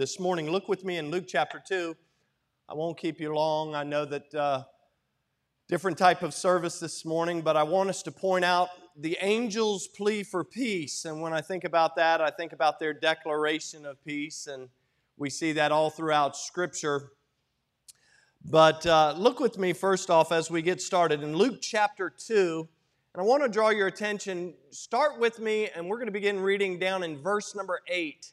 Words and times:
this 0.00 0.18
morning. 0.18 0.50
Look 0.50 0.66
with 0.66 0.82
me 0.82 0.96
in 0.96 1.10
Luke 1.10 1.26
chapter 1.28 1.62
2. 1.62 1.94
I 2.70 2.72
won't 2.72 2.96
keep 2.96 3.20
you 3.20 3.34
long. 3.34 3.74
I 3.74 3.84
know 3.84 4.06
that 4.06 4.34
uh, 4.34 4.62
different 5.68 5.98
type 5.98 6.22
of 6.22 6.32
service 6.32 6.80
this 6.80 7.04
morning, 7.04 7.42
but 7.42 7.54
I 7.54 7.64
want 7.64 7.90
us 7.90 8.02
to 8.04 8.10
point 8.10 8.42
out 8.42 8.70
the 8.96 9.18
angels' 9.20 9.88
plea 9.88 10.22
for 10.22 10.42
peace. 10.42 11.04
And 11.04 11.20
when 11.20 11.34
I 11.34 11.42
think 11.42 11.64
about 11.64 11.96
that, 11.96 12.22
I 12.22 12.30
think 12.30 12.54
about 12.54 12.78
their 12.78 12.94
declaration 12.94 13.84
of 13.84 14.02
peace, 14.02 14.46
and 14.46 14.70
we 15.18 15.28
see 15.28 15.52
that 15.52 15.70
all 15.70 15.90
throughout 15.90 16.34
Scripture. 16.34 17.10
But 18.42 18.86
uh, 18.86 19.12
look 19.18 19.38
with 19.38 19.58
me 19.58 19.74
first 19.74 20.08
off 20.08 20.32
as 20.32 20.50
we 20.50 20.62
get 20.62 20.80
started 20.80 21.22
in 21.22 21.36
Luke 21.36 21.60
chapter 21.60 22.08
2. 22.08 22.66
And 23.12 23.20
I 23.20 23.26
want 23.26 23.42
to 23.42 23.50
draw 23.50 23.68
your 23.68 23.88
attention, 23.88 24.54
start 24.70 25.18
with 25.18 25.40
me, 25.40 25.68
and 25.76 25.90
we're 25.90 25.98
going 25.98 26.06
to 26.06 26.10
begin 26.12 26.40
reading 26.40 26.78
down 26.78 27.02
in 27.02 27.20
verse 27.20 27.54
number 27.54 27.82
8. 27.86 28.32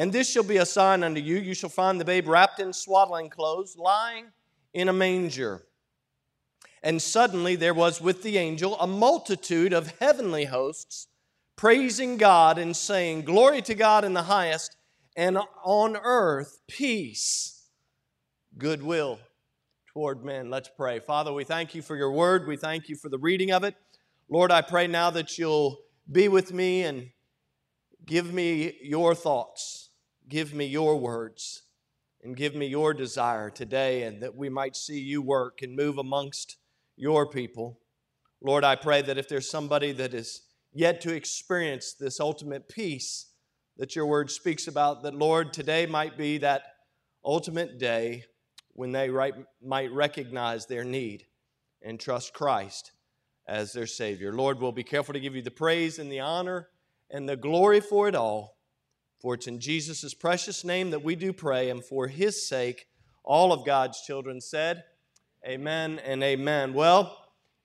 And 0.00 0.14
this 0.14 0.30
shall 0.30 0.44
be 0.44 0.56
a 0.56 0.64
sign 0.64 1.02
unto 1.02 1.20
you 1.20 1.36
you 1.36 1.52
shall 1.52 1.68
find 1.68 2.00
the 2.00 2.06
babe 2.06 2.26
wrapped 2.26 2.58
in 2.58 2.72
swaddling 2.72 3.28
clothes, 3.28 3.76
lying 3.76 4.28
in 4.72 4.88
a 4.88 4.94
manger. 4.94 5.66
And 6.82 7.02
suddenly 7.02 7.54
there 7.54 7.74
was 7.74 8.00
with 8.00 8.22
the 8.22 8.38
angel 8.38 8.80
a 8.80 8.86
multitude 8.86 9.74
of 9.74 9.92
heavenly 9.98 10.46
hosts, 10.46 11.08
praising 11.54 12.16
God 12.16 12.56
and 12.56 12.74
saying, 12.74 13.26
Glory 13.26 13.60
to 13.60 13.74
God 13.74 14.02
in 14.06 14.14
the 14.14 14.22
highest, 14.22 14.74
and 15.16 15.36
on 15.62 15.98
earth 16.02 16.60
peace, 16.66 17.66
goodwill 18.56 19.18
toward 19.92 20.24
men. 20.24 20.48
Let's 20.48 20.70
pray. 20.74 21.00
Father, 21.00 21.30
we 21.30 21.44
thank 21.44 21.74
you 21.74 21.82
for 21.82 21.94
your 21.94 22.12
word. 22.12 22.46
We 22.46 22.56
thank 22.56 22.88
you 22.88 22.96
for 22.96 23.10
the 23.10 23.18
reading 23.18 23.52
of 23.52 23.64
it. 23.64 23.74
Lord, 24.30 24.50
I 24.50 24.62
pray 24.62 24.86
now 24.86 25.10
that 25.10 25.36
you'll 25.36 25.76
be 26.10 26.28
with 26.28 26.54
me 26.54 26.84
and 26.84 27.10
Give 28.06 28.32
me 28.32 28.76
your 28.82 29.14
thoughts, 29.14 29.89
give 30.30 30.54
me 30.54 30.64
your 30.64 30.96
words, 30.96 31.64
and 32.22 32.36
give 32.36 32.54
me 32.54 32.66
your 32.66 32.94
desire 32.94 33.50
today, 33.50 34.04
and 34.04 34.22
that 34.22 34.36
we 34.36 34.48
might 34.48 34.76
see 34.76 34.98
you 34.98 35.20
work 35.20 35.60
and 35.60 35.76
move 35.76 35.98
amongst 35.98 36.56
your 36.96 37.26
people. 37.26 37.80
Lord, 38.40 38.64
I 38.64 38.76
pray 38.76 39.02
that 39.02 39.18
if 39.18 39.28
there's 39.28 39.50
somebody 39.50 39.92
that 39.92 40.14
is 40.14 40.42
yet 40.72 41.00
to 41.02 41.14
experience 41.14 41.92
this 41.92 42.20
ultimate 42.20 42.68
peace 42.68 43.26
that 43.76 43.96
your 43.96 44.06
word 44.06 44.30
speaks 44.30 44.68
about, 44.68 45.02
that 45.02 45.14
Lord, 45.14 45.52
today 45.52 45.86
might 45.86 46.16
be 46.16 46.38
that 46.38 46.62
ultimate 47.24 47.78
day 47.78 48.24
when 48.72 48.92
they 48.92 49.10
right, 49.10 49.34
might 49.62 49.92
recognize 49.92 50.66
their 50.66 50.84
need 50.84 51.24
and 51.82 51.98
trust 51.98 52.32
Christ 52.32 52.92
as 53.46 53.72
their 53.72 53.86
Savior. 53.86 54.32
Lord, 54.32 54.60
we'll 54.60 54.72
be 54.72 54.84
careful 54.84 55.12
to 55.12 55.20
give 55.20 55.34
you 55.34 55.42
the 55.42 55.50
praise 55.50 55.98
and 55.98 56.10
the 56.10 56.20
honor 56.20 56.68
and 57.10 57.28
the 57.28 57.36
glory 57.36 57.80
for 57.80 58.06
it 58.06 58.14
all. 58.14 58.59
For 59.20 59.34
it's 59.34 59.46
in 59.46 59.60
Jesus' 59.60 60.14
precious 60.14 60.64
name 60.64 60.90
that 60.90 61.04
we 61.04 61.14
do 61.14 61.32
pray, 61.32 61.68
and 61.68 61.84
for 61.84 62.08
his 62.08 62.48
sake, 62.48 62.86
all 63.22 63.52
of 63.52 63.66
God's 63.66 64.00
children 64.00 64.40
said, 64.40 64.84
Amen 65.46 65.98
and 65.98 66.22
amen. 66.22 66.72
Well, 66.72 67.16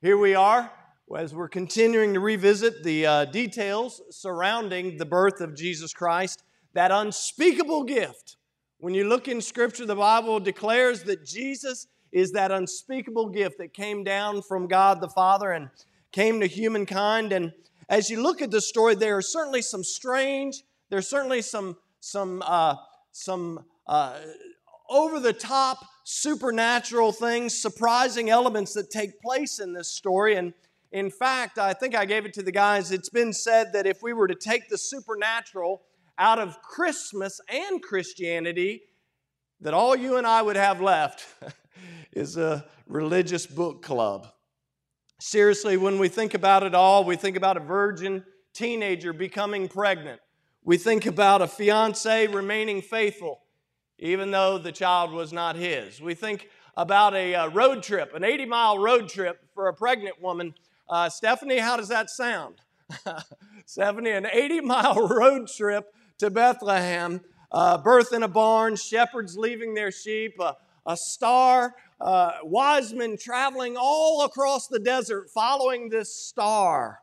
here 0.02 0.18
we 0.18 0.36
are 0.36 0.72
as 1.16 1.34
we're 1.34 1.48
continuing 1.48 2.14
to 2.14 2.20
revisit 2.20 2.84
the 2.84 3.06
uh, 3.06 3.26
details 3.26 4.02
surrounding 4.10 4.98
the 4.98 5.06
birth 5.06 5.40
of 5.40 5.56
Jesus 5.56 5.94
Christ, 5.94 6.44
that 6.74 6.92
unspeakable 6.92 7.84
gift. 7.84 8.38
When 8.80 8.94
you 8.94 9.08
look 9.08 9.28
in 9.28 9.40
Scripture, 9.40 9.86
the 9.86 9.96
Bible 9.96 10.40
declares 10.40 11.04
that 11.04 11.26
Jesus 11.26 11.88
is 12.12 12.32
that 12.32 12.52
unspeakable 12.52 13.30
gift 13.30 13.60
that 13.60 13.74
came 13.74 14.04
down 14.04 14.42
from 14.42 14.68
God 14.68 15.00
the 15.00 15.10
Father 15.10 15.52
and 15.52 15.70
came 16.12 16.40
to 16.40 16.48
humankind. 16.48 17.32
And 17.32 17.54
as 17.88 18.10
you 18.10 18.22
look 18.22 18.42
at 18.42 18.52
the 18.52 18.62
story, 18.62 18.96
there 18.96 19.18
are 19.18 19.22
certainly 19.22 19.62
some 19.62 19.84
strange, 19.84 20.64
there's 20.90 21.08
certainly 21.08 21.42
some, 21.42 21.78
some, 22.00 22.44
uh, 22.46 22.76
some 23.12 23.66
uh, 23.88 24.20
over 24.90 25.20
the 25.20 25.34
top 25.34 25.86
supernatural 26.04 27.12
things, 27.12 27.60
surprising 27.60 28.30
elements 28.30 28.74
that 28.74 28.90
take 28.90 29.20
place 29.22 29.60
in 29.60 29.74
this 29.74 29.90
story. 29.90 30.36
And 30.36 30.54
in 30.92 31.10
fact, 31.10 31.58
I 31.58 31.74
think 31.74 31.96
I 31.96 32.06
gave 32.06 32.26
it 32.26 32.34
to 32.36 32.44
the 32.44 32.52
guys. 32.52 32.92
It's 32.92 33.10
been 33.10 33.34
said 33.34 33.74
that 33.74 33.88
if 33.88 34.04
we 34.04 34.14
were 34.14 34.28
to 34.28 34.36
take 34.36 34.70
the 34.70 34.78
supernatural 34.78 35.82
out 36.18 36.40
of 36.40 36.62
Christmas 36.62 37.42
and 37.50 37.82
Christianity, 37.82 38.84
that 39.62 39.74
all 39.74 39.96
you 39.96 40.18
and 40.18 40.28
I 40.28 40.42
would 40.42 40.56
have 40.56 40.80
left 40.80 41.26
is 42.12 42.38
a 42.38 42.66
religious 42.88 43.46
book 43.46 43.82
club. 43.82 44.28
Seriously, 45.20 45.78
when 45.78 45.98
we 45.98 46.08
think 46.08 46.34
about 46.34 46.64
it 46.64 46.76
all, 46.76 47.04
we 47.04 47.16
think 47.16 47.36
about 47.36 47.58
a 47.58 47.62
virgin 47.62 48.24
teenager 48.54 49.12
becoming 49.12 49.68
pregnant. 49.68 50.20
We 50.68 50.78
think 50.78 51.06
about 51.06 51.44
a 51.44 51.48
fiance 51.48 52.26
remaining 52.26 52.82
faithful, 52.82 53.44
even 54.00 54.32
though 54.32 54.58
the 54.58 54.72
child 54.72 55.12
was 55.12 55.32
not 55.32 55.56
his. 55.56 56.02
We 56.02 56.16
think 56.16 56.50
about 56.76 57.14
a, 57.14 57.36
uh, 57.36 57.50
road 57.50 57.84
trip, 57.84 58.16
an 58.16 58.24
80 58.24 58.46
mile 58.48 58.80
road 58.80 59.08
trip 59.08 59.46
for 59.54 59.68
a 59.68 59.74
pregnant 59.76 60.20
woman. 60.20 60.56
Uh, 60.90 61.08
Stephanie, 61.08 61.60
how 61.60 61.78
does 61.78 61.90
that 61.90 62.10
sound? 62.10 62.56
Stephanie, 63.68 64.10
an 64.10 64.26
80 64.26 64.62
mile 64.62 65.08
road 65.08 65.48
trip 65.48 65.94
to 66.18 66.32
Bethlehem, 66.32 67.22
uh, 67.52 67.78
birth 67.78 68.12
in 68.12 68.24
a 68.24 68.28
barn, 68.28 68.76
shepherds 68.76 69.38
leaving 69.38 69.76
their 69.76 69.92
sheep, 69.92 70.40
a 70.88 70.98
star 70.98 71.76
uh, 72.02 72.32
wise 72.42 72.92
men 72.92 73.18
traveling 73.18 73.78
all 73.78 74.26
across 74.26 74.68
the 74.68 74.80
desert 74.80 75.30
following 75.30 75.90
this 75.90 76.16
star. 76.16 77.02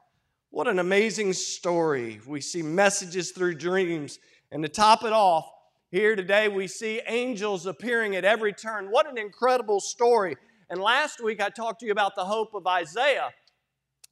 What 0.52 0.68
an 0.68 0.78
amazing 0.78 1.32
story. 1.32 2.20
We 2.26 2.42
see 2.42 2.60
messages 2.60 3.30
through 3.30 3.54
dreams. 3.54 4.18
And 4.50 4.62
to 4.62 4.68
top 4.68 5.02
it 5.02 5.14
off, 5.14 5.50
here 5.90 6.14
today 6.14 6.48
we 6.48 6.66
see 6.66 7.00
angels 7.08 7.64
appearing 7.64 8.16
at 8.16 8.26
every 8.26 8.52
turn. 8.52 8.88
What 8.90 9.08
an 9.08 9.16
incredible 9.16 9.80
story. 9.80 10.36
And 10.68 10.78
last 10.78 11.24
week 11.24 11.40
I 11.40 11.48
talked 11.48 11.80
to 11.80 11.86
you 11.86 11.92
about 11.92 12.16
the 12.16 12.26
hope 12.26 12.52
of 12.52 12.66
Isaiah. 12.66 13.30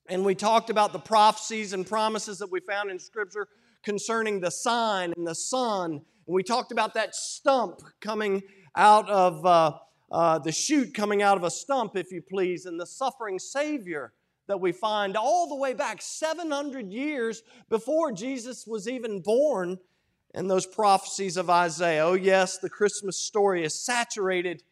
And 0.08 0.24
we 0.24 0.34
talked 0.34 0.70
about 0.70 0.94
the 0.94 0.98
prophecies 0.98 1.74
and 1.74 1.86
promises 1.86 2.38
that 2.38 2.50
we 2.50 2.60
found 2.60 2.90
in 2.90 2.98
Scripture 2.98 3.46
concerning 3.82 4.40
the 4.40 4.50
sign 4.50 5.12
and 5.18 5.26
the 5.26 5.34
Son. 5.34 5.90
And 5.92 6.02
we 6.26 6.42
talked 6.42 6.72
about 6.72 6.94
that 6.94 7.14
stump 7.14 7.82
coming 8.00 8.42
out 8.74 9.10
of. 9.10 9.44
Uh, 9.44 9.72
uh, 10.12 10.40
the 10.40 10.50
shoot 10.50 10.92
coming 10.92 11.22
out 11.22 11.36
of 11.36 11.44
a 11.44 11.50
stump, 11.52 11.94
if 11.94 12.10
you 12.10 12.20
please, 12.20 12.66
and 12.66 12.80
the 12.80 12.86
suffering 12.86 13.38
Savior 13.38 14.12
that 14.50 14.60
we 14.60 14.72
find 14.72 15.16
all 15.16 15.48
the 15.48 15.54
way 15.54 15.72
back 15.74 16.02
700 16.02 16.92
years 16.92 17.42
before 17.68 18.10
Jesus 18.10 18.66
was 18.66 18.88
even 18.88 19.20
born, 19.20 19.78
and 20.34 20.50
those 20.50 20.66
prophecies 20.66 21.36
of 21.36 21.48
Isaiah. 21.48 22.04
Oh, 22.04 22.14
yes, 22.14 22.58
the 22.58 22.68
Christmas 22.68 23.16
story 23.16 23.64
is 23.64 23.74
saturated 23.74 24.64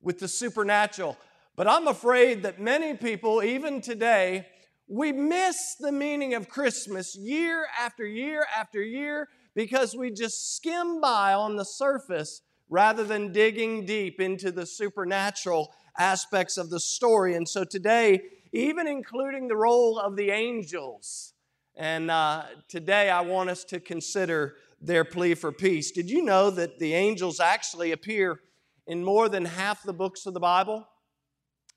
with 0.00 0.18
the 0.18 0.26
supernatural. 0.26 1.16
But 1.54 1.68
I'm 1.68 1.86
afraid 1.86 2.42
that 2.42 2.60
many 2.60 2.94
people, 2.94 3.44
even 3.44 3.80
today, 3.80 4.46
we 4.88 5.12
miss 5.12 5.76
the 5.78 5.92
meaning 5.92 6.34
of 6.34 6.48
Christmas 6.48 7.14
year 7.16 7.66
after 7.80 8.04
year 8.04 8.44
after 8.56 8.82
year 8.82 9.28
because 9.54 9.94
we 9.94 10.10
just 10.10 10.56
skim 10.56 11.00
by 11.00 11.32
on 11.32 11.54
the 11.54 11.64
surface 11.64 12.42
rather 12.68 13.04
than 13.04 13.32
digging 13.32 13.86
deep 13.86 14.20
into 14.20 14.50
the 14.50 14.66
supernatural 14.66 15.72
aspects 15.96 16.56
of 16.56 16.70
the 16.70 16.80
story. 16.80 17.36
And 17.36 17.48
so 17.48 17.62
today, 17.62 18.22
even 18.52 18.86
including 18.86 19.48
the 19.48 19.56
role 19.56 19.98
of 19.98 20.16
the 20.16 20.30
angels, 20.30 21.34
and 21.74 22.10
uh, 22.10 22.44
today 22.68 23.10
I 23.10 23.22
want 23.22 23.50
us 23.50 23.64
to 23.64 23.80
consider 23.80 24.56
their 24.80 25.04
plea 25.04 25.34
for 25.34 25.52
peace. 25.52 25.90
Did 25.90 26.10
you 26.10 26.22
know 26.22 26.50
that 26.50 26.78
the 26.78 26.94
angels 26.94 27.40
actually 27.40 27.92
appear 27.92 28.40
in 28.86 29.04
more 29.04 29.28
than 29.28 29.44
half 29.44 29.82
the 29.82 29.92
books 29.92 30.26
of 30.26 30.34
the 30.34 30.40
Bible? 30.40 30.86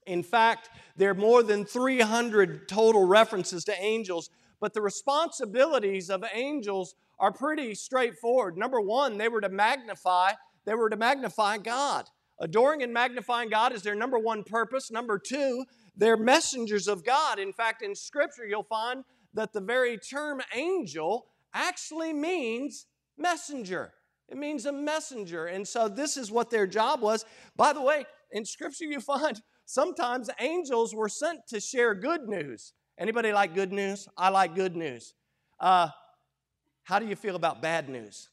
In 0.05 0.21
fact, 0.21 0.69
there 0.95 1.11
are 1.11 1.15
more 1.15 1.43
than 1.43 1.65
300 1.65 2.67
total 2.67 3.05
references 3.05 3.63
to 3.65 3.81
angels, 3.81 4.29
but 4.59 4.73
the 4.73 4.81
responsibilities 4.81 6.09
of 6.09 6.23
angels 6.33 6.95
are 7.19 7.31
pretty 7.31 7.73
straightforward. 7.73 8.57
Number 8.57 8.81
one, 8.81 9.17
they 9.17 9.29
were 9.29 9.41
to 9.41 9.49
magnify 9.49 10.33
they 10.65 10.73
were 10.73 10.89
to 10.89 10.97
magnify 10.97 11.59
God. 11.59 12.09
Adoring 12.39 12.83
and 12.83 12.93
magnifying 12.93 13.49
God 13.49 13.71
is 13.71 13.83
their 13.83 13.95
number 13.95 14.19
one 14.19 14.43
purpose. 14.43 14.91
Number 14.91 15.17
two, 15.17 15.63
they're 15.97 16.17
messengers 16.17 16.87
of 16.87 17.03
God. 17.03 17.39
In 17.39 17.53
fact, 17.53 17.81
in 17.81 17.95
Scripture, 17.95 18.45
you'll 18.45 18.63
find 18.63 19.03
that 19.33 19.53
the 19.53 19.61
very 19.61 19.97
term 19.97 20.41
angel 20.53 21.27
actually 21.53 22.13
means 22.13 22.87
messenger. 23.17 23.93
It 24.29 24.37
means 24.37 24.65
a 24.65 24.71
messenger. 24.71 25.45
And 25.45 25.67
so 25.67 25.87
this 25.87 26.17
is 26.17 26.31
what 26.31 26.49
their 26.49 26.65
job 26.65 27.01
was. 27.01 27.25
By 27.55 27.73
the 27.73 27.81
way, 27.81 28.05
in 28.31 28.43
scripture 28.45 28.85
you 28.85 28.99
find 28.99 29.41
sometimes 29.65 30.29
angels 30.39 30.95
were 30.95 31.09
sent 31.09 31.47
to 31.49 31.59
share 31.59 31.93
good 31.93 32.27
news. 32.27 32.73
Anybody 32.97 33.31
like 33.31 33.53
good 33.53 33.71
news? 33.71 34.07
I 34.17 34.29
like 34.29 34.55
good 34.55 34.75
news. 34.75 35.13
Uh, 35.59 35.89
how 36.83 36.99
do 36.99 37.07
you 37.07 37.15
feel 37.15 37.35
about 37.35 37.61
bad 37.61 37.89
news? 37.89 38.29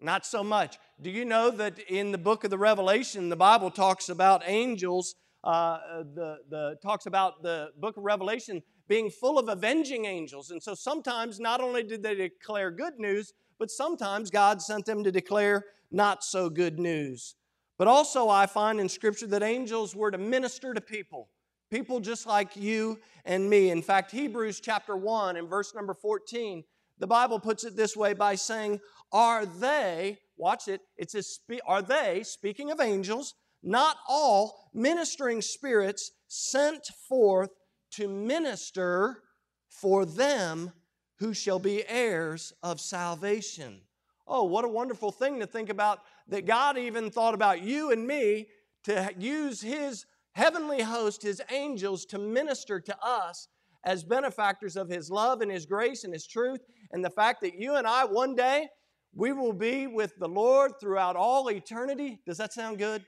Not 0.00 0.26
so 0.26 0.42
much. 0.42 0.78
Do 1.00 1.10
you 1.10 1.24
know 1.24 1.50
that 1.50 1.78
in 1.78 2.10
the 2.10 2.18
book 2.18 2.42
of 2.42 2.50
the 2.50 2.58
Revelation, 2.58 3.28
the 3.28 3.36
Bible 3.36 3.70
talks 3.70 4.08
about 4.08 4.42
angels, 4.46 5.14
uh, 5.44 6.02
the, 6.14 6.38
the, 6.48 6.78
talks 6.82 7.06
about 7.06 7.42
the 7.42 7.70
book 7.78 7.96
of 7.96 8.04
Revelation 8.04 8.62
being 8.88 9.10
full 9.10 9.38
of 9.38 9.48
avenging 9.48 10.04
angels. 10.04 10.50
And 10.50 10.62
so 10.62 10.74
sometimes 10.74 11.40
not 11.40 11.60
only 11.60 11.82
did 11.82 12.02
they 12.02 12.14
declare 12.14 12.70
good 12.70 12.98
news, 12.98 13.32
but 13.58 13.70
sometimes 13.70 14.30
God 14.30 14.60
sent 14.62 14.86
them 14.86 15.04
to 15.04 15.12
declare 15.12 15.64
not 15.90 16.24
so 16.24 16.48
good 16.48 16.78
news. 16.78 17.34
But 17.78 17.88
also, 17.88 18.28
I 18.28 18.46
find 18.46 18.80
in 18.80 18.88
Scripture 18.88 19.26
that 19.28 19.42
angels 19.42 19.96
were 19.96 20.10
to 20.10 20.18
minister 20.18 20.74
to 20.74 20.80
people, 20.80 21.28
people 21.70 22.00
just 22.00 22.26
like 22.26 22.56
you 22.56 22.98
and 23.24 23.48
me. 23.48 23.70
In 23.70 23.82
fact, 23.82 24.10
Hebrews 24.12 24.60
chapter 24.60 24.96
1 24.96 25.36
and 25.36 25.48
verse 25.48 25.74
number 25.74 25.94
14, 25.94 26.62
the 26.98 27.06
Bible 27.06 27.40
puts 27.40 27.64
it 27.64 27.74
this 27.74 27.96
way 27.96 28.12
by 28.12 28.34
saying, 28.36 28.80
Are 29.10 29.44
they, 29.46 30.18
watch 30.36 30.68
it, 30.68 30.82
it 30.96 31.10
says, 31.10 31.40
Are 31.66 31.82
they, 31.82 32.22
speaking 32.22 32.70
of 32.70 32.80
angels, 32.80 33.34
not 33.62 33.96
all 34.08 34.70
ministering 34.74 35.40
spirits 35.40 36.12
sent 36.28 36.86
forth 37.08 37.50
to 37.92 38.08
minister 38.08 39.22
for 39.68 40.04
them 40.04 40.72
who 41.18 41.32
shall 41.34 41.58
be 41.58 41.86
heirs 41.88 42.52
of 42.62 42.80
salvation. 42.80 43.80
Oh, 44.26 44.44
what 44.44 44.64
a 44.64 44.68
wonderful 44.68 45.12
thing 45.12 45.40
to 45.40 45.46
think 45.46 45.68
about 45.68 46.00
that 46.28 46.46
God 46.46 46.78
even 46.78 47.10
thought 47.10 47.34
about 47.34 47.62
you 47.62 47.90
and 47.90 48.06
me 48.06 48.48
to 48.84 49.12
use 49.18 49.60
His 49.60 50.06
heavenly 50.32 50.82
host, 50.82 51.22
His 51.22 51.40
angels, 51.50 52.04
to 52.06 52.18
minister 52.18 52.80
to 52.80 52.96
us 53.04 53.48
as 53.84 54.04
benefactors 54.04 54.76
of 54.76 54.88
His 54.88 55.10
love 55.10 55.42
and 55.42 55.50
His 55.50 55.66
grace 55.66 56.04
and 56.04 56.12
His 56.12 56.26
truth. 56.26 56.60
And 56.92 57.04
the 57.04 57.10
fact 57.10 57.40
that 57.42 57.58
you 57.58 57.74
and 57.74 57.86
I 57.86 58.04
one 58.04 58.34
day, 58.34 58.68
we 59.14 59.32
will 59.32 59.52
be 59.52 59.86
with 59.86 60.16
the 60.18 60.28
Lord 60.28 60.72
throughout 60.80 61.16
all 61.16 61.50
eternity. 61.50 62.20
Does 62.26 62.38
that 62.38 62.52
sound 62.52 62.78
good? 62.78 63.04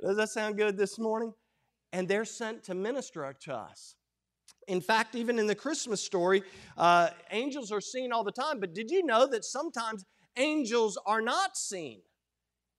Does 0.00 0.16
that 0.16 0.28
sound 0.30 0.56
good 0.56 0.76
this 0.76 0.98
morning? 0.98 1.32
And 1.92 2.08
they're 2.08 2.24
sent 2.24 2.64
to 2.64 2.74
minister 2.74 3.34
to 3.42 3.54
us. 3.54 3.94
In 4.68 4.80
fact, 4.80 5.14
even 5.14 5.38
in 5.38 5.46
the 5.46 5.54
Christmas 5.54 6.04
story, 6.04 6.42
uh, 6.76 7.10
angels 7.30 7.70
are 7.70 7.80
seen 7.80 8.12
all 8.12 8.24
the 8.24 8.32
time. 8.32 8.58
But 8.58 8.74
did 8.74 8.90
you 8.90 9.04
know 9.04 9.26
that 9.28 9.44
sometimes 9.44 10.04
angels 10.36 10.98
are 11.06 11.20
not 11.20 11.56
seen? 11.56 12.00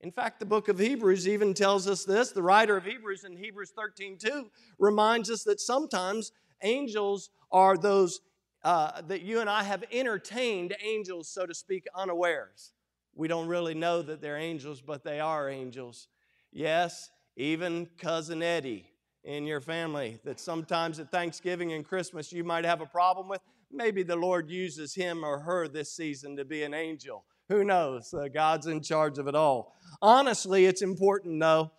In 0.01 0.11
fact, 0.11 0.39
the 0.39 0.45
book 0.45 0.67
of 0.67 0.77
Hebrews 0.77 1.27
even 1.27 1.53
tells 1.53 1.87
us 1.87 2.03
this. 2.03 2.31
The 2.31 2.43
writer 2.43 2.77
of 2.77 2.85
Hebrews 2.85 3.23
in 3.23 3.35
Hebrews 3.35 3.71
13 3.75 4.17
2 4.19 4.49
reminds 4.77 5.31
us 5.31 5.43
that 5.43 5.59
sometimes 5.59 6.31
angels 6.61 7.29
are 7.51 7.77
those 7.77 8.19
uh, 8.63 9.01
that 9.03 9.21
you 9.21 9.39
and 9.39 9.49
I 9.49 9.63
have 9.63 9.83
entertained 9.91 10.75
angels, 10.83 11.29
so 11.29 11.45
to 11.45 11.53
speak, 11.53 11.85
unawares. 11.95 12.73
We 13.15 13.27
don't 13.27 13.47
really 13.47 13.73
know 13.73 14.01
that 14.01 14.21
they're 14.21 14.37
angels, 14.37 14.81
but 14.81 15.03
they 15.03 15.19
are 15.19 15.49
angels. 15.49 16.07
Yes, 16.57 17.11
even 17.35 17.87
Cousin 17.99 18.41
Eddie 18.41 18.89
in 19.23 19.45
your 19.45 19.61
family 19.61 20.17
that 20.25 20.39
sometimes 20.39 20.99
at 20.99 21.11
Thanksgiving 21.11 21.73
and 21.73 21.85
Christmas 21.85 22.33
you 22.33 22.43
might 22.43 22.65
have 22.65 22.81
a 22.81 22.87
problem 22.87 23.29
with. 23.29 23.41
Maybe 23.71 24.01
the 24.01 24.15
Lord 24.15 24.49
uses 24.49 24.95
him 24.95 25.23
or 25.23 25.37
her 25.37 25.67
this 25.67 25.95
season 25.95 26.35
to 26.35 26.45
be 26.45 26.63
an 26.63 26.73
angel. 26.73 27.25
Who 27.49 27.63
knows? 27.63 28.11
Uh, 28.11 28.27
God's 28.33 28.65
in 28.65 28.81
charge 28.81 29.19
of 29.19 29.27
it 29.27 29.35
all. 29.35 29.75
Honestly, 30.01 30.65
it's 30.65 30.81
important, 30.81 31.39
though, 31.39 31.69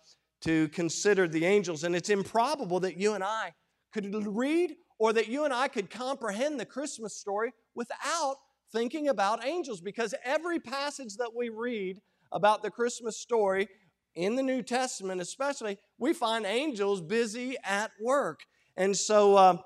to 0.43 0.69
consider 0.69 1.27
the 1.27 1.43
angels, 1.43 1.83
and 1.83 1.93
it's 1.93 2.09
improbable 2.09 2.79
that 2.79 2.95
you 2.95 3.15
and 3.15 3.23
I 3.23 3.51
could 3.93 4.15
read 4.25 4.77
or 4.97 5.11
that 5.11 5.27
you 5.27 5.43
and 5.43 5.53
I 5.53 5.67
could 5.67 5.89
comprehend 5.89 6.57
the 6.57 6.65
Christmas 6.65 7.17
story 7.17 7.51
without 7.75 8.37
thinking 8.71 9.09
about 9.09 9.43
angels 9.43 9.81
because 9.81 10.15
every 10.23 10.61
passage 10.61 11.17
that 11.17 11.31
we 11.35 11.49
read 11.49 11.99
about 12.31 12.63
the 12.63 12.71
Christmas 12.71 13.17
story 13.17 13.67
in 14.15 14.35
the 14.35 14.43
New 14.43 14.61
Testament, 14.61 15.21
especially, 15.21 15.77
we 15.97 16.13
find 16.13 16.45
angels 16.45 17.01
busy 17.01 17.55
at 17.63 17.91
work. 18.01 18.41
And 18.75 18.95
so, 18.95 19.35
uh, 19.35 19.57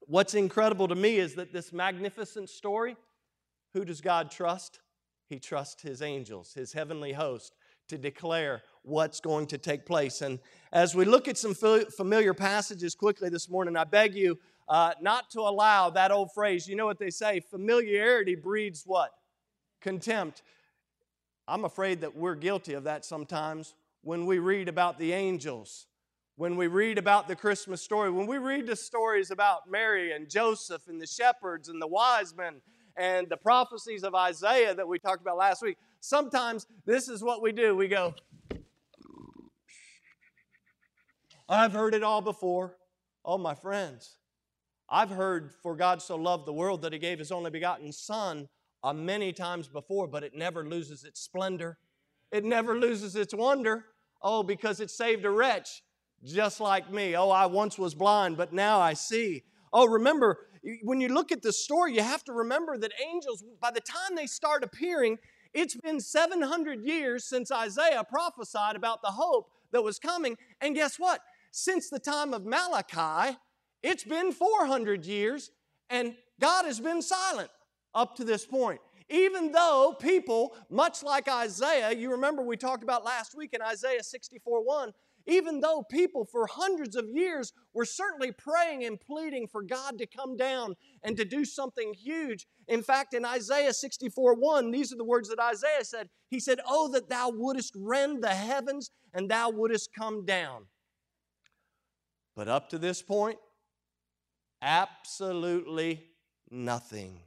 what's 0.00 0.34
incredible 0.34 0.88
to 0.88 0.94
me 0.94 1.16
is 1.16 1.34
that 1.34 1.52
this 1.52 1.72
magnificent 1.72 2.50
story 2.50 2.96
who 3.72 3.84
does 3.84 4.00
God 4.00 4.30
trust? 4.30 4.80
He 5.28 5.38
trusts 5.38 5.82
his 5.82 6.02
angels, 6.02 6.54
his 6.54 6.72
heavenly 6.72 7.12
host, 7.12 7.54
to 7.88 7.98
declare 7.98 8.62
what's 8.82 9.20
going 9.20 9.46
to 9.48 9.58
take 9.58 9.84
place. 9.84 10.22
And 10.22 10.38
as 10.72 10.94
we 10.94 11.04
look 11.04 11.28
at 11.28 11.36
some 11.36 11.54
familiar 11.54 12.34
passages 12.34 12.94
quickly 12.94 13.28
this 13.28 13.48
morning, 13.48 13.76
I 13.76 13.84
beg 13.84 14.14
you 14.14 14.38
uh, 14.68 14.92
not 15.00 15.30
to 15.30 15.40
allow 15.40 15.90
that 15.90 16.10
old 16.10 16.32
phrase. 16.32 16.68
You 16.68 16.76
know 16.76 16.86
what 16.86 16.98
they 16.98 17.10
say 17.10 17.40
familiarity 17.40 18.34
breeds 18.34 18.84
what? 18.86 19.10
Contempt. 19.80 20.42
I'm 21.46 21.64
afraid 21.64 22.00
that 22.00 22.16
we're 22.16 22.34
guilty 22.34 22.74
of 22.74 22.84
that 22.84 23.04
sometimes 23.04 23.74
when 24.02 24.26
we 24.26 24.38
read 24.38 24.68
about 24.68 24.98
the 24.98 25.12
angels, 25.12 25.86
when 26.36 26.56
we 26.56 26.66
read 26.66 26.98
about 26.98 27.28
the 27.28 27.36
Christmas 27.36 27.82
story, 27.82 28.10
when 28.10 28.26
we 28.26 28.38
read 28.38 28.66
the 28.66 28.76
stories 28.76 29.30
about 29.30 29.70
Mary 29.70 30.12
and 30.12 30.28
Joseph 30.28 30.88
and 30.88 31.00
the 31.00 31.06
shepherds 31.06 31.68
and 31.68 31.80
the 31.80 31.86
wise 31.86 32.34
men 32.34 32.60
and 32.96 33.28
the 33.28 33.36
prophecies 33.36 34.04
of 34.04 34.14
Isaiah 34.14 34.74
that 34.74 34.86
we 34.86 34.98
talked 34.98 35.20
about 35.20 35.36
last 35.36 35.62
week. 35.62 35.76
Sometimes 36.00 36.66
this 36.86 37.08
is 37.08 37.22
what 37.22 37.42
we 37.42 37.52
do 37.52 37.76
we 37.76 37.88
go, 37.88 38.14
I've 41.48 41.72
heard 41.72 41.94
it 41.94 42.02
all 42.02 42.22
before. 42.22 42.76
Oh, 43.24 43.38
my 43.38 43.54
friends, 43.54 44.16
I've 44.88 45.10
heard, 45.10 45.52
For 45.62 45.76
God 45.76 46.00
so 46.00 46.16
loved 46.16 46.46
the 46.46 46.52
world 46.52 46.82
that 46.82 46.92
he 46.92 46.98
gave 46.98 47.18
his 47.18 47.32
only 47.32 47.50
begotten 47.50 47.92
Son 47.92 48.48
uh, 48.84 48.92
many 48.92 49.32
times 49.32 49.66
before, 49.66 50.06
but 50.06 50.22
it 50.22 50.36
never 50.36 50.62
loses 50.62 51.04
its 51.04 51.20
splendor. 51.20 51.78
It 52.30 52.44
never 52.44 52.78
loses 52.78 53.16
its 53.16 53.34
wonder. 53.34 53.86
Oh, 54.22 54.42
because 54.42 54.78
it 54.78 54.90
saved 54.90 55.24
a 55.24 55.30
wretch 55.30 55.82
just 56.22 56.60
like 56.60 56.92
me. 56.92 57.16
Oh, 57.16 57.30
I 57.30 57.46
once 57.46 57.78
was 57.78 57.94
blind, 57.94 58.36
but 58.36 58.52
now 58.52 58.78
I 58.78 58.92
see. 58.92 59.42
Oh, 59.72 59.86
remember, 59.86 60.38
when 60.82 61.00
you 61.00 61.08
look 61.08 61.32
at 61.32 61.42
the 61.42 61.52
story, 61.52 61.94
you 61.94 62.02
have 62.02 62.24
to 62.24 62.32
remember 62.32 62.76
that 62.76 62.92
angels, 63.10 63.42
by 63.60 63.70
the 63.70 63.80
time 63.80 64.16
they 64.16 64.26
start 64.26 64.62
appearing, 64.62 65.18
it's 65.54 65.76
been 65.76 65.98
700 65.98 66.84
years 66.84 67.24
since 67.24 67.50
Isaiah 67.50 68.04
prophesied 68.04 68.76
about 68.76 69.00
the 69.00 69.12
hope 69.12 69.48
that 69.72 69.82
was 69.82 69.98
coming. 69.98 70.36
And 70.60 70.74
guess 70.74 70.98
what? 70.98 71.20
Since 71.52 71.88
the 71.88 71.98
time 71.98 72.34
of 72.34 72.44
Malachi, 72.44 73.36
it's 73.82 74.04
been 74.04 74.32
400 74.32 75.06
years, 75.06 75.50
and 75.88 76.14
God 76.38 76.66
has 76.66 76.80
been 76.80 77.00
silent 77.00 77.50
up 77.94 78.16
to 78.16 78.24
this 78.24 78.46
point. 78.46 78.80
Even 79.10 79.52
though 79.52 79.94
people, 80.00 80.56
much 80.70 81.02
like 81.02 81.28
Isaiah, 81.28 81.92
you 81.92 82.10
remember 82.10 82.42
we 82.42 82.56
talked 82.56 82.82
about 82.82 83.04
last 83.04 83.36
week 83.36 83.52
in 83.52 83.60
Isaiah 83.60 84.02
64 84.02 84.64
1, 84.64 84.92
even 85.26 85.60
though 85.60 85.84
people 85.90 86.24
for 86.24 86.46
hundreds 86.46 86.96
of 86.96 87.08
years 87.08 87.52
were 87.74 87.84
certainly 87.84 88.32
praying 88.32 88.84
and 88.84 88.98
pleading 89.00 89.46
for 89.46 89.62
God 89.62 89.98
to 89.98 90.06
come 90.06 90.36
down 90.36 90.74
and 91.02 91.16
to 91.18 91.24
do 91.24 91.44
something 91.44 91.92
huge. 91.94 92.46
In 92.66 92.82
fact, 92.82 93.12
in 93.12 93.26
Isaiah 93.26 93.74
64 93.74 94.34
1, 94.34 94.70
these 94.70 94.92
are 94.92 94.96
the 94.96 95.04
words 95.04 95.28
that 95.28 95.38
Isaiah 95.38 95.84
said. 95.84 96.08
He 96.28 96.40
said, 96.40 96.60
Oh, 96.66 96.90
that 96.92 97.10
thou 97.10 97.30
wouldest 97.30 97.74
rend 97.76 98.24
the 98.24 98.28
heavens 98.28 98.90
and 99.12 99.30
thou 99.30 99.50
wouldest 99.50 99.90
come 99.94 100.24
down. 100.24 100.66
But 102.34 102.48
up 102.48 102.70
to 102.70 102.78
this 102.78 103.02
point, 103.02 103.38
absolutely 104.60 106.04
nothing. 106.50 107.20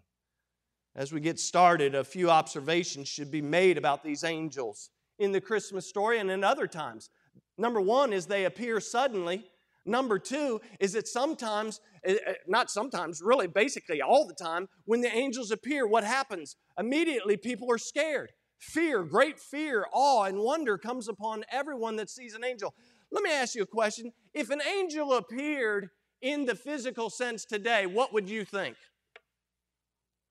As 0.98 1.14
we 1.14 1.20
get 1.20 1.40
started, 1.40 1.94
a 1.94 2.04
few 2.04 2.32
observations 2.32 3.08
should 3.08 3.30
be 3.30 3.42
made 3.42 3.78
about 3.78 4.04
these 4.04 4.24
angels 4.24 4.90
in 5.20 5.32
the 5.32 5.40
Christmas 5.40 5.88
story 5.88 6.18
and 6.18 6.32
in 6.32 6.44
other 6.44 6.66
times. 6.66 7.12
Number 7.56 7.80
one 7.80 8.12
is 8.12 8.26
they 8.26 8.46
appear 8.46 8.80
suddenly. 8.80 9.46
Number 9.86 10.18
two 10.18 10.60
is 10.80 10.94
that 10.94 11.08
sometimes, 11.08 11.82
eh, 12.04 12.16
eh, 12.26 12.34
not 12.48 12.72
sometimes, 12.72 13.22
really, 13.22 13.46
basically 13.46 14.02
all 14.02 14.26
the 14.28 14.34
time, 14.34 14.70
when 14.86 15.02
the 15.02 15.16
angels 15.16 15.52
appear, 15.52 15.86
what 15.86 16.04
happens? 16.04 16.56
Immediately 16.80 17.38
people 17.38 17.72
are 17.72 17.78
scared. 17.78 18.32
Fear, 18.58 19.04
great 19.04 19.40
fear, 19.40 19.86
awe, 19.94 20.24
and 20.24 20.40
wonder 20.40 20.80
comes 20.80 21.08
upon 21.08 21.46
everyone 21.52 21.96
that 21.98 22.10
sees 22.10 22.34
an 22.34 22.44
angel. 22.44 22.74
Let 23.12 23.24
me 23.24 23.32
ask 23.32 23.54
you 23.54 23.62
a 23.62 23.68
question. 23.68 24.14
If 24.34 24.50
an 24.50 24.62
angel 24.68 25.14
appeared 25.14 25.90
in 26.24 26.46
the 26.46 26.56
physical 26.56 27.12
sense 27.12 27.46
today, 27.46 27.86
what 27.86 28.14
would 28.14 28.28
you 28.28 28.44
think? 28.44 28.78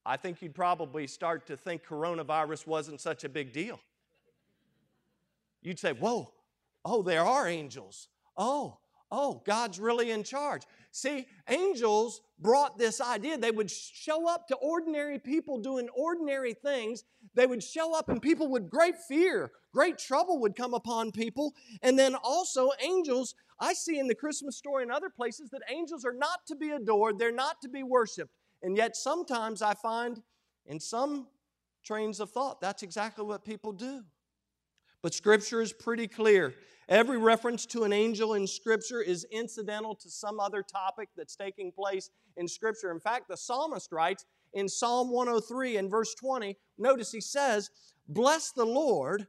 I 0.07 0.17
think 0.17 0.41
you'd 0.41 0.55
probably 0.55 1.09
start 1.09 1.47
to 1.49 1.57
think 1.57 1.85
coronavirus 1.85 2.67
wasn't 2.67 3.01
such 3.01 3.25
a 3.25 3.29
big 3.29 3.53
deal. 3.53 3.81
You'd 5.63 5.81
say, 5.81 5.93
Whoa, 5.93 6.33
oh, 6.85 7.03
there 7.03 7.25
are 7.25 7.49
angels. 7.49 8.09
Oh, 8.37 8.79
oh, 9.11 9.43
God's 9.45 9.81
really 9.81 10.13
in 10.13 10.23
charge. 10.23 10.63
See, 10.93 11.27
angels 11.49 12.21
brought 12.39 12.79
this 12.79 13.01
idea. 13.01 13.37
They 13.37 13.51
would 13.51 13.71
show 13.71 14.29
up 14.29 14.47
to 14.49 14.57
ordinary 14.57 15.19
people 15.19 15.59
doing 15.59 15.89
ordinary 15.97 16.55
things. 16.55 17.03
They 17.35 17.47
would 17.47 17.63
show 17.63 17.95
up 17.95 18.09
and 18.09 18.23
people 18.23 18.49
would 18.49 18.71
great 18.71 18.97
fear, 19.09 19.51
great 19.75 19.99
trouble 19.99 20.39
would 20.41 20.55
come 20.55 20.73
upon 20.73 21.11
people. 21.11 21.55
And 21.83 21.99
then 21.99 22.15
also, 22.15 22.71
angels, 22.81 23.35
I 23.59 23.73
see 23.73 23.99
in 23.99 24.07
the 24.07 24.15
Christmas 24.15 24.57
story 24.57 24.85
and 24.85 24.93
other 24.93 25.11
places 25.11 25.51
that 25.51 25.63
angels 25.69 26.05
are 26.05 26.15
not 26.15 26.47
to 26.47 26.55
be 26.55 26.71
adored, 26.71 27.19
they're 27.19 27.33
not 27.33 27.61
to 27.63 27.69
be 27.69 27.83
worshiped. 27.83 28.31
And 28.63 28.77
yet, 28.77 28.97
sometimes 28.97 29.63
I 29.63 29.75
find 29.75 30.23
in 30.67 30.81
some 30.81 31.29
trains 31.85 32.21
of 32.21 32.31
thought 32.31 32.61
that's 32.61 32.83
exactly 32.83 33.25
what 33.25 33.45
people 33.45 33.73
do. 33.73 34.03
But 35.03 35.15
Scripture 35.15 35.63
is 35.63 35.73
pretty 35.73 36.09
clear. 36.09 36.55
Every 36.89 37.19
reference 37.19 37.67
to 37.67 37.85
an 37.85 37.93
angel 37.93 38.35
in 38.35 38.47
Scripture 38.47 39.01
is 39.01 39.27
incidental 39.31 39.95
to 39.97 40.11
some 40.11 40.41
other 40.41 40.63
topic 40.63 41.09
that's 41.17 41.37
taking 41.37 41.73
place 41.73 42.11
in 42.37 42.49
Scripture. 42.49 42.91
In 42.91 43.01
fact, 43.01 43.29
the 43.29 43.37
psalmist 43.37 43.93
writes 43.93 44.25
in 44.53 44.69
Psalm 44.69 45.11
103 45.11 45.77
and 45.77 45.91
verse 45.91 46.15
20, 46.15 46.57
notice 46.79 47.13
he 47.13 47.21
says, 47.21 47.71
Bless 48.09 48.53
the 48.53 48.65
Lord, 48.65 49.27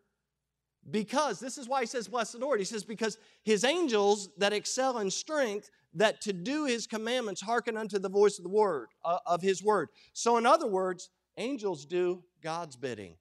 because, 0.90 1.40
this 1.40 1.58
is 1.58 1.68
why 1.68 1.82
he 1.82 1.88
says, 1.88 2.08
Bless 2.08 2.32
the 2.32 2.38
Lord. 2.38 2.60
He 2.60 2.66
says, 2.66 2.84
Because 2.84 3.18
his 3.44 3.64
angels 3.64 4.30
that 4.38 4.54
excel 4.54 5.00
in 5.00 5.12
strength, 5.12 5.70
that 5.94 6.22
to 6.22 6.34
do 6.34 6.66
his 6.66 6.88
commandments 6.88 7.42
hearken 7.42 7.78
unto 7.78 8.00
the 8.00 8.10
voice 8.10 8.38
of 8.38 8.44
the 8.44 8.50
word, 8.50 8.90
uh, 9.04 9.20
of 9.26 9.42
his 9.42 9.64
word. 9.64 9.90
So, 10.14 10.38
in 10.38 10.46
other 10.46 10.68
words, 10.68 11.10
angels 11.38 11.86
do 11.86 12.24
God's 12.42 12.76
bidding. 12.76 13.16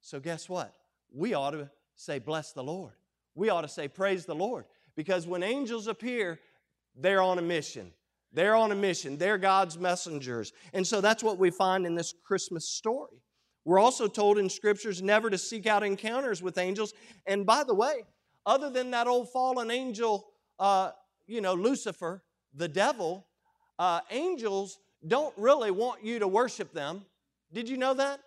So, 0.00 0.20
guess 0.20 0.48
what? 0.48 0.74
We 1.12 1.34
ought 1.34 1.52
to 1.52 1.70
say, 1.96 2.18
Bless 2.18 2.52
the 2.52 2.64
Lord. 2.64 2.92
We 3.34 3.48
ought 3.48 3.62
to 3.62 3.68
say, 3.68 3.88
Praise 3.88 4.26
the 4.26 4.34
Lord. 4.34 4.64
Because 4.96 5.26
when 5.26 5.42
angels 5.42 5.86
appear, 5.86 6.40
they're 6.96 7.22
on 7.22 7.38
a 7.38 7.42
mission. 7.42 7.92
They're 8.32 8.56
on 8.56 8.70
a 8.72 8.76
mission. 8.76 9.16
They're 9.16 9.38
God's 9.38 9.78
messengers. 9.78 10.52
And 10.72 10.86
so 10.86 11.00
that's 11.00 11.22
what 11.22 11.38
we 11.38 11.50
find 11.50 11.86
in 11.86 11.94
this 11.94 12.14
Christmas 12.24 12.68
story. 12.68 13.22
We're 13.64 13.78
also 13.78 14.06
told 14.06 14.38
in 14.38 14.48
scriptures 14.48 15.02
never 15.02 15.30
to 15.30 15.38
seek 15.38 15.66
out 15.66 15.82
encounters 15.82 16.42
with 16.42 16.58
angels. 16.58 16.92
And 17.26 17.44
by 17.44 17.64
the 17.64 17.74
way, 17.74 18.04
other 18.46 18.70
than 18.70 18.90
that 18.92 19.06
old 19.06 19.30
fallen 19.30 19.70
angel, 19.70 20.26
uh, 20.58 20.90
you 21.30 21.40
know, 21.40 21.54
Lucifer, 21.54 22.22
the 22.54 22.68
devil, 22.68 23.26
uh, 23.78 24.00
angels 24.10 24.78
don't 25.06 25.32
really 25.36 25.70
want 25.70 26.04
you 26.04 26.18
to 26.18 26.28
worship 26.28 26.72
them. 26.72 27.04
Did 27.52 27.68
you 27.68 27.76
know 27.76 27.94
that? 27.94 28.20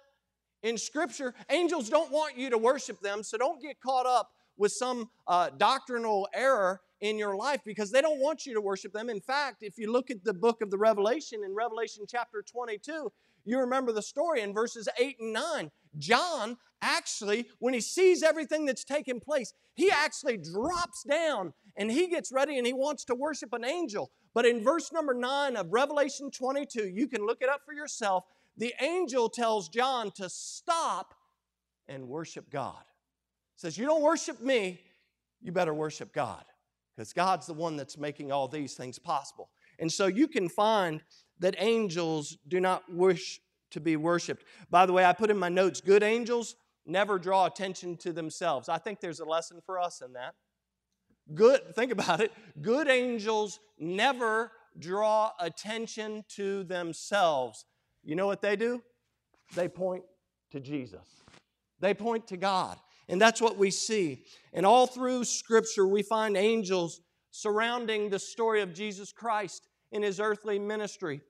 In 0.64 0.78
scripture, 0.78 1.34
angels 1.50 1.90
don't 1.90 2.12
want 2.12 2.38
you 2.38 2.50
to 2.50 2.58
worship 2.58 3.02
them, 3.02 3.22
so 3.22 3.38
don't 3.38 3.62
get 3.62 3.82
caught 3.82 4.06
up 4.06 4.32
with 4.56 4.72
some 4.72 5.10
uh, 5.28 5.50
doctrinal 5.58 6.28
error 6.34 6.80
in 7.02 7.18
your 7.18 7.36
life 7.36 7.60
because 7.66 7.92
they 7.92 8.02
don't 8.02 8.20
want 8.20 8.46
you 8.46 8.54
to 8.54 8.62
worship 8.62 8.94
them. 8.94 9.10
In 9.10 9.20
fact, 9.20 9.58
if 9.62 9.78
you 9.78 9.92
look 9.92 10.10
at 10.10 10.24
the 10.24 10.34
book 10.34 10.62
of 10.62 10.72
the 10.72 10.78
Revelation, 10.78 11.42
in 11.44 11.54
Revelation 11.54 12.06
chapter 12.08 12.42
22, 12.42 13.12
you 13.44 13.60
remember 13.60 13.92
the 13.92 14.02
story 14.02 14.42
in 14.42 14.54
verses 14.54 14.88
8 14.98 15.18
and 15.20 15.34
9. 15.34 15.72
John 15.98 16.58
actually, 16.82 17.48
when 17.60 17.74
he 17.74 17.82
sees 17.82 18.24
everything 18.24 18.66
that's 18.66 18.86
taken 18.86 19.20
place, 19.20 19.54
he 19.74 19.92
actually 19.92 20.38
drops 20.38 21.04
down 21.04 21.54
and 21.76 21.92
he 21.92 22.08
gets 22.08 22.32
ready 22.32 22.58
and 22.58 22.68
he 22.68 22.74
wants 22.74 23.04
to 23.06 23.16
worship 23.16 23.54
an 23.54 23.66
angel. 23.66 24.12
But 24.34 24.46
in 24.46 24.64
verse 24.64 24.92
number 24.92 25.14
9 25.14 25.56
of 25.56 25.72
Revelation 25.72 26.32
22, 26.32 26.90
you 26.90 27.08
can 27.08 27.26
look 27.26 27.42
it 27.42 27.50
up 27.50 27.62
for 27.66 27.74
yourself. 27.74 28.26
The 28.58 28.74
angel 28.82 29.30
tells 29.30 29.70
John 29.70 30.12
to 30.12 30.30
stop 30.30 31.14
and 31.88 32.08
worship 32.08 32.50
God. 32.50 32.84
Says, 33.56 33.78
You 33.78 33.86
don't 33.86 34.02
worship 34.02 34.42
me, 34.42 34.82
you 35.42 35.52
better 35.52 35.74
worship 35.74 36.14
God 36.14 36.44
because 36.96 37.14
God's 37.14 37.48
the 37.48 37.54
one 37.54 37.76
that's 37.76 37.98
making 37.98 38.32
all 38.32 38.48
these 38.48 38.76
things 38.76 39.00
possible. 39.00 39.50
And 39.80 39.92
so 39.92 40.06
you 40.08 40.28
can 40.28 40.50
find 40.50 41.02
that 41.40 41.56
angels 41.58 42.38
do 42.48 42.60
not 42.60 42.84
wish 42.92 43.42
to 43.72 43.80
be 43.80 43.96
worshiped. 43.96 44.46
By 44.70 44.86
the 44.86 44.94
way, 44.94 45.04
I 45.04 45.14
put 45.14 45.32
in 45.32 45.38
my 45.38 45.50
notes 45.50 45.82
good 45.82 46.04
angels 46.04 46.56
never 46.86 47.18
draw 47.18 47.46
attention 47.46 47.98
to 47.98 48.12
themselves. 48.12 48.70
I 48.70 48.78
think 48.78 49.00
there's 49.00 49.20
a 49.20 49.26
lesson 49.26 49.62
for 49.66 49.80
us 49.80 50.02
in 50.02 50.14
that. 50.14 50.36
Good, 51.34 51.76
think 51.76 51.92
about 51.92 52.20
it. 52.20 52.32
Good 52.62 52.88
angels 52.88 53.60
never 53.80 54.52
draw 54.78 55.32
attention 55.40 56.26
to 56.36 56.64
themselves. 56.64 57.66
You 58.04 58.16
know 58.16 58.28
what 58.28 58.42
they 58.42 58.56
do? 58.56 58.82
They 59.56 59.68
point 59.68 60.04
to 60.52 60.60
Jesus, 60.60 61.24
they 61.80 61.94
point 61.94 62.28
to 62.28 62.38
God. 62.38 62.78
And 63.10 63.22
that's 63.22 63.42
what 63.42 63.58
we 63.58 63.70
see. 63.70 64.24
And 64.54 64.66
all 64.66 64.88
through 64.88 65.26
Scripture, 65.26 65.86
we 65.86 66.04
find 66.04 66.38
angels 66.38 67.02
surrounding 67.32 68.10
the 68.10 68.20
story 68.20 68.62
of 68.62 68.74
Jesus 68.74 69.12
Christ 69.12 69.68
in 69.92 70.02
his 70.02 70.22
earthly 70.22 70.58
ministry. 70.58 71.22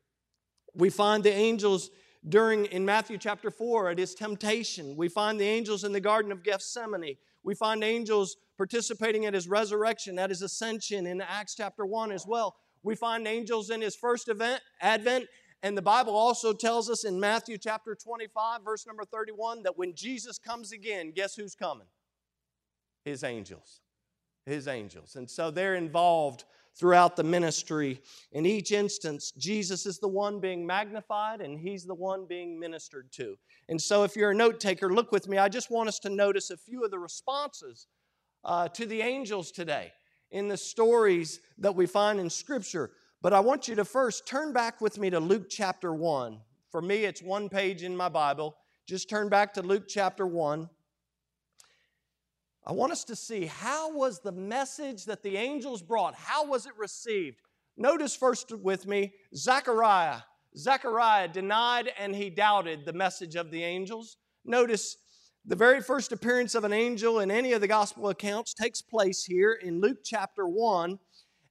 We 0.75 0.91
find 0.91 1.23
the 1.23 1.33
angels 1.33 1.89
during 2.27 2.65
in 2.65 2.85
Matthew 2.85 3.17
chapter 3.17 3.49
4 3.49 3.89
at 3.89 3.97
his 3.97 4.13
temptation. 4.13 4.95
We 4.95 5.09
find 5.09 5.39
the 5.39 5.45
angels 5.45 5.83
in 5.83 5.91
the 5.93 5.99
Garden 5.99 6.31
of 6.31 6.43
Gethsemane. 6.43 7.17
We 7.43 7.55
find 7.55 7.83
angels 7.83 8.37
participating 8.57 9.25
at 9.25 9.33
his 9.33 9.47
resurrection, 9.47 10.19
at 10.19 10.29
his 10.29 10.41
ascension 10.41 11.07
in 11.07 11.21
Acts 11.21 11.55
chapter 11.55 11.85
1 11.85 12.11
as 12.11 12.25
well. 12.27 12.55
We 12.83 12.95
find 12.95 13.27
angels 13.27 13.69
in 13.69 13.81
his 13.81 13.95
first 13.95 14.27
event, 14.27 14.61
Advent, 14.81 15.25
and 15.63 15.77
the 15.77 15.81
Bible 15.81 16.13
also 16.13 16.51
tells 16.51 16.89
us 16.89 17.05
in 17.05 17.17
Matthew 17.17 17.57
chapter 17.57 17.95
25, 17.95 18.63
verse 18.65 18.85
number 18.85 19.05
31, 19.05 19.63
that 19.63 19.77
when 19.77 19.95
Jesus 19.95 20.37
comes 20.37 20.73
again, 20.73 21.13
guess 21.15 21.35
who's 21.35 21.55
coming? 21.55 21.87
His 23.05 23.23
angels. 23.23 23.79
His 24.45 24.67
angels. 24.67 25.15
And 25.15 25.29
so 25.29 25.51
they're 25.51 25.75
involved 25.75 26.43
throughout 26.75 27.15
the 27.15 27.23
ministry. 27.23 28.01
In 28.33 28.45
each 28.45 28.73
instance, 28.73 29.31
Jesus 29.37 29.85
is 29.85 29.99
the 29.99 30.07
one 30.07 30.41
being 30.41 30.65
magnified 30.65 31.39
and 31.39 31.57
he's 31.57 31.85
the 31.85 31.95
one 31.95 32.25
being 32.25 32.59
ministered 32.59 33.11
to. 33.13 33.37
And 33.69 33.81
so, 33.81 34.03
if 34.03 34.17
you're 34.17 34.31
a 34.31 34.35
note 34.35 34.59
taker, 34.59 34.91
look 34.91 35.13
with 35.13 35.29
me. 35.29 35.37
I 35.37 35.47
just 35.47 35.71
want 35.71 35.87
us 35.87 35.99
to 35.99 36.09
notice 36.09 36.49
a 36.49 36.57
few 36.57 36.83
of 36.83 36.91
the 36.91 36.99
responses 36.99 37.87
uh, 38.43 38.67
to 38.69 38.85
the 38.85 39.01
angels 39.01 39.51
today 39.51 39.91
in 40.31 40.47
the 40.47 40.57
stories 40.57 41.39
that 41.57 41.75
we 41.75 41.85
find 41.85 42.19
in 42.19 42.29
Scripture. 42.29 42.91
But 43.21 43.33
I 43.33 43.39
want 43.39 43.67
you 43.67 43.75
to 43.75 43.85
first 43.85 44.27
turn 44.27 44.51
back 44.51 44.81
with 44.81 44.97
me 44.97 45.09
to 45.09 45.19
Luke 45.19 45.47
chapter 45.49 45.93
1. 45.93 46.39
For 46.71 46.81
me, 46.81 47.05
it's 47.05 47.21
one 47.21 47.49
page 47.49 47.83
in 47.83 47.95
my 47.95 48.09
Bible. 48.09 48.55
Just 48.85 49.09
turn 49.09 49.29
back 49.29 49.53
to 49.53 49.61
Luke 49.61 49.87
chapter 49.87 50.27
1. 50.27 50.69
I 52.65 52.71
want 52.71 52.91
us 52.91 53.03
to 53.05 53.15
see 53.15 53.45
how 53.45 53.93
was 53.93 54.19
the 54.19 54.31
message 54.31 55.05
that 55.05 55.21
the 55.21 55.37
angels 55.37 55.81
brought, 55.81 56.15
how 56.15 56.45
was 56.45 56.65
it 56.65 56.73
received? 56.77 57.41
Notice 57.77 58.15
first 58.15 58.51
with 58.57 58.87
me 58.87 59.13
Zechariah. 59.35 60.21
Zechariah 60.55 61.27
denied 61.27 61.91
and 61.97 62.15
he 62.15 62.29
doubted 62.29 62.85
the 62.85 62.93
message 62.93 63.35
of 63.35 63.51
the 63.51 63.63
angels. 63.63 64.17
Notice 64.45 64.97
the 65.45 65.55
very 65.55 65.81
first 65.81 66.13
appearance 66.13 66.55
of 66.55 66.63
an 66.63 66.71
angel 66.71 67.19
in 67.19 67.29
any 67.29 67.51
of 67.51 67.59
the 67.59 67.67
gospel 67.67 68.07
accounts 68.09 68.53
takes 68.53 68.81
place 68.81 69.25
here 69.25 69.51
in 69.61 69.81
Luke 69.81 69.97
chapter 70.03 70.47
1. 70.47 70.97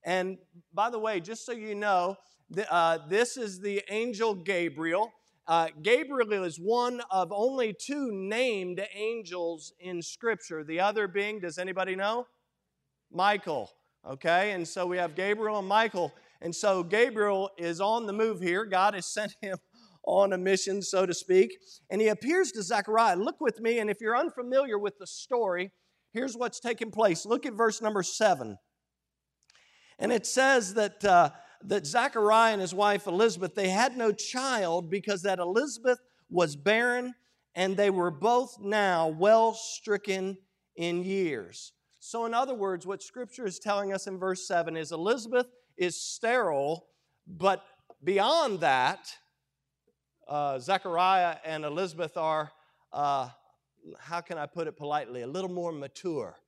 And 0.05 0.39
by 0.73 0.89
the 0.89 0.99
way, 0.99 1.21
just 1.21 1.45
so 1.45 1.53
you 1.53 1.75
know, 1.75 2.17
uh, 2.71 2.99
this 3.09 3.37
is 3.37 3.61
the 3.61 3.83
angel 3.91 4.35
Gabriel. 4.35 5.13
Uh, 5.47 5.69
Gabriel 5.83 6.43
is 6.45 6.57
one 6.57 7.03
of 7.11 7.33
only 7.33 7.75
two 7.75 8.11
named 8.13 8.83
angels 8.95 9.75
in 9.79 10.01
Scripture. 10.01 10.65
The 10.65 10.81
other 10.81 11.07
being, 11.07 11.41
does 11.41 11.59
anybody 11.59 11.95
know? 11.95 12.27
Michael. 13.11 13.71
Okay, 14.09 14.53
and 14.53 14.67
so 14.67 14.87
we 14.87 14.97
have 14.97 15.15
Gabriel 15.15 15.59
and 15.59 15.69
Michael. 15.69 16.13
And 16.41 16.55
so 16.55 16.83
Gabriel 16.83 17.51
is 17.59 17.81
on 17.81 18.07
the 18.07 18.13
move 18.13 18.41
here. 18.41 18.65
God 18.65 18.95
has 18.95 19.07
sent 19.07 19.37
him 19.43 19.59
on 20.05 20.33
a 20.33 20.39
mission, 20.39 20.83
so 20.83 21.07
to 21.07 21.15
speak. 21.15 21.59
And 21.91 22.01
he 22.01 22.09
appears 22.09 22.53
to 22.53 22.63
Zechariah. 22.63 23.17
Look 23.17 23.41
with 23.41 23.61
me, 23.61 23.79
and 23.79 23.89
if 23.89 24.01
you're 24.01 24.17
unfamiliar 24.17 24.79
with 24.79 24.99
the 24.99 25.07
story, 25.07 25.71
here's 26.13 26.37
what's 26.37 26.61
taking 26.61 26.91
place. 26.91 27.25
Look 27.25 27.47
at 27.47 27.55
verse 27.55 27.81
number 27.81 28.03
seven. 28.03 28.59
And 29.99 30.13
it 30.13 30.27
says 30.27 30.75
that, 30.75 31.05
uh, 31.05 31.31
that 31.65 31.87
Zachariah 31.87 32.53
and 32.53 32.61
his 32.61 32.75
wife 32.75 33.07
Elizabeth, 33.07 33.55
they 33.55 33.69
had 33.69 33.97
no 33.97 34.13
child 34.13 34.91
because 34.91 35.23
that 35.23 35.39
Elizabeth 35.39 36.01
was 36.29 36.57
barren 36.57 37.15
and 37.55 37.77
they 37.77 37.91
were 37.91 38.11
both 38.11 38.59
now 38.61 39.09
well 39.09 39.55
stricken 39.55 40.39
in 40.77 41.05
years. 41.05 41.73
So, 42.01 42.25
in 42.27 42.35
other 42.35 42.55
words, 42.55 42.87
what 42.87 43.03
Scripture 43.03 43.47
is 43.47 43.59
telling 43.59 43.93
us 43.93 44.07
in 44.07 44.19
verse 44.19 44.49
7 44.49 44.77
is 44.77 44.91
Elizabeth 44.91 45.47
is 45.77 45.97
sterile, 45.97 46.87
but 47.27 47.63
beyond 48.03 48.61
that, 48.61 49.15
uh, 50.33 50.59
Zechariah 50.59 51.37
and 51.45 51.63
Elizabeth 51.63 52.17
are, 52.17 52.51
uh, 52.91 53.29
how 53.99 54.23
can 54.23 54.39
I 54.39 54.47
put 54.47 54.67
it 54.67 54.79
politely, 54.79 55.21
a 55.21 55.27
little 55.27 55.51
more 55.51 55.73
mature, 55.73 56.39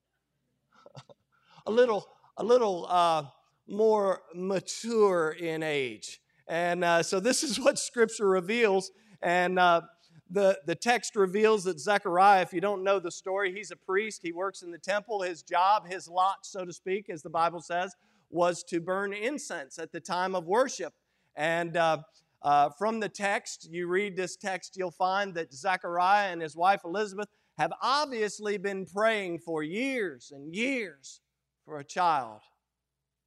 a 1.67 1.71
little, 1.71 2.09
a 2.39 2.43
little 2.43 2.87
uh, 2.89 3.25
more 3.69 4.23
mature 4.35 5.33
in 5.33 5.63
age. 5.63 6.23
And 6.49 6.83
uh, 6.83 7.03
so 7.03 7.21
this 7.21 7.43
is 7.43 7.61
what 7.65 7.79
Scripture 7.79 8.27
reveals. 8.27 8.91
And 9.21 9.59
uh, 9.59 9.83
the, 10.31 10.59
the 10.65 10.75
text 10.75 11.15
reveals 11.15 11.65
that 11.65 11.79
Zechariah, 11.79 12.41
if 12.41 12.55
you 12.55 12.63
don't 12.63 12.85
know 12.85 12.99
the 12.99 13.11
story, 13.11 13.53
he's 13.53 13.71
a 13.71 13.77
priest. 13.77 14.21
He 14.23 14.33
works 14.33 14.63
in 14.63 14.71
the 14.71 14.79
temple. 14.79 15.21
His 15.21 15.43
job, 15.43 15.87
his 15.87 16.09
lot, 16.09 16.47
so 16.47 16.65
to 16.65 16.73
speak, 16.73 17.11
as 17.11 17.23
the 17.23 17.29
Bible 17.29 17.61
says, 17.61 17.95
was 18.31 18.65
to 18.65 18.81
burn 18.81 19.13
incense 19.13 19.79
at 19.79 19.93
the 19.93 20.01
time 20.01 20.35
of 20.35 20.47
worship. 20.47 20.95
And 21.37 21.77
uh, 21.77 21.99
uh, 22.45 22.69
from 22.69 23.01
the 23.01 23.09
text, 23.09 23.69
you 23.71 23.89
read 23.89 24.17
this 24.17 24.37
text, 24.37 24.77
you'll 24.77 24.91
find 24.91 25.35
that 25.35 25.53
Zechariah 25.53 26.31
and 26.31 26.43
his 26.43 26.55
wife 26.55 26.83
Elizabeth 26.85 27.29
have 27.57 27.73
obviously 27.81 28.59
been 28.59 28.85
praying 28.85 29.39
for 29.39 29.63
years 29.63 30.31
and 30.31 30.55
years 30.55 31.21
for 31.65 31.79
a 31.79 31.85
child 31.85 32.41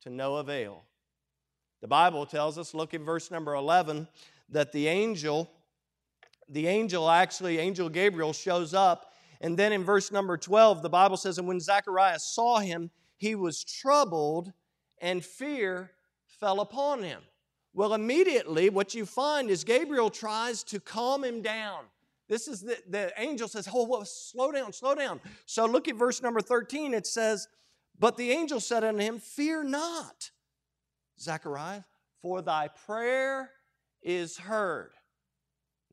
to 0.02 0.12
no 0.12 0.36
avail. 0.36 0.84
The 1.82 1.88
Bible 1.88 2.28
tells 2.28 2.60
us, 2.60 2.76
look 2.76 2.94
at 2.94 3.02
verse 3.02 3.32
number 3.32 3.56
11, 3.56 4.08
that 4.50 4.72
the 4.72 4.88
angel, 4.88 5.50
the 6.48 6.68
angel 6.68 7.10
actually, 7.10 7.58
angel 7.58 7.90
Gabriel 7.90 8.34
shows 8.34 8.76
up. 8.76 9.14
And 9.42 9.58
then 9.58 9.72
in 9.72 9.84
verse 9.84 10.12
number 10.12 10.38
12, 10.38 10.84
the 10.84 10.90
Bible 10.90 11.18
says, 11.18 11.40
And 11.40 11.48
when 11.48 11.60
Zacharias 11.60 12.24
saw 12.24 12.60
him, 12.60 12.92
he 13.18 13.34
was 13.34 13.64
troubled, 13.64 14.54
and 15.02 15.26
fear 15.26 15.92
fell 16.28 16.60
upon 16.60 17.02
him. 17.02 17.22
Well, 17.78 17.94
immediately, 17.94 18.72
what 18.72 18.96
you 18.96 19.06
find 19.06 19.52
is 19.52 19.64
Gabriel 19.64 20.10
tries 20.10 20.64
to 20.64 20.80
calm 20.80 21.24
him 21.24 21.44
down. 21.44 21.84
This 22.28 22.48
is 22.48 22.62
the, 22.62 22.76
the 22.90 23.14
angel 23.18 23.48
says, 23.48 23.70
Oh, 23.72 23.86
well, 23.86 24.04
slow 24.04 24.52
down, 24.52 24.74
slow 24.74 24.96
down. 24.96 25.22
So 25.46 25.68
look 25.68 25.88
at 25.88 25.94
verse 25.94 26.24
number 26.24 26.42
13. 26.42 26.96
It 26.96 27.06
says, 27.06 27.48
But 28.00 28.18
the 28.18 28.32
angel 28.32 28.60
said 28.60 28.84
unto 28.84 29.02
him, 29.02 29.20
Fear 29.20 29.66
not, 29.66 30.32
Zachariah, 31.20 31.84
for 32.20 32.42
thy 32.42 32.68
prayer 32.68 33.52
is 34.02 34.40
heard. 34.40 34.94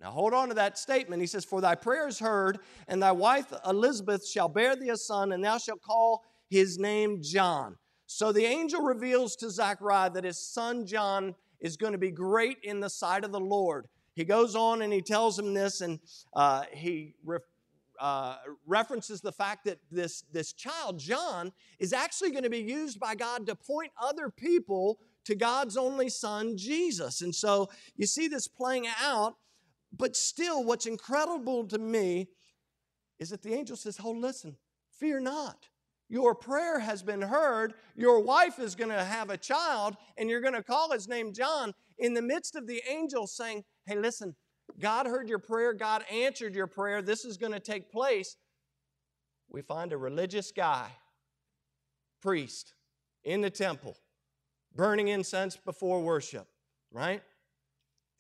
Now 0.00 0.10
hold 0.10 0.32
on 0.32 0.48
to 0.48 0.54
that 0.54 0.78
statement. 0.78 1.20
He 1.20 1.26
says, 1.26 1.44
For 1.44 1.60
thy 1.60 1.74
prayer 1.74 2.08
is 2.08 2.18
heard, 2.18 2.60
and 2.88 3.02
thy 3.02 3.12
wife 3.12 3.52
Elizabeth 3.68 4.26
shall 4.26 4.48
bear 4.48 4.74
thee 4.74 4.88
a 4.88 4.96
son, 4.96 5.32
and 5.32 5.44
thou 5.44 5.58
shalt 5.58 5.82
call 5.82 6.24
his 6.48 6.78
name 6.78 7.20
John. 7.22 7.76
So 8.06 8.32
the 8.32 8.46
angel 8.46 8.80
reveals 8.80 9.36
to 9.36 9.50
Zachariah 9.50 10.08
that 10.12 10.24
his 10.24 10.38
son 10.38 10.86
John 10.86 11.34
is 11.64 11.78
going 11.78 11.92
to 11.92 11.99
be 11.99 12.11
great 12.11 12.59
in 12.62 12.78
the 12.78 12.90
sight 12.90 13.25
of 13.25 13.33
the 13.33 13.40
Lord. 13.40 13.88
He 14.14 14.25
goes 14.25 14.54
on 14.54 14.83
and 14.83 14.92
he 14.92 15.00
tells 15.00 15.38
him 15.38 15.54
this, 15.54 15.80
and 15.80 15.99
uh, 16.37 16.64
he 16.71 17.14
re- 17.25 17.38
uh, 17.99 18.37
references 18.66 19.23
the 19.23 19.33
fact 19.33 19.64
that 19.64 19.78
this, 19.90 20.25
this 20.30 20.52
child, 20.52 20.99
John, 20.99 21.52
is 21.78 21.94
actually 21.94 22.33
going 22.33 22.44
to 22.44 22.50
be 22.50 22.62
used 22.62 23.00
by 23.00 23.14
God 23.14 23.47
to 23.47 23.56
point 23.56 23.92
other 24.00 24.28
people 24.28 24.99
to 25.25 25.35
God's 25.35 25.78
only 25.78 26.11
son, 26.11 26.59
Jesus. 26.59 27.23
And 27.23 27.35
so 27.35 27.71
you 27.97 28.06
see 28.06 28.28
this 28.28 28.47
playing 28.47 28.87
out, 29.02 29.37
but 29.90 30.16
still, 30.16 30.64
what's 30.64 30.85
incredible 30.85 31.66
to 31.68 31.78
me 31.78 32.28
is 33.18 33.30
that 33.30 33.42
the 33.42 33.54
angel 33.54 33.76
says, 33.76 33.99
Oh, 34.04 34.11
listen, 34.11 34.56
fear 34.99 35.18
not. 35.18 35.68
Your 36.08 36.34
prayer 36.34 36.78
has 36.78 37.02
been 37.02 37.23
heard. 37.23 37.75
Your 37.96 38.20
wife 38.20 38.58
is 38.58 38.75
going 38.75 38.90
to 38.90 39.04
have 39.04 39.30
a 39.30 39.37
child, 39.37 39.96
and 40.16 40.28
you're 40.28 40.40
going 40.40 40.54
to 40.54 40.62
call 40.62 40.92
his 40.92 41.08
name 41.08 41.32
John. 41.32 41.73
In 41.99 42.14
the 42.14 42.23
midst 42.23 42.56
of 42.56 42.66
the 42.66 42.82
angel 42.88 43.26
saying, 43.26 43.64
Hey, 43.87 43.99
listen, 43.99 44.34
God 44.78 45.06
heard 45.06 45.28
your 45.28 45.38
prayer, 45.38 45.73
God 45.73 46.04
answered 46.11 46.54
your 46.54 46.66
prayer, 46.66 47.02
this 47.02 47.25
is 47.25 47.37
going 47.37 47.52
to 47.52 47.61
take 47.61 47.90
place. 47.90 48.37
We 49.49 49.62
find 49.62 49.92
a 49.92 49.96
religious 49.96 50.50
guy, 50.50 50.88
priest, 52.20 52.75
in 53.23 53.40
the 53.40 53.50
temple, 53.50 53.96
burning 54.75 55.08
incense 55.08 55.56
before 55.56 56.00
worship, 56.02 56.46
right? 56.90 57.23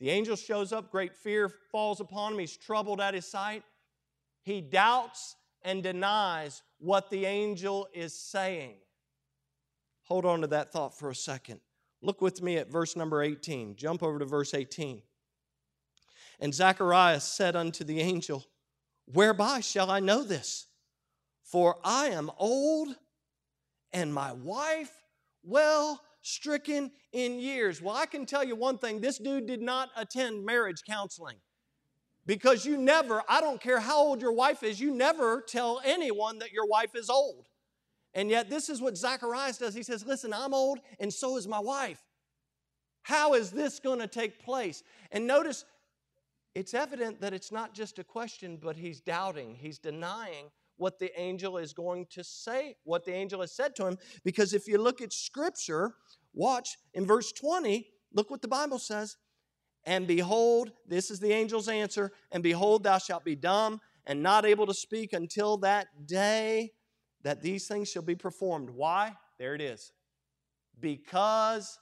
The 0.00 0.10
angel 0.10 0.36
shows 0.36 0.72
up, 0.72 0.90
great 0.90 1.14
fear 1.14 1.48
falls 1.48 2.00
upon 2.00 2.34
him, 2.34 2.38
he's 2.38 2.56
troubled 2.56 3.00
at 3.00 3.14
his 3.14 3.26
sight. 3.26 3.64
He 4.42 4.60
doubts 4.60 5.36
and 5.64 5.82
denies 5.82 6.62
what 6.78 7.10
the 7.10 7.24
angel 7.24 7.88
is 7.94 8.14
saying. 8.14 8.76
Hold 10.04 10.26
on 10.26 10.42
to 10.42 10.46
that 10.48 10.70
thought 10.70 10.96
for 10.96 11.10
a 11.10 11.14
second. 11.14 11.60
Look 12.02 12.20
with 12.20 12.42
me 12.42 12.58
at 12.58 12.70
verse 12.70 12.96
number 12.96 13.22
18. 13.22 13.76
Jump 13.76 14.02
over 14.02 14.18
to 14.18 14.26
verse 14.26 14.52
18. 14.52 15.00
And 16.40 16.52
Zacharias 16.52 17.24
said 17.24 17.56
unto 17.56 17.84
the 17.84 18.00
angel, 18.00 18.44
Whereby 19.06 19.60
shall 19.60 19.90
I 19.90 20.00
know 20.00 20.22
this? 20.22 20.66
For 21.42 21.76
I 21.84 22.06
am 22.06 22.30
old, 22.38 22.88
and 23.92 24.12
my 24.12 24.32
wife 24.32 24.92
well 25.42 26.00
stricken 26.22 26.90
in 27.12 27.38
years. 27.38 27.80
Well, 27.80 27.94
I 27.94 28.06
can 28.06 28.26
tell 28.26 28.42
you 28.42 28.56
one 28.56 28.78
thing 28.78 29.00
this 29.00 29.18
dude 29.18 29.46
did 29.46 29.60
not 29.60 29.90
attend 29.96 30.44
marriage 30.44 30.82
counseling. 30.86 31.36
Because 32.26 32.64
you 32.64 32.76
never, 32.76 33.22
I 33.28 33.40
don't 33.40 33.60
care 33.60 33.80
how 33.80 33.98
old 33.98 34.20
your 34.20 34.32
wife 34.32 34.62
is, 34.62 34.80
you 34.80 34.94
never 34.94 35.42
tell 35.42 35.80
anyone 35.84 36.38
that 36.38 36.52
your 36.52 36.66
wife 36.66 36.94
is 36.94 37.10
old. 37.10 37.48
And 38.14 38.30
yet, 38.30 38.48
this 38.48 38.68
is 38.68 38.80
what 38.80 38.96
Zacharias 38.96 39.58
does. 39.58 39.74
He 39.74 39.82
says, 39.82 40.06
Listen, 40.06 40.32
I'm 40.32 40.54
old, 40.54 40.78
and 41.00 41.12
so 41.12 41.36
is 41.36 41.48
my 41.48 41.58
wife. 41.58 42.00
How 43.02 43.34
is 43.34 43.50
this 43.50 43.80
going 43.80 43.98
to 43.98 44.06
take 44.06 44.42
place? 44.42 44.82
And 45.10 45.26
notice, 45.26 45.64
it's 46.54 46.72
evident 46.72 47.20
that 47.20 47.34
it's 47.34 47.50
not 47.50 47.74
just 47.74 47.98
a 47.98 48.04
question, 48.04 48.58
but 48.62 48.76
he's 48.76 49.00
doubting, 49.00 49.56
he's 49.56 49.78
denying 49.78 50.50
what 50.76 50.98
the 50.98 51.18
angel 51.20 51.58
is 51.58 51.72
going 51.72 52.06
to 52.10 52.24
say, 52.24 52.76
what 52.84 53.04
the 53.04 53.12
angel 53.12 53.40
has 53.40 53.52
said 53.52 53.76
to 53.76 53.86
him. 53.86 53.98
Because 54.24 54.54
if 54.54 54.66
you 54.66 54.78
look 54.78 55.00
at 55.00 55.12
scripture, 55.12 55.94
watch 56.32 56.76
in 56.94 57.06
verse 57.06 57.32
20, 57.32 57.86
look 58.12 58.30
what 58.30 58.42
the 58.42 58.48
Bible 58.48 58.78
says. 58.78 59.16
And 59.86 60.06
behold, 60.06 60.72
this 60.88 61.10
is 61.10 61.20
the 61.20 61.34
angel's 61.34 61.68
answer, 61.68 62.12
and 62.32 62.42
behold, 62.42 62.84
thou 62.84 62.98
shalt 62.98 63.24
be 63.24 63.36
dumb 63.36 63.80
and 64.06 64.22
not 64.22 64.46
able 64.46 64.66
to 64.66 64.74
speak 64.74 65.12
until 65.12 65.58
that 65.58 66.06
day 66.06 66.72
that 67.22 67.42
these 67.42 67.66
things 67.66 67.90
shall 67.90 68.02
be 68.02 68.14
performed. 68.14 68.70
Why? 68.70 69.14
There 69.38 69.54
it 69.54 69.60
is. 69.60 69.92
Because 70.80 71.78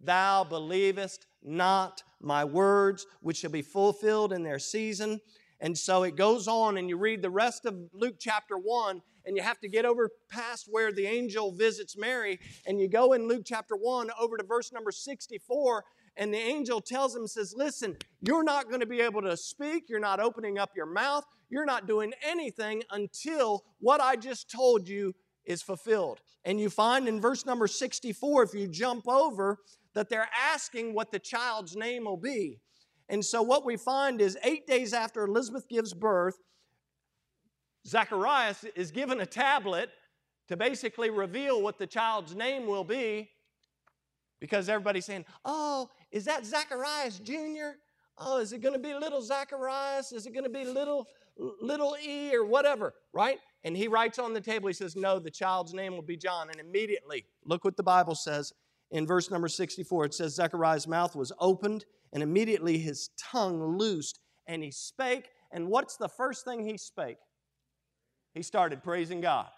thou 0.00 0.44
believest 0.44 1.26
not 1.42 2.02
my 2.20 2.44
words, 2.44 3.06
which 3.20 3.38
shall 3.38 3.50
be 3.50 3.62
fulfilled 3.62 4.32
in 4.32 4.42
their 4.42 4.58
season. 4.58 5.20
And 5.60 5.76
so 5.76 6.04
it 6.04 6.16
goes 6.16 6.48
on, 6.48 6.76
and 6.76 6.88
you 6.88 6.96
read 6.96 7.22
the 7.22 7.30
rest 7.30 7.66
of 7.66 7.76
Luke 7.92 8.16
chapter 8.18 8.56
1, 8.56 9.02
and 9.26 9.36
you 9.36 9.42
have 9.42 9.60
to 9.60 9.68
get 9.68 9.84
over 9.84 10.08
past 10.30 10.66
where 10.70 10.90
the 10.90 11.06
angel 11.06 11.52
visits 11.52 11.96
Mary, 11.96 12.40
and 12.66 12.80
you 12.80 12.88
go 12.88 13.12
in 13.12 13.28
Luke 13.28 13.42
chapter 13.44 13.76
1 13.76 14.10
over 14.18 14.36
to 14.36 14.44
verse 14.44 14.72
number 14.72 14.90
64, 14.90 15.84
and 16.16 16.32
the 16.32 16.38
angel 16.38 16.80
tells 16.80 17.14
him, 17.14 17.26
says, 17.26 17.54
Listen, 17.56 17.96
you're 18.20 18.42
not 18.42 18.68
going 18.68 18.80
to 18.80 18.86
be 18.86 19.00
able 19.00 19.22
to 19.22 19.36
speak, 19.36 19.84
you're 19.88 20.00
not 20.00 20.20
opening 20.20 20.58
up 20.58 20.70
your 20.76 20.86
mouth, 20.86 21.24
you're 21.48 21.64
not 21.64 21.86
doing 21.86 22.12
anything 22.22 22.82
until 22.90 23.64
what 23.78 24.00
I 24.00 24.16
just 24.16 24.50
told 24.50 24.88
you 24.88 25.14
is 25.44 25.62
fulfilled. 25.62 26.20
And 26.44 26.60
you 26.60 26.70
find 26.70 27.08
in 27.08 27.20
verse 27.20 27.46
number 27.46 27.66
64, 27.66 28.42
if 28.42 28.54
you 28.54 28.68
jump 28.68 29.08
over, 29.08 29.58
that 29.94 30.08
they're 30.08 30.28
asking 30.52 30.94
what 30.94 31.10
the 31.10 31.18
child's 31.18 31.76
name 31.76 32.04
will 32.04 32.16
be. 32.16 32.60
And 33.08 33.24
so 33.24 33.42
what 33.42 33.64
we 33.64 33.76
find 33.76 34.20
is 34.20 34.38
eight 34.44 34.66
days 34.66 34.92
after 34.94 35.24
Elizabeth 35.24 35.68
gives 35.68 35.92
birth, 35.92 36.38
Zacharias 37.86 38.64
is 38.76 38.90
given 38.90 39.20
a 39.20 39.26
tablet 39.26 39.90
to 40.48 40.56
basically 40.56 41.10
reveal 41.10 41.60
what 41.62 41.78
the 41.78 41.86
child's 41.86 42.34
name 42.34 42.66
will 42.66 42.84
be 42.84 43.30
because 44.40 44.68
everybody's 44.68 45.06
saying, 45.06 45.24
Oh, 45.44 45.88
is 46.10 46.24
that 46.24 46.44
Zacharias 46.44 47.18
Jr.? 47.18 47.76
Oh, 48.18 48.38
is 48.38 48.52
it 48.52 48.60
going 48.60 48.74
to 48.74 48.80
be 48.80 48.94
little 48.94 49.22
Zacharias? 49.22 50.12
Is 50.12 50.26
it 50.26 50.34
going 50.34 50.44
to 50.44 50.50
be 50.50 50.64
little 50.64 51.06
little 51.60 51.96
e 52.02 52.34
or 52.34 52.44
whatever, 52.44 52.94
right? 53.12 53.38
And 53.64 53.76
he 53.76 53.88
writes 53.88 54.18
on 54.18 54.34
the 54.34 54.40
table, 54.40 54.68
he 54.68 54.74
says, 54.74 54.96
No, 54.96 55.18
the 55.18 55.30
child's 55.30 55.74
name 55.74 55.94
will 55.94 56.02
be 56.02 56.16
John. 56.16 56.50
And 56.50 56.60
immediately, 56.60 57.26
look 57.44 57.64
what 57.64 57.76
the 57.76 57.82
Bible 57.82 58.14
says 58.14 58.52
in 58.90 59.06
verse 59.06 59.30
number 59.30 59.48
64. 59.48 60.06
It 60.06 60.14
says, 60.14 60.34
Zechariah's 60.34 60.86
mouth 60.86 61.14
was 61.14 61.32
opened, 61.38 61.84
and 62.12 62.22
immediately 62.22 62.78
his 62.78 63.10
tongue 63.18 63.78
loosed, 63.78 64.18
and 64.46 64.62
he 64.62 64.70
spake. 64.70 65.30
And 65.52 65.68
what's 65.68 65.96
the 65.96 66.08
first 66.08 66.44
thing 66.44 66.64
he 66.64 66.78
spake? 66.78 67.18
He 68.34 68.42
started 68.42 68.82
praising 68.82 69.20
God. 69.20 69.48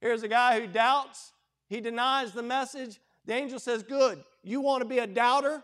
Here's 0.00 0.22
a 0.22 0.28
guy 0.28 0.58
who 0.58 0.66
doubts, 0.66 1.32
he 1.68 1.80
denies 1.80 2.32
the 2.32 2.42
message. 2.42 3.00
The 3.26 3.34
angel 3.34 3.58
says, 3.58 3.82
Good. 3.82 4.22
You 4.42 4.60
want 4.60 4.82
to 4.82 4.88
be 4.88 4.98
a 4.98 5.06
doubter? 5.06 5.62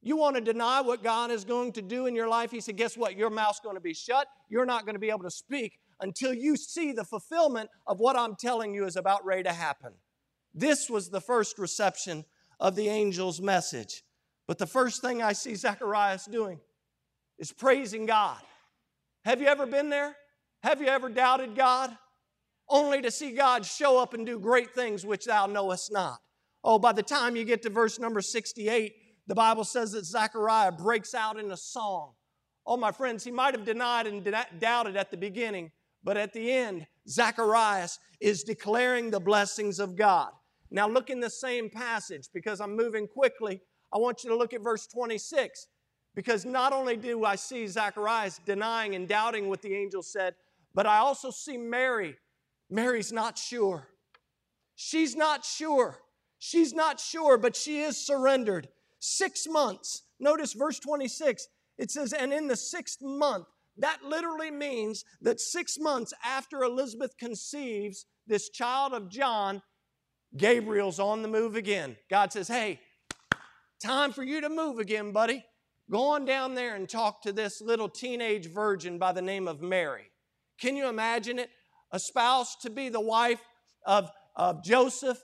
You 0.00 0.16
want 0.16 0.36
to 0.36 0.40
deny 0.40 0.80
what 0.80 1.02
God 1.02 1.30
is 1.30 1.44
going 1.44 1.72
to 1.72 1.82
do 1.82 2.06
in 2.06 2.14
your 2.14 2.28
life? 2.28 2.50
He 2.50 2.60
said, 2.60 2.76
Guess 2.76 2.96
what? 2.96 3.16
Your 3.16 3.30
mouth's 3.30 3.60
going 3.60 3.76
to 3.76 3.80
be 3.80 3.94
shut. 3.94 4.26
You're 4.48 4.66
not 4.66 4.84
going 4.84 4.94
to 4.94 5.00
be 5.00 5.10
able 5.10 5.24
to 5.24 5.30
speak 5.30 5.78
until 6.00 6.32
you 6.32 6.56
see 6.56 6.92
the 6.92 7.04
fulfillment 7.04 7.70
of 7.86 7.98
what 8.00 8.16
I'm 8.16 8.36
telling 8.36 8.74
you 8.74 8.84
is 8.84 8.96
about 8.96 9.24
ready 9.24 9.42
to 9.44 9.52
happen. 9.52 9.92
This 10.54 10.88
was 10.88 11.08
the 11.08 11.20
first 11.20 11.58
reception 11.58 12.24
of 12.60 12.76
the 12.76 12.88
angel's 12.88 13.40
message. 13.40 14.02
But 14.46 14.58
the 14.58 14.66
first 14.66 15.02
thing 15.02 15.22
I 15.22 15.32
see 15.32 15.54
Zacharias 15.54 16.26
doing 16.26 16.60
is 17.38 17.52
praising 17.52 18.06
God. 18.06 18.40
Have 19.24 19.40
you 19.40 19.46
ever 19.46 19.66
been 19.66 19.90
there? 19.90 20.16
Have 20.62 20.80
you 20.80 20.88
ever 20.88 21.08
doubted 21.08 21.54
God? 21.54 21.96
Only 22.68 23.02
to 23.02 23.10
see 23.10 23.32
God 23.32 23.64
show 23.64 23.98
up 23.98 24.14
and 24.14 24.26
do 24.26 24.38
great 24.38 24.74
things 24.74 25.04
which 25.04 25.26
thou 25.26 25.46
knowest 25.46 25.92
not. 25.92 26.18
Oh, 26.64 26.78
by 26.78 26.92
the 26.92 27.02
time 27.02 27.36
you 27.36 27.44
get 27.44 27.62
to 27.62 27.70
verse 27.70 27.98
number 27.98 28.20
68, 28.20 28.94
the 29.26 29.34
Bible 29.34 29.64
says 29.64 29.92
that 29.92 30.04
Zechariah 30.04 30.72
breaks 30.72 31.14
out 31.14 31.38
in 31.38 31.50
a 31.50 31.56
song. 31.56 32.14
Oh, 32.66 32.76
my 32.76 32.92
friends, 32.92 33.24
he 33.24 33.30
might 33.30 33.54
have 33.54 33.64
denied 33.64 34.06
and 34.06 34.34
doubted 34.58 34.96
at 34.96 35.10
the 35.10 35.16
beginning, 35.16 35.70
but 36.02 36.16
at 36.16 36.32
the 36.32 36.50
end, 36.50 36.86
Zacharias 37.08 37.98
is 38.20 38.42
declaring 38.42 39.10
the 39.10 39.20
blessings 39.20 39.78
of 39.78 39.96
God. 39.96 40.30
Now, 40.70 40.88
look 40.88 41.08
in 41.08 41.20
the 41.20 41.30
same 41.30 41.70
passage 41.70 42.28
because 42.32 42.60
I'm 42.60 42.76
moving 42.76 43.06
quickly. 43.06 43.60
I 43.92 43.98
want 43.98 44.22
you 44.22 44.30
to 44.30 44.36
look 44.36 44.52
at 44.52 44.60
verse 44.60 44.86
26 44.86 45.66
because 46.14 46.44
not 46.44 46.72
only 46.72 46.96
do 46.96 47.24
I 47.24 47.36
see 47.36 47.66
Zacharias 47.66 48.40
denying 48.44 48.94
and 48.94 49.08
doubting 49.08 49.48
what 49.48 49.62
the 49.62 49.74
angel 49.74 50.02
said, 50.02 50.34
but 50.74 50.86
I 50.86 50.98
also 50.98 51.30
see 51.30 51.56
Mary. 51.56 52.16
Mary's 52.68 53.12
not 53.12 53.38
sure. 53.38 53.88
She's 54.74 55.16
not 55.16 55.44
sure. 55.44 55.98
She's 56.38 56.72
not 56.72 57.00
sure, 57.00 57.36
but 57.36 57.56
she 57.56 57.80
is 57.80 58.04
surrendered. 58.04 58.68
Six 59.00 59.46
months. 59.48 60.02
Notice 60.20 60.52
verse 60.52 60.78
26. 60.78 61.46
It 61.78 61.90
says, 61.90 62.12
and 62.12 62.32
in 62.32 62.48
the 62.48 62.56
sixth 62.56 62.98
month, 63.00 63.46
that 63.76 64.02
literally 64.04 64.50
means 64.50 65.04
that 65.22 65.40
six 65.40 65.78
months 65.78 66.12
after 66.24 66.62
Elizabeth 66.62 67.16
conceives 67.16 68.06
this 68.26 68.48
child 68.50 68.92
of 68.92 69.08
John, 69.08 69.62
Gabriel's 70.36 70.98
on 70.98 71.22
the 71.22 71.28
move 71.28 71.54
again. 71.54 71.96
God 72.10 72.32
says, 72.32 72.48
Hey, 72.48 72.80
time 73.80 74.12
for 74.12 74.24
you 74.24 74.40
to 74.40 74.48
move 74.48 74.78
again, 74.78 75.12
buddy. 75.12 75.44
Go 75.90 76.08
on 76.08 76.24
down 76.24 76.54
there 76.54 76.74
and 76.74 76.88
talk 76.88 77.22
to 77.22 77.32
this 77.32 77.62
little 77.62 77.88
teenage 77.88 78.46
virgin 78.52 78.98
by 78.98 79.12
the 79.12 79.22
name 79.22 79.48
of 79.48 79.62
Mary. 79.62 80.10
Can 80.60 80.76
you 80.76 80.88
imagine 80.88 81.38
it? 81.38 81.50
A 81.92 81.98
spouse 81.98 82.56
to 82.56 82.70
be 82.70 82.90
the 82.90 83.00
wife 83.00 83.40
of, 83.86 84.10
of 84.36 84.62
Joseph, 84.62 85.18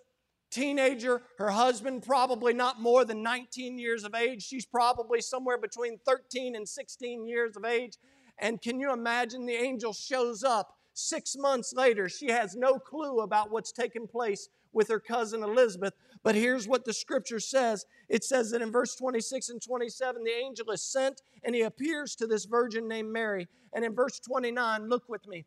teenager, 0.54 1.22
her 1.38 1.50
husband 1.50 2.04
probably 2.04 2.54
not 2.54 2.80
more 2.80 3.04
than 3.04 3.22
19 3.22 3.78
years 3.78 4.04
of 4.04 4.14
age. 4.14 4.42
She's 4.42 4.64
probably 4.64 5.20
somewhere 5.20 5.58
between 5.58 5.98
13 6.06 6.54
and 6.54 6.68
16 6.68 7.26
years 7.26 7.56
of 7.56 7.64
age. 7.64 7.98
And 8.38 8.62
can 8.62 8.80
you 8.80 8.92
imagine 8.92 9.46
the 9.46 9.54
angel 9.54 9.92
shows 9.92 10.44
up 10.44 10.76
six 10.92 11.36
months 11.36 11.72
later? 11.74 12.08
She 12.08 12.30
has 12.30 12.54
no 12.56 12.78
clue 12.78 13.20
about 13.20 13.50
what's 13.50 13.72
taken 13.72 14.06
place 14.06 14.48
with 14.72 14.88
her 14.88 15.00
cousin 15.00 15.42
Elizabeth. 15.42 15.94
But 16.22 16.34
here's 16.34 16.66
what 16.66 16.84
the 16.84 16.92
scripture 16.92 17.40
says 17.40 17.84
it 18.08 18.24
says 18.24 18.50
that 18.50 18.62
in 18.62 18.72
verse 18.72 18.94
26 18.96 19.50
and 19.50 19.62
27, 19.62 20.24
the 20.24 20.30
angel 20.30 20.70
is 20.70 20.82
sent 20.82 21.22
and 21.42 21.54
he 21.54 21.62
appears 21.62 22.14
to 22.16 22.26
this 22.26 22.44
virgin 22.44 22.88
named 22.88 23.12
Mary. 23.12 23.48
And 23.72 23.84
in 23.84 23.94
verse 23.94 24.20
29, 24.20 24.88
look 24.88 25.08
with 25.08 25.26
me. 25.26 25.44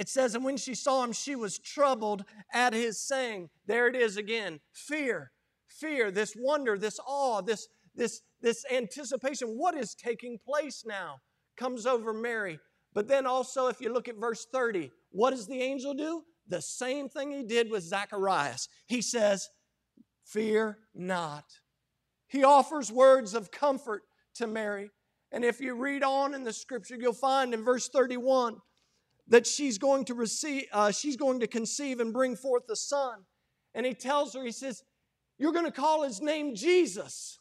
It 0.00 0.08
says, 0.08 0.34
And 0.34 0.42
when 0.42 0.56
she 0.56 0.74
saw 0.74 1.04
him, 1.04 1.12
she 1.12 1.36
was 1.36 1.58
troubled 1.58 2.24
at 2.54 2.72
his 2.72 2.98
saying. 2.98 3.50
There 3.66 3.86
it 3.86 3.94
is 3.94 4.16
again 4.16 4.60
fear, 4.72 5.30
fear, 5.68 6.10
this 6.10 6.34
wonder, 6.34 6.78
this 6.78 6.98
awe, 7.06 7.42
this, 7.42 7.68
this, 7.94 8.22
this 8.40 8.64
anticipation. 8.72 9.58
What 9.58 9.74
is 9.74 9.94
taking 9.94 10.38
place 10.42 10.84
now? 10.86 11.16
comes 11.58 11.84
over 11.84 12.14
Mary. 12.14 12.58
But 12.94 13.08
then 13.08 13.26
also, 13.26 13.66
if 13.66 13.78
you 13.78 13.92
look 13.92 14.08
at 14.08 14.16
verse 14.16 14.46
30, 14.50 14.90
what 15.10 15.32
does 15.32 15.46
the 15.46 15.60
angel 15.60 15.92
do? 15.92 16.22
The 16.48 16.62
same 16.62 17.10
thing 17.10 17.30
he 17.30 17.42
did 17.42 17.70
with 17.70 17.84
Zacharias. 17.84 18.70
He 18.86 19.02
says, 19.02 19.50
Fear 20.24 20.78
not. 20.94 21.44
He 22.26 22.42
offers 22.42 22.90
words 22.90 23.34
of 23.34 23.50
comfort 23.50 24.02
to 24.36 24.46
Mary. 24.46 24.90
And 25.30 25.44
if 25.44 25.60
you 25.60 25.74
read 25.74 26.02
on 26.02 26.34
in 26.34 26.42
the 26.42 26.54
scripture, 26.54 26.96
you'll 26.98 27.12
find 27.12 27.52
in 27.52 27.62
verse 27.62 27.88
31 27.88 28.56
that 29.30 29.46
she's 29.46 29.78
going 29.78 30.04
to 30.04 30.14
receive, 30.14 30.66
uh, 30.72 30.90
she's 30.90 31.16
going 31.16 31.40
to 31.40 31.46
conceive 31.46 32.00
and 32.00 32.12
bring 32.12 32.36
forth 32.36 32.64
a 32.68 32.76
son. 32.76 33.24
And 33.74 33.86
he 33.86 33.94
tells 33.94 34.34
her, 34.34 34.44
he 34.44 34.52
says, 34.52 34.82
You're 35.38 35.52
going 35.52 35.64
to 35.64 35.72
call 35.72 36.02
his 36.02 36.20
name 36.20 36.54
Jesus. 36.54 37.38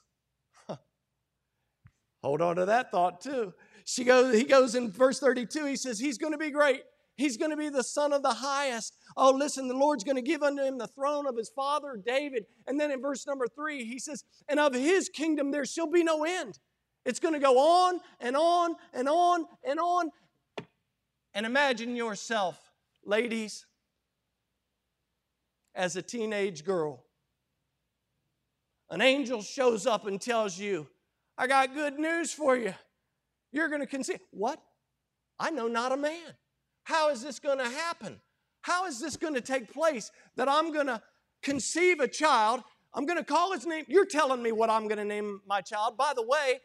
Hold 2.23 2.41
on 2.41 2.55
to 2.57 2.65
that 2.65 2.91
thought 2.91 3.21
too. 3.21 3.53
She 3.85 4.03
goes, 4.03 4.35
he 4.35 4.43
goes 4.43 4.75
in 4.75 4.91
verse 4.91 5.19
32, 5.19 5.65
he 5.65 5.75
says, 5.75 5.99
He's 5.99 6.17
going 6.17 6.33
to 6.33 6.37
be 6.37 6.51
great. 6.51 6.83
He's 7.15 7.35
going 7.35 7.51
to 7.51 7.57
be 7.57 7.67
the 7.67 7.83
Son 7.83 8.13
of 8.13 8.23
the 8.23 8.35
highest. 8.35 8.95
Oh, 9.17 9.31
listen, 9.31 9.67
the 9.67 9.73
Lord's 9.73 10.05
going 10.05 10.15
to 10.15 10.21
give 10.21 10.41
unto 10.41 10.63
him 10.63 10.77
the 10.77 10.87
throne 10.87 11.27
of 11.27 11.35
his 11.35 11.49
father 11.49 11.99
David. 12.01 12.45
And 12.65 12.79
then 12.79 12.91
in 12.91 13.01
verse 13.01 13.27
number 13.27 13.45
three, 13.45 13.83
he 13.83 13.99
says, 13.99 14.23
And 14.47 14.57
of 14.57 14.73
his 14.73 15.09
kingdom 15.09 15.51
there 15.51 15.65
shall 15.65 15.91
be 15.91 16.01
no 16.01 16.23
end. 16.23 16.59
It's 17.05 17.19
going 17.19 17.33
to 17.33 17.39
go 17.39 17.57
on 17.57 17.99
and 18.21 18.37
on 18.37 18.75
and 18.93 19.09
on 19.09 19.45
and 19.67 19.79
on. 19.79 20.11
And 21.33 21.45
imagine 21.45 21.95
yourself, 21.95 22.59
ladies, 23.05 23.65
as 25.75 25.95
a 25.95 26.01
teenage 26.01 26.65
girl. 26.65 27.05
An 28.89 29.01
angel 29.01 29.41
shows 29.41 29.85
up 29.85 30.07
and 30.07 30.19
tells 30.19 30.57
you, 30.57 30.87
I 31.37 31.47
got 31.47 31.73
good 31.73 31.99
news 31.99 32.33
for 32.33 32.57
you. 32.57 32.73
You're 33.51 33.69
going 33.69 33.81
to 33.81 33.87
conceive. 33.87 34.19
What? 34.31 34.59
I 35.39 35.51
know 35.51 35.67
not 35.67 35.91
a 35.91 35.97
man. 35.97 36.35
How 36.83 37.09
is 37.09 37.21
this 37.21 37.39
going 37.39 37.59
to 37.59 37.69
happen? 37.69 38.19
How 38.61 38.87
is 38.87 38.99
this 38.99 39.15
going 39.15 39.35
to 39.35 39.41
take 39.41 39.71
place 39.71 40.11
that 40.35 40.49
I'm 40.49 40.73
going 40.73 40.87
to 40.87 41.01
conceive 41.41 41.99
a 41.99 42.07
child? 42.07 42.61
I'm 42.93 43.05
going 43.05 43.17
to 43.17 43.23
call 43.23 43.53
his 43.53 43.65
name. 43.65 43.85
You're 43.87 44.05
telling 44.05 44.41
me 44.41 44.51
what 44.51 44.69
I'm 44.69 44.87
going 44.87 44.97
to 44.97 45.05
name 45.05 45.41
my 45.47 45.61
child. 45.61 45.95
By 45.95 46.13
the 46.15 46.23
way, 46.23 46.59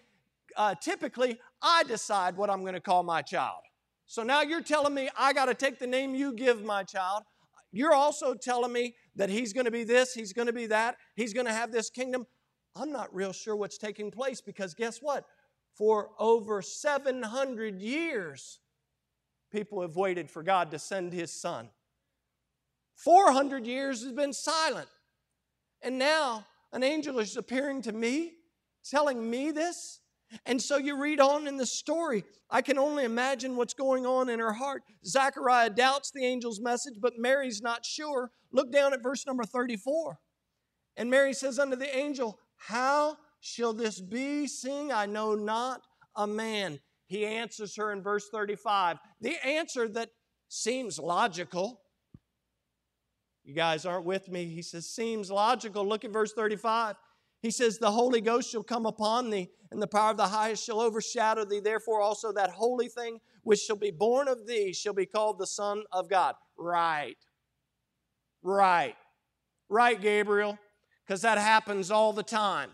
uh, 0.57 0.75
typically 0.75 1.39
I 1.63 1.85
decide 1.85 2.37
what 2.37 2.51
I'm 2.51 2.63
going 2.63 2.75
to 2.75 2.81
call 2.81 3.03
my 3.03 3.23
child. 3.23 3.63
So 4.15 4.23
now 4.23 4.43
you're 4.43 4.63
telling 4.63 4.95
me 4.95 5.11
I 5.19 5.33
got 5.33 5.47
to 5.47 5.55
take 5.55 5.81
the 5.81 5.89
name 5.89 6.15
you 6.15 6.33
give 6.35 6.65
my 6.65 6.85
child. 6.85 7.25
You're 7.73 7.95
also 7.95 8.33
telling 8.33 8.73
me 8.73 8.95
that 9.17 9.29
he's 9.29 9.53
going 9.53 9.65
to 9.65 9.73
be 9.73 9.83
this, 9.83 10.15
he's 10.15 10.33
going 10.33 10.47
to 10.47 10.53
be 10.53 10.67
that, 10.67 10.99
he's 11.17 11.35
going 11.35 11.47
to 11.47 11.53
have 11.53 11.73
this 11.73 11.91
kingdom. 11.91 12.25
I'm 12.77 12.93
not 12.93 13.13
real 13.13 13.33
sure 13.33 13.57
what's 13.57 13.77
taking 13.77 14.13
place 14.13 14.41
because 14.41 14.73
guess 14.73 14.99
what? 15.03 15.25
For 15.77 16.11
over 16.21 16.63
700 16.63 17.81
years, 17.81 18.61
people 19.51 19.83
have 19.83 19.97
waited 19.97 20.31
for 20.31 20.45
God 20.45 20.71
to 20.71 20.79
send 20.79 21.13
His 21.13 21.33
Son. 21.33 21.69
400 22.95 23.67
years 23.67 24.05
has 24.05 24.13
been 24.13 24.33
silent. 24.33 24.89
And 25.83 25.99
now 25.99 26.47
an 26.73 26.85
angel 26.85 27.19
is 27.19 27.37
appearing 27.37 27.83
to 27.83 27.93
me, 27.93 28.35
telling 28.89 29.29
me 29.29 29.51
this. 29.51 29.99
And 30.47 30.61
so 30.61 30.77
you 30.77 31.01
read 31.01 31.21
on 31.21 31.47
in 31.47 31.57
the 31.57 31.67
story. 31.67 32.25
I 32.51 32.63
can 32.63 32.79
only 32.79 33.05
imagine 33.05 33.57
what's 33.57 33.75
going 33.75 34.07
on 34.07 34.29
in 34.29 34.39
her 34.39 34.53
heart. 34.53 34.83
Zechariah 35.05 35.71
doubts 35.71 36.11
the 36.15 36.25
angel's 36.25 36.61
message, 36.61 36.95
but 37.01 37.15
Mary's 37.19 37.63
not 37.63 37.85
sure. 37.85 38.31
Look 38.53 38.73
down 38.73 38.93
at 38.93 39.03
verse 39.03 39.27
number 39.27 39.45
34. 39.45 40.19
And 40.97 41.11
Mary 41.11 41.33
says 41.33 41.59
unto 41.59 41.77
the 41.77 41.97
angel, 41.97 42.39
How 42.57 43.17
shall 43.41 43.73
this 43.73 44.01
be, 44.01 44.47
seeing 44.47 44.93
I 44.93 45.07
know 45.07 45.35
not 45.35 45.81
a 46.17 46.27
man? 46.27 46.79
He 47.07 47.27
answers 47.27 47.77
her 47.77 47.93
in 47.93 48.03
verse 48.03 48.29
35. 48.33 48.99
The 49.21 49.45
answer 49.45 49.89
that 49.89 50.11
seems 50.49 50.99
logical. 50.99 51.81
You 53.45 53.55
guys 53.55 53.85
aren't 53.85 54.07
with 54.07 54.31
me. 54.31 54.47
He 54.47 54.63
says, 54.63 54.87
seems 54.87 55.31
logical. 55.31 55.87
Look 55.87 56.05
at 56.05 56.13
verse 56.13 56.33
35. 56.33 56.97
He 57.45 57.51
says, 57.51 57.77
The 57.77 57.91
Holy 57.91 58.23
Ghost 58.23 58.51
shall 58.51 58.63
come 58.63 58.87
upon 58.87 59.29
thee, 59.29 59.51
and 59.71 59.81
the 59.81 59.87
power 59.87 60.13
of 60.13 60.17
the 60.17 60.29
highest 60.29 60.65
shall 60.65 60.81
overshadow 60.81 61.45
thee. 61.45 61.61
Therefore, 61.61 62.01
also 62.01 62.33
that 62.33 62.49
holy 62.49 62.89
thing 62.89 63.21
which 63.43 63.61
shall 63.61 63.77
be 63.77 63.91
born 63.91 64.29
of 64.29 64.47
thee 64.47 64.73
shall 64.73 64.95
be 64.95 65.05
called 65.05 65.39
the 65.39 65.47
Son 65.47 65.83
of 65.93 66.09
God. 66.09 66.37
Right. 66.57 67.19
Right. 68.43 68.97
Right, 69.69 70.01
Gabriel, 70.01 70.59
because 71.07 71.21
that 71.21 71.37
happens 71.37 71.91
all 71.91 72.15
the 72.15 72.23
time. 72.23 72.71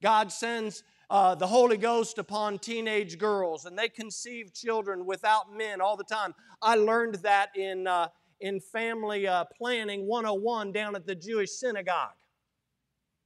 God 0.00 0.30
sends 0.30 0.84
uh, 1.10 1.34
the 1.34 1.48
Holy 1.48 1.76
Ghost 1.76 2.18
upon 2.18 2.60
teenage 2.60 3.18
girls, 3.18 3.64
and 3.64 3.76
they 3.76 3.88
conceive 3.88 4.54
children 4.54 5.04
without 5.04 5.52
men 5.52 5.80
all 5.80 5.96
the 5.96 6.04
time. 6.04 6.32
I 6.62 6.76
learned 6.76 7.16
that 7.24 7.48
in, 7.56 7.88
uh, 7.88 8.06
in 8.38 8.60
family 8.60 9.26
uh, 9.26 9.46
planning 9.58 10.06
101 10.06 10.70
down 10.70 10.94
at 10.94 11.06
the 11.06 11.16
Jewish 11.16 11.50
synagogue. 11.50 12.12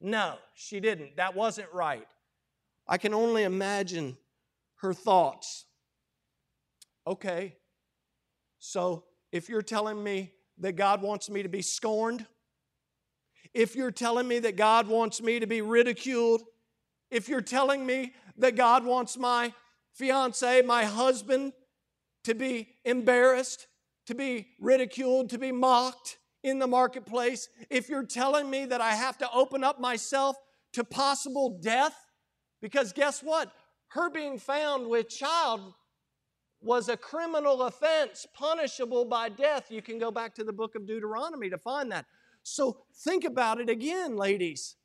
No, 0.00 0.37
she 0.54 0.80
didn't. 0.80 1.16
That 1.16 1.34
wasn't 1.34 1.68
right. 1.72 2.06
I 2.87 2.98
can 2.98 3.12
only 3.12 3.42
imagine 3.42 4.16
her 4.76 4.94
thoughts. 4.94 5.64
Okay, 7.06 7.56
so 8.58 9.04
if 9.32 9.48
you're 9.48 9.62
telling 9.62 10.02
me 10.02 10.32
that 10.58 10.76
God 10.76 11.02
wants 11.02 11.30
me 11.30 11.42
to 11.42 11.48
be 11.48 11.62
scorned, 11.62 12.26
if 13.54 13.74
you're 13.74 13.90
telling 13.90 14.28
me 14.28 14.38
that 14.40 14.56
God 14.56 14.87
wants 14.87 15.22
me 15.22 15.40
to 15.40 15.46
be 15.46 15.62
ridiculed, 15.62 16.42
if 17.11 17.28
you're 17.28 17.40
telling 17.40 17.84
me 17.84 18.12
that 18.37 18.56
God 18.56 18.84
wants 18.84 19.16
my 19.16 19.52
fiance, 19.94 20.62
my 20.62 20.84
husband, 20.84 21.52
to 22.24 22.34
be 22.34 22.68
embarrassed, 22.84 23.66
to 24.06 24.14
be 24.14 24.48
ridiculed, 24.61 25.30
to 25.30 25.38
be 25.38 25.50
mocked 25.50 26.18
in 26.42 26.59
the 26.59 26.66
marketplace, 26.66 27.48
if 27.70 27.88
you're 27.88 28.07
telling 28.07 28.48
me 28.48 28.64
that 28.66 28.81
I 28.81 28.92
have 28.92 29.18
to 29.18 29.31
open 29.33 29.64
up 29.64 29.81
myself 29.81 30.37
to 30.72 30.85
possible 30.85 31.59
death, 31.61 31.94
because 32.61 32.92
guess 32.92 33.22
what? 33.22 33.53
Her 33.88 34.11
being 34.11 34.38
found 34.38 34.87
with 34.88 35.09
child 35.09 35.74
was 36.61 36.88
a 36.88 36.96
criminal 36.96 37.62
offense 37.62 38.27
punishable 38.35 39.05
by 39.05 39.29
death. 39.29 39.70
You 39.70 39.81
can 39.81 39.98
go 39.98 40.11
back 40.11 40.35
to 40.35 40.44
the 40.44 40.53
book 40.53 40.74
of 40.74 40.87
Deuteronomy 40.87 41.51
to 41.51 41.59
find 41.59 41.90
that. 41.92 42.07
So 42.42 42.79
think 43.05 43.24
about 43.24 43.61
it 43.61 43.68
again, 43.68 44.16
ladies. 44.16 44.77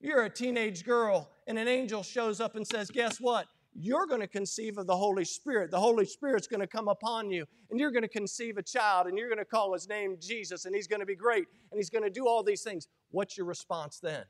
You're 0.00 0.24
a 0.24 0.30
teenage 0.30 0.84
girl, 0.84 1.30
and 1.46 1.58
an 1.58 1.68
angel 1.68 2.02
shows 2.02 2.40
up 2.40 2.56
and 2.56 2.66
says, 2.66 2.90
Guess 2.90 3.20
what? 3.20 3.46
You're 3.74 4.06
going 4.06 4.20
to 4.20 4.26
conceive 4.26 4.78
of 4.78 4.86
the 4.86 4.96
Holy 4.96 5.24
Spirit. 5.24 5.70
The 5.70 5.80
Holy 5.80 6.04
Spirit's 6.04 6.46
going 6.46 6.60
to 6.60 6.66
come 6.66 6.88
upon 6.88 7.30
you, 7.30 7.46
and 7.70 7.80
you're 7.80 7.90
going 7.90 8.02
to 8.02 8.08
conceive 8.08 8.58
a 8.58 8.62
child, 8.62 9.06
and 9.06 9.16
you're 9.16 9.28
going 9.28 9.38
to 9.38 9.44
call 9.44 9.72
his 9.72 9.88
name 9.88 10.16
Jesus, 10.20 10.64
and 10.64 10.74
he's 10.74 10.86
going 10.86 11.00
to 11.00 11.06
be 11.06 11.16
great, 11.16 11.46
and 11.70 11.78
he's 11.78 11.90
going 11.90 12.04
to 12.04 12.10
do 12.10 12.26
all 12.26 12.42
these 12.42 12.62
things. 12.62 12.88
What's 13.10 13.36
your 13.36 13.46
response 13.46 13.98
then? 13.98 14.24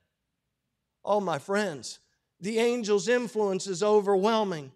Oh, 1.05 1.21
my 1.21 1.39
friends, 1.39 1.99
the 2.41 2.61
angel's 2.61 3.09
influence 3.09 3.67
is 3.67 3.83
overwhelming, 3.83 4.73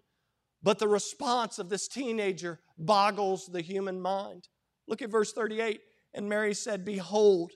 but 0.61 0.79
the 0.79 0.87
response 0.87 1.59
of 1.59 1.69
this 1.69 1.87
teenager 1.87 2.59
boggles 2.77 3.47
the 3.47 3.61
human 3.61 4.01
mind. 4.01 4.49
Look 4.87 5.01
at 5.01 5.09
verse 5.09 5.33
38. 5.33 5.81
And 6.13 6.27
Mary 6.27 6.53
said, 6.53 6.83
Behold, 6.83 7.51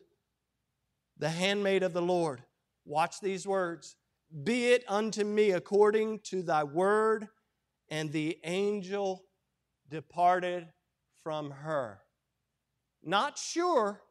the 1.17 1.30
handmaid 1.30 1.84
of 1.84 1.93
the 1.93 2.02
Lord. 2.02 2.43
Watch 2.86 3.19
these 3.21 3.47
words. 3.47 3.95
Be 4.44 4.67
it 4.67 4.84
unto 4.88 5.24
me 5.24 5.52
according 5.52 6.20
to 6.26 6.41
thy 6.41 6.63
word. 6.63 7.28
And 7.89 8.12
the 8.12 8.39
angel 8.46 9.26
departed 9.89 10.67
from 11.24 11.52
her. 11.52 12.00
Not 13.04 13.38
sure, 13.38 14.02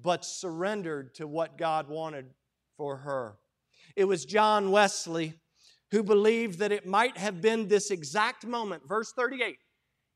but 0.00 0.24
surrendered 0.24 1.14
to 1.16 1.26
what 1.26 1.58
God 1.58 1.88
wanted 1.88 2.26
for 2.76 2.98
her. 2.98 3.38
It 3.96 4.04
was 4.04 4.24
John 4.24 4.70
Wesley 4.70 5.34
who 5.90 6.02
believed 6.02 6.58
that 6.60 6.72
it 6.72 6.86
might 6.86 7.16
have 7.16 7.40
been 7.40 7.68
this 7.68 7.90
exact 7.90 8.46
moment. 8.46 8.86
Verse 8.86 9.12
38 9.12 9.56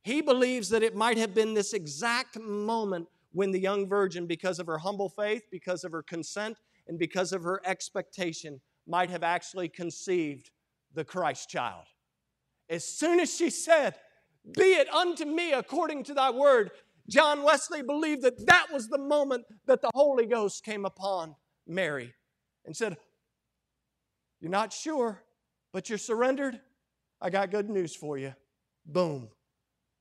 he 0.08 0.22
believes 0.22 0.70
that 0.70 0.82
it 0.82 0.96
might 0.96 1.18
have 1.18 1.34
been 1.34 1.52
this 1.52 1.74
exact 1.74 2.38
moment 2.40 3.08
when 3.32 3.50
the 3.50 3.60
young 3.60 3.86
virgin, 3.86 4.26
because 4.26 4.58
of 4.58 4.66
her 4.66 4.78
humble 4.78 5.10
faith, 5.10 5.42
because 5.50 5.84
of 5.84 5.92
her 5.92 6.02
consent, 6.02 6.56
and 6.86 6.98
because 6.98 7.32
of 7.32 7.42
her 7.42 7.60
expectation, 7.66 8.60
might 8.88 9.10
have 9.10 9.22
actually 9.22 9.68
conceived 9.68 10.50
the 10.94 11.04
Christ 11.04 11.48
child. 11.48 11.84
As 12.68 12.84
soon 12.84 13.20
as 13.20 13.34
she 13.34 13.50
said, 13.50 13.94
Be 14.56 14.72
it 14.72 14.88
unto 14.92 15.24
me 15.24 15.52
according 15.52 16.04
to 16.04 16.14
thy 16.14 16.30
word, 16.30 16.70
John 17.08 17.42
Wesley 17.42 17.82
believed 17.82 18.22
that 18.22 18.46
that 18.46 18.66
was 18.72 18.88
the 18.88 18.98
moment 18.98 19.44
that 19.66 19.82
the 19.82 19.90
Holy 19.94 20.26
Ghost 20.26 20.64
came 20.64 20.84
upon 20.84 21.34
Mary 21.66 22.14
and 22.64 22.76
said, 22.76 22.96
You're 24.40 24.50
not 24.50 24.72
sure, 24.72 25.22
but 25.72 25.88
you're 25.88 25.98
surrendered. 25.98 26.60
I 27.20 27.30
got 27.30 27.50
good 27.50 27.70
news 27.70 27.94
for 27.94 28.18
you. 28.18 28.34
Boom 28.86 29.28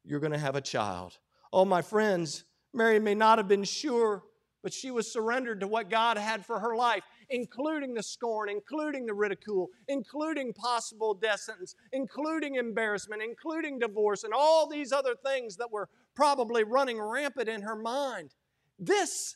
you're 0.08 0.20
going 0.20 0.32
to 0.32 0.40
have 0.40 0.56
a 0.56 0.62
child. 0.62 1.18
Oh, 1.52 1.66
my 1.66 1.82
friends, 1.82 2.46
Mary 2.74 3.00
may 3.00 3.14
not 3.14 3.38
have 3.38 3.48
been 3.48 3.64
sure, 3.64 4.24
but 4.64 4.74
she 4.74 4.90
was 4.90 5.12
surrendered 5.12 5.60
to 5.60 5.68
what 5.68 5.90
God 5.90 6.18
had 6.18 6.46
for 6.46 6.60
her 6.60 6.76
life, 6.76 7.04
including 7.30 7.94
the 7.94 8.04
scorn, 8.04 8.50
including 8.50 9.06
the 9.06 9.14
ridicule, 9.14 9.70
including 9.88 10.54
possible 10.54 11.14
death 11.14 11.42
sentence, 11.42 11.76
including 11.92 12.56
embarrassment, 12.56 13.22
including 13.22 13.80
divorce, 13.80 14.24
and 14.24 14.34
all 14.34 14.68
these 14.68 14.92
other 14.92 15.16
things 15.26 15.58
that 15.58 15.72
were 15.72 15.90
probably 16.16 16.64
running 16.64 17.00
rampant 17.00 17.50
in 17.50 17.62
her 17.62 17.76
mind. 17.76 18.34
This 18.80 19.36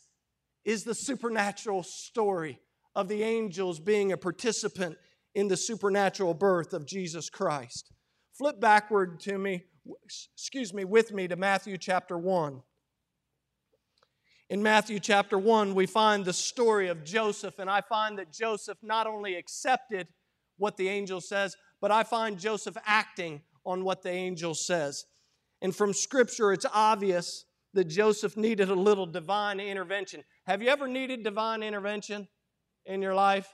is 0.63 0.83
the 0.83 0.95
supernatural 0.95 1.83
story 1.83 2.59
of 2.95 3.07
the 3.07 3.23
angels 3.23 3.79
being 3.79 4.11
a 4.11 4.17
participant 4.17 4.97
in 5.33 5.47
the 5.47 5.57
supernatural 5.57 6.33
birth 6.33 6.73
of 6.73 6.85
Jesus 6.85 7.29
Christ. 7.29 7.91
Flip 8.33 8.59
backward 8.59 9.19
to 9.21 9.37
me 9.37 9.63
excuse 10.35 10.73
me, 10.73 10.85
with 10.85 11.11
me 11.11 11.27
to 11.27 11.35
Matthew 11.35 11.77
chapter 11.77 12.17
1. 12.17 12.61
In 14.51 14.61
Matthew 14.61 14.99
chapter 14.99 15.39
1, 15.39 15.73
we 15.75 15.85
find 15.85 16.25
the 16.25 16.33
story 16.33 16.89
of 16.89 17.05
Joseph, 17.05 17.57
and 17.57 17.69
I 17.69 17.79
find 17.79 18.19
that 18.19 18.33
Joseph 18.33 18.77
not 18.83 19.07
only 19.07 19.35
accepted 19.35 20.09
what 20.57 20.75
the 20.75 20.89
angel 20.89 21.21
says, 21.21 21.55
but 21.79 21.89
I 21.89 22.03
find 22.03 22.37
Joseph 22.37 22.75
acting 22.85 23.43
on 23.65 23.85
what 23.85 24.01
the 24.01 24.09
angel 24.09 24.53
says. 24.53 25.05
And 25.61 25.73
from 25.73 25.93
Scripture, 25.93 26.51
it's 26.51 26.65
obvious 26.73 27.45
that 27.75 27.85
Joseph 27.85 28.35
needed 28.35 28.69
a 28.69 28.75
little 28.75 29.05
divine 29.05 29.61
intervention. 29.61 30.21
Have 30.47 30.61
you 30.61 30.67
ever 30.67 30.85
needed 30.85 31.23
divine 31.23 31.63
intervention 31.63 32.27
in 32.85 33.01
your 33.01 33.15
life? 33.15 33.47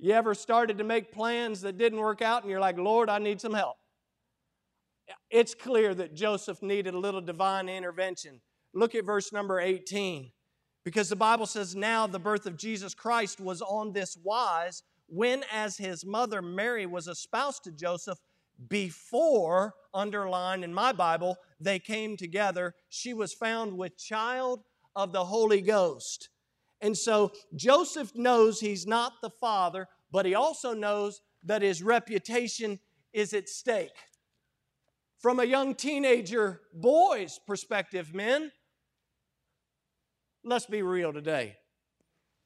You 0.00 0.10
ever 0.14 0.34
started 0.34 0.78
to 0.78 0.84
make 0.84 1.12
plans 1.12 1.60
that 1.60 1.78
didn't 1.78 2.00
work 2.00 2.20
out 2.20 2.42
and 2.42 2.50
you're 2.50 2.58
like, 2.58 2.78
Lord, 2.78 3.08
I 3.08 3.20
need 3.20 3.40
some 3.40 3.54
help? 3.54 3.76
it's 5.30 5.54
clear 5.54 5.94
that 5.94 6.14
Joseph 6.14 6.62
needed 6.62 6.94
a 6.94 6.98
little 6.98 7.20
divine 7.20 7.68
intervention. 7.68 8.40
Look 8.76 8.94
at 8.94 9.06
verse 9.06 9.32
number 9.32 9.58
18. 9.58 10.30
Because 10.84 11.08
the 11.08 11.16
Bible 11.16 11.46
says, 11.46 11.74
Now 11.74 12.06
the 12.06 12.18
birth 12.18 12.44
of 12.44 12.58
Jesus 12.58 12.94
Christ 12.94 13.40
was 13.40 13.62
on 13.62 13.92
this 13.92 14.18
wise, 14.22 14.82
when 15.08 15.42
as 15.50 15.78
his 15.78 16.04
mother 16.04 16.42
Mary 16.42 16.84
was 16.84 17.08
espoused 17.08 17.64
to 17.64 17.72
Joseph, 17.72 18.18
before, 18.68 19.74
underlined 19.94 20.62
in 20.62 20.74
my 20.74 20.92
Bible, 20.92 21.36
they 21.58 21.78
came 21.78 22.16
together, 22.16 22.74
she 22.88 23.14
was 23.14 23.32
found 23.32 23.76
with 23.76 23.96
child 23.96 24.62
of 24.94 25.12
the 25.12 25.24
Holy 25.24 25.62
Ghost. 25.62 26.28
And 26.82 26.96
so 26.96 27.32
Joseph 27.54 28.14
knows 28.14 28.60
he's 28.60 28.86
not 28.86 29.14
the 29.22 29.30
father, 29.30 29.88
but 30.12 30.26
he 30.26 30.34
also 30.34 30.74
knows 30.74 31.22
that 31.44 31.62
his 31.62 31.82
reputation 31.82 32.78
is 33.12 33.32
at 33.32 33.48
stake 33.48 33.92
from 35.18 35.40
a 35.40 35.44
young 35.44 35.74
teenager 35.74 36.60
boy's 36.72 37.40
perspective, 37.46 38.14
men, 38.14 38.52
let's 40.46 40.66
be 40.66 40.82
real 40.82 41.12
today. 41.12 41.56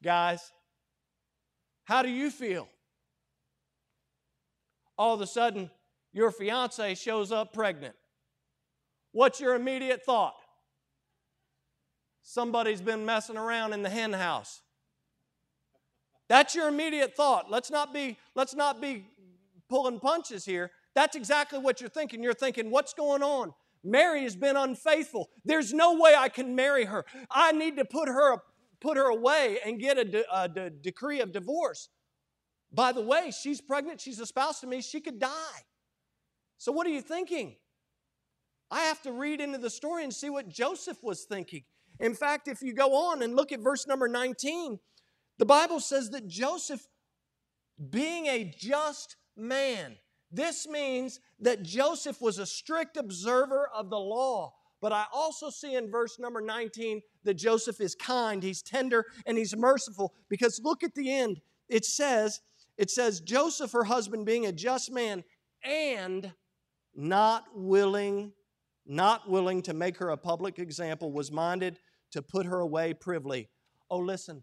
Guys, 0.02 0.50
how 1.84 2.02
do 2.02 2.08
you 2.08 2.30
feel? 2.30 2.68
All 4.96 5.14
of 5.14 5.20
a 5.20 5.26
sudden, 5.26 5.70
your 6.12 6.30
fiance 6.30 6.94
shows 6.94 7.30
up 7.30 7.52
pregnant. 7.52 7.94
What's 9.12 9.40
your 9.40 9.54
immediate 9.54 10.02
thought? 10.04 10.34
Somebody's 12.22 12.80
been 12.80 13.04
messing 13.04 13.36
around 13.36 13.72
in 13.72 13.82
the 13.82 13.90
hen 13.90 14.12
house. 14.12 14.62
That's 16.28 16.54
your 16.54 16.68
immediate 16.68 17.16
thought. 17.16 17.50
Let's 17.50 17.70
not 17.70 17.92
be, 17.92 18.16
let's 18.34 18.54
not 18.54 18.80
be 18.80 19.06
pulling 19.68 20.00
punches 20.00 20.44
here. 20.44 20.70
That's 20.94 21.16
exactly 21.16 21.58
what 21.58 21.80
you're 21.80 21.90
thinking. 21.90 22.22
You're 22.22 22.34
thinking, 22.34 22.70
what's 22.70 22.94
going 22.94 23.22
on? 23.22 23.52
Mary 23.82 24.22
has 24.22 24.36
been 24.36 24.56
unfaithful. 24.56 25.30
There's 25.44 25.72
no 25.72 25.94
way 25.94 26.14
I 26.16 26.28
can 26.28 26.54
marry 26.54 26.84
her. 26.84 27.04
I 27.30 27.52
need 27.52 27.76
to 27.76 27.84
put 27.84 28.08
her, 28.08 28.38
put 28.80 28.96
her 28.96 29.10
away 29.10 29.58
and 29.64 29.80
get 29.80 29.98
a, 29.98 30.04
de- 30.04 30.34
a 30.34 30.48
de- 30.48 30.70
decree 30.70 31.20
of 31.20 31.32
divorce. 31.32 31.88
By 32.72 32.92
the 32.92 33.00
way, 33.00 33.30
she's 33.30 33.60
pregnant, 33.60 34.00
she's 34.00 34.20
a 34.20 34.26
spouse 34.26 34.60
to 34.60 34.66
me, 34.66 34.80
she 34.80 35.00
could 35.00 35.18
die. 35.18 35.64
So, 36.58 36.72
what 36.72 36.86
are 36.86 36.90
you 36.90 37.00
thinking? 37.00 37.56
I 38.70 38.82
have 38.82 39.02
to 39.02 39.12
read 39.12 39.40
into 39.40 39.58
the 39.58 39.70
story 39.70 40.04
and 40.04 40.14
see 40.14 40.30
what 40.30 40.48
Joseph 40.48 40.98
was 41.02 41.24
thinking. 41.24 41.64
In 41.98 42.14
fact, 42.14 42.48
if 42.48 42.62
you 42.62 42.72
go 42.72 42.94
on 42.94 43.22
and 43.22 43.34
look 43.34 43.50
at 43.50 43.60
verse 43.60 43.86
number 43.86 44.06
19, 44.06 44.78
the 45.38 45.46
Bible 45.46 45.80
says 45.80 46.10
that 46.10 46.28
Joseph, 46.28 46.86
being 47.90 48.26
a 48.26 48.44
just 48.56 49.16
man, 49.36 49.96
this 50.30 50.68
means 50.68 51.20
that 51.40 51.62
Joseph 51.62 52.20
was 52.20 52.38
a 52.38 52.46
strict 52.46 52.96
observer 52.96 53.68
of 53.74 53.90
the 53.90 53.98
law. 53.98 54.54
But 54.80 54.92
I 54.92 55.04
also 55.12 55.50
see 55.50 55.74
in 55.74 55.90
verse 55.90 56.18
number 56.18 56.40
19 56.40 57.02
that 57.24 57.34
Joseph 57.34 57.80
is 57.80 57.94
kind, 57.94 58.42
he's 58.42 58.62
tender, 58.62 59.06
and 59.26 59.36
he's 59.36 59.56
merciful. 59.56 60.14
Because 60.28 60.60
look 60.62 60.82
at 60.82 60.94
the 60.94 61.12
end. 61.12 61.40
It 61.68 61.84
says, 61.84 62.40
it 62.78 62.90
says, 62.90 63.20
Joseph, 63.20 63.72
her 63.72 63.84
husband, 63.84 64.24
being 64.24 64.46
a 64.46 64.52
just 64.52 64.90
man 64.90 65.22
and 65.62 66.32
not 66.94 67.44
willing, 67.54 68.32
not 68.86 69.28
willing 69.28 69.62
to 69.62 69.74
make 69.74 69.98
her 69.98 70.10
a 70.10 70.16
public 70.16 70.58
example, 70.58 71.12
was 71.12 71.30
minded 71.30 71.78
to 72.12 72.22
put 72.22 72.46
her 72.46 72.60
away 72.60 72.94
privily. 72.94 73.48
Oh, 73.90 73.98
listen. 73.98 74.42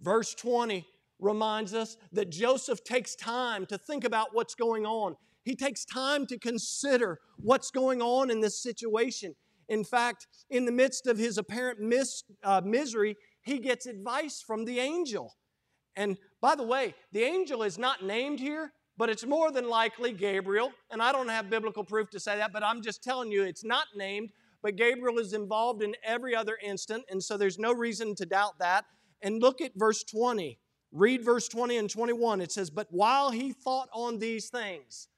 Verse 0.00 0.34
20 0.34 0.86
reminds 1.18 1.74
us 1.74 1.96
that 2.12 2.30
Joseph 2.30 2.84
takes 2.84 3.14
time 3.14 3.66
to 3.66 3.78
think 3.78 4.04
about 4.04 4.28
what's 4.32 4.54
going 4.54 4.86
on. 4.86 5.16
He 5.44 5.54
takes 5.54 5.84
time 5.84 6.26
to 6.26 6.38
consider 6.38 7.20
what's 7.36 7.70
going 7.70 8.00
on 8.00 8.30
in 8.30 8.40
this 8.40 8.62
situation. 8.62 9.34
In 9.68 9.84
fact, 9.84 10.26
in 10.50 10.64
the 10.64 10.72
midst 10.72 11.06
of 11.06 11.18
his 11.18 11.38
apparent 11.38 11.80
mis- 11.80 12.24
uh, 12.42 12.62
misery, 12.64 13.16
he 13.42 13.58
gets 13.58 13.86
advice 13.86 14.42
from 14.46 14.64
the 14.64 14.80
angel. 14.80 15.36
And 15.96 16.16
by 16.40 16.54
the 16.54 16.62
way, 16.62 16.94
the 17.12 17.22
angel 17.22 17.62
is 17.62 17.78
not 17.78 18.04
named 18.04 18.40
here, 18.40 18.72
but 18.96 19.10
it's 19.10 19.26
more 19.26 19.50
than 19.50 19.68
likely 19.68 20.12
Gabriel. 20.12 20.72
And 20.90 21.02
I 21.02 21.12
don't 21.12 21.28
have 21.28 21.50
biblical 21.50 21.84
proof 21.84 22.10
to 22.10 22.20
say 22.20 22.36
that, 22.38 22.52
but 22.52 22.64
I'm 22.64 22.82
just 22.82 23.02
telling 23.02 23.30
you 23.30 23.42
it's 23.42 23.64
not 23.64 23.86
named, 23.94 24.30
but 24.62 24.76
Gabriel 24.76 25.18
is 25.18 25.32
involved 25.32 25.82
in 25.82 25.94
every 26.04 26.34
other 26.34 26.58
instant. 26.62 27.04
And 27.10 27.22
so 27.22 27.36
there's 27.36 27.58
no 27.58 27.72
reason 27.72 28.14
to 28.16 28.26
doubt 28.26 28.58
that. 28.60 28.84
And 29.22 29.40
look 29.40 29.60
at 29.60 29.72
verse 29.76 30.04
20. 30.04 30.58
Read 30.94 31.24
verse 31.24 31.48
20 31.48 31.76
and 31.76 31.90
21. 31.90 32.40
It 32.40 32.52
says, 32.52 32.70
But 32.70 32.86
while 32.90 33.30
he 33.30 33.52
thought 33.52 33.88
on 33.92 34.20
these 34.20 34.48
things, 34.48 35.08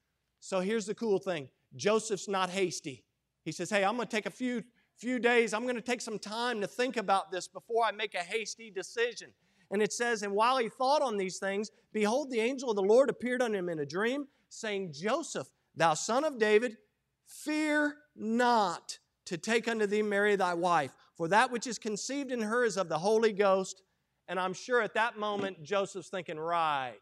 so 0.41 0.61
here's 0.61 0.87
the 0.87 0.95
cool 0.95 1.19
thing 1.19 1.51
Joseph's 1.77 2.29
not 2.29 2.49
hasty. 2.49 3.05
He 3.45 3.53
says, 3.53 3.69
Hey, 3.69 3.85
I'm 3.85 3.97
going 3.97 4.09
to 4.09 4.17
take 4.17 4.25
a 4.25 4.31
few, 4.31 4.65
few 4.97 5.19
days, 5.19 5.53
I'm 5.53 5.65
going 5.65 5.77
to 5.77 5.83
take 5.83 6.01
some 6.01 6.19
time 6.19 6.63
to 6.63 6.67
think 6.67 6.97
about 6.97 7.31
this 7.31 7.47
before 7.47 7.85
I 7.85 7.93
make 7.93 8.15
a 8.15 8.23
hasty 8.23 8.71
decision. 8.71 9.33
And 9.71 9.83
it 9.83 9.93
says, 9.93 10.23
And 10.23 10.33
while 10.33 10.57
he 10.57 10.71
thought 10.71 11.03
on 11.03 11.19
these 11.19 11.39
things, 11.39 11.71
behold, 11.93 12.31
the 12.31 12.41
angel 12.41 12.71
of 12.71 12.77
the 12.77 12.83
Lord 12.83 13.11
appeared 13.11 13.43
unto 13.43 13.59
him 13.59 13.69
in 13.69 13.81
a 13.81 13.87
dream, 13.87 14.29
saying, 14.49 14.95
Joseph, 14.95 15.49
thou 15.77 15.93
son 15.93 16.25
of 16.25 16.39
David, 16.39 16.79
fear 17.27 17.97
not 18.17 18.99
to 19.27 19.37
take 19.37 19.69
unto 19.69 19.87
thee 19.87 20.03
Mary 20.03 20.37
thy 20.37 20.55
wife, 20.55 20.93
for 21.17 21.29
that 21.29 21.51
which 21.51 21.67
is 21.67 21.79
conceived 21.79 22.33
in 22.33 22.41
her 22.41 22.65
is 22.65 22.79
of 22.79 22.89
the 22.89 22.99
Holy 22.99 23.33
Ghost. 23.33 23.83
And 24.29 24.41
I'm 24.41 24.55
sure 24.55 24.81
at 24.81 24.95
that 24.95 25.19
moment 25.19 25.63
Joseph's 25.63 26.09
thinking, 26.09 26.39
right, 26.39 26.99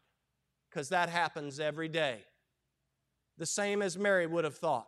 because 0.69 0.89
that 0.89 1.09
happens 1.09 1.59
every 1.59 1.87
day. 1.87 2.19
The 3.37 3.45
same 3.45 3.81
as 3.81 3.97
Mary 3.97 4.27
would 4.27 4.43
have 4.43 4.57
thought. 4.57 4.87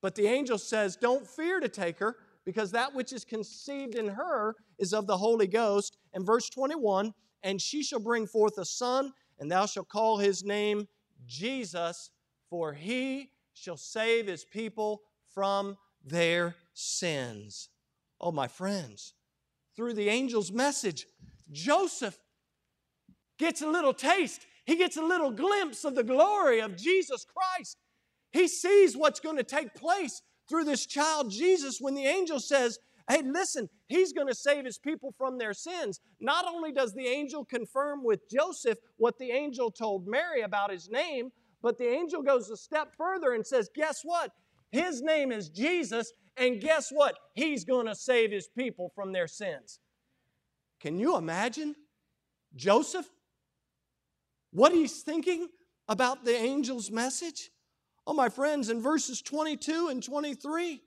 But 0.00 0.14
the 0.14 0.26
angel 0.26 0.58
says, 0.58 0.96
Don't 0.96 1.26
fear 1.26 1.60
to 1.60 1.68
take 1.68 1.98
her, 1.98 2.16
because 2.44 2.72
that 2.72 2.94
which 2.94 3.12
is 3.12 3.24
conceived 3.24 3.94
in 3.94 4.08
her 4.08 4.56
is 4.78 4.92
of 4.92 5.06
the 5.06 5.16
Holy 5.16 5.46
Ghost. 5.46 5.96
And 6.12 6.26
verse 6.26 6.50
21 6.50 7.14
And 7.42 7.62
she 7.62 7.82
shall 7.82 8.00
bring 8.00 8.26
forth 8.26 8.58
a 8.58 8.64
son, 8.64 9.12
and 9.38 9.50
thou 9.50 9.66
shalt 9.66 9.88
call 9.88 10.18
his 10.18 10.44
name 10.44 10.88
Jesus, 11.26 12.10
for 12.50 12.72
he 12.72 13.30
shall 13.54 13.76
save 13.76 14.26
his 14.26 14.44
people 14.44 15.02
from 15.32 15.76
their 16.04 16.56
sins. 16.74 17.68
Oh, 18.20 18.32
my 18.32 18.48
friends, 18.48 19.14
through 19.76 19.94
the 19.94 20.10
angel's 20.10 20.52
message, 20.52 21.06
Joseph 21.52 22.18
gets 23.38 23.62
a 23.62 23.68
little 23.68 23.94
taste. 23.94 24.46
He 24.64 24.76
gets 24.76 24.96
a 24.96 25.02
little 25.02 25.30
glimpse 25.30 25.84
of 25.84 25.94
the 25.94 26.04
glory 26.04 26.60
of 26.60 26.76
Jesus 26.76 27.24
Christ. 27.24 27.76
He 28.32 28.48
sees 28.48 28.96
what's 28.96 29.20
going 29.20 29.36
to 29.36 29.44
take 29.44 29.74
place 29.74 30.22
through 30.48 30.64
this 30.64 30.86
child 30.86 31.30
Jesus 31.30 31.78
when 31.80 31.94
the 31.94 32.06
angel 32.06 32.40
says, 32.40 32.78
Hey, 33.08 33.22
listen, 33.22 33.68
he's 33.88 34.12
going 34.12 34.28
to 34.28 34.34
save 34.34 34.64
his 34.64 34.78
people 34.78 35.12
from 35.18 35.36
their 35.36 35.52
sins. 35.52 36.00
Not 36.20 36.46
only 36.46 36.72
does 36.72 36.94
the 36.94 37.06
angel 37.06 37.44
confirm 37.44 38.04
with 38.04 38.30
Joseph 38.30 38.78
what 38.96 39.18
the 39.18 39.32
angel 39.32 39.70
told 39.70 40.06
Mary 40.06 40.42
about 40.42 40.70
his 40.70 40.88
name, 40.88 41.30
but 41.62 41.78
the 41.78 41.88
angel 41.88 42.22
goes 42.22 42.48
a 42.48 42.56
step 42.56 42.94
further 42.96 43.34
and 43.34 43.46
says, 43.46 43.68
Guess 43.74 44.02
what? 44.04 44.30
His 44.70 45.02
name 45.02 45.32
is 45.32 45.48
Jesus, 45.48 46.12
and 46.36 46.60
guess 46.60 46.90
what? 46.90 47.18
He's 47.34 47.64
going 47.64 47.86
to 47.86 47.94
save 47.94 48.30
his 48.30 48.48
people 48.48 48.90
from 48.94 49.12
their 49.12 49.26
sins. 49.26 49.80
Can 50.82 50.98
you 50.98 51.16
imagine 51.16 51.76
Joseph? 52.56 53.08
What 54.50 54.72
he's 54.72 55.02
thinking 55.02 55.48
about 55.88 56.24
the 56.24 56.36
angel's 56.36 56.90
message? 56.90 57.50
Oh, 58.04 58.12
my 58.12 58.28
friends, 58.28 58.68
in 58.68 58.82
verses 58.82 59.22
22 59.22 59.88
and 59.88 60.02
23, 60.02 60.82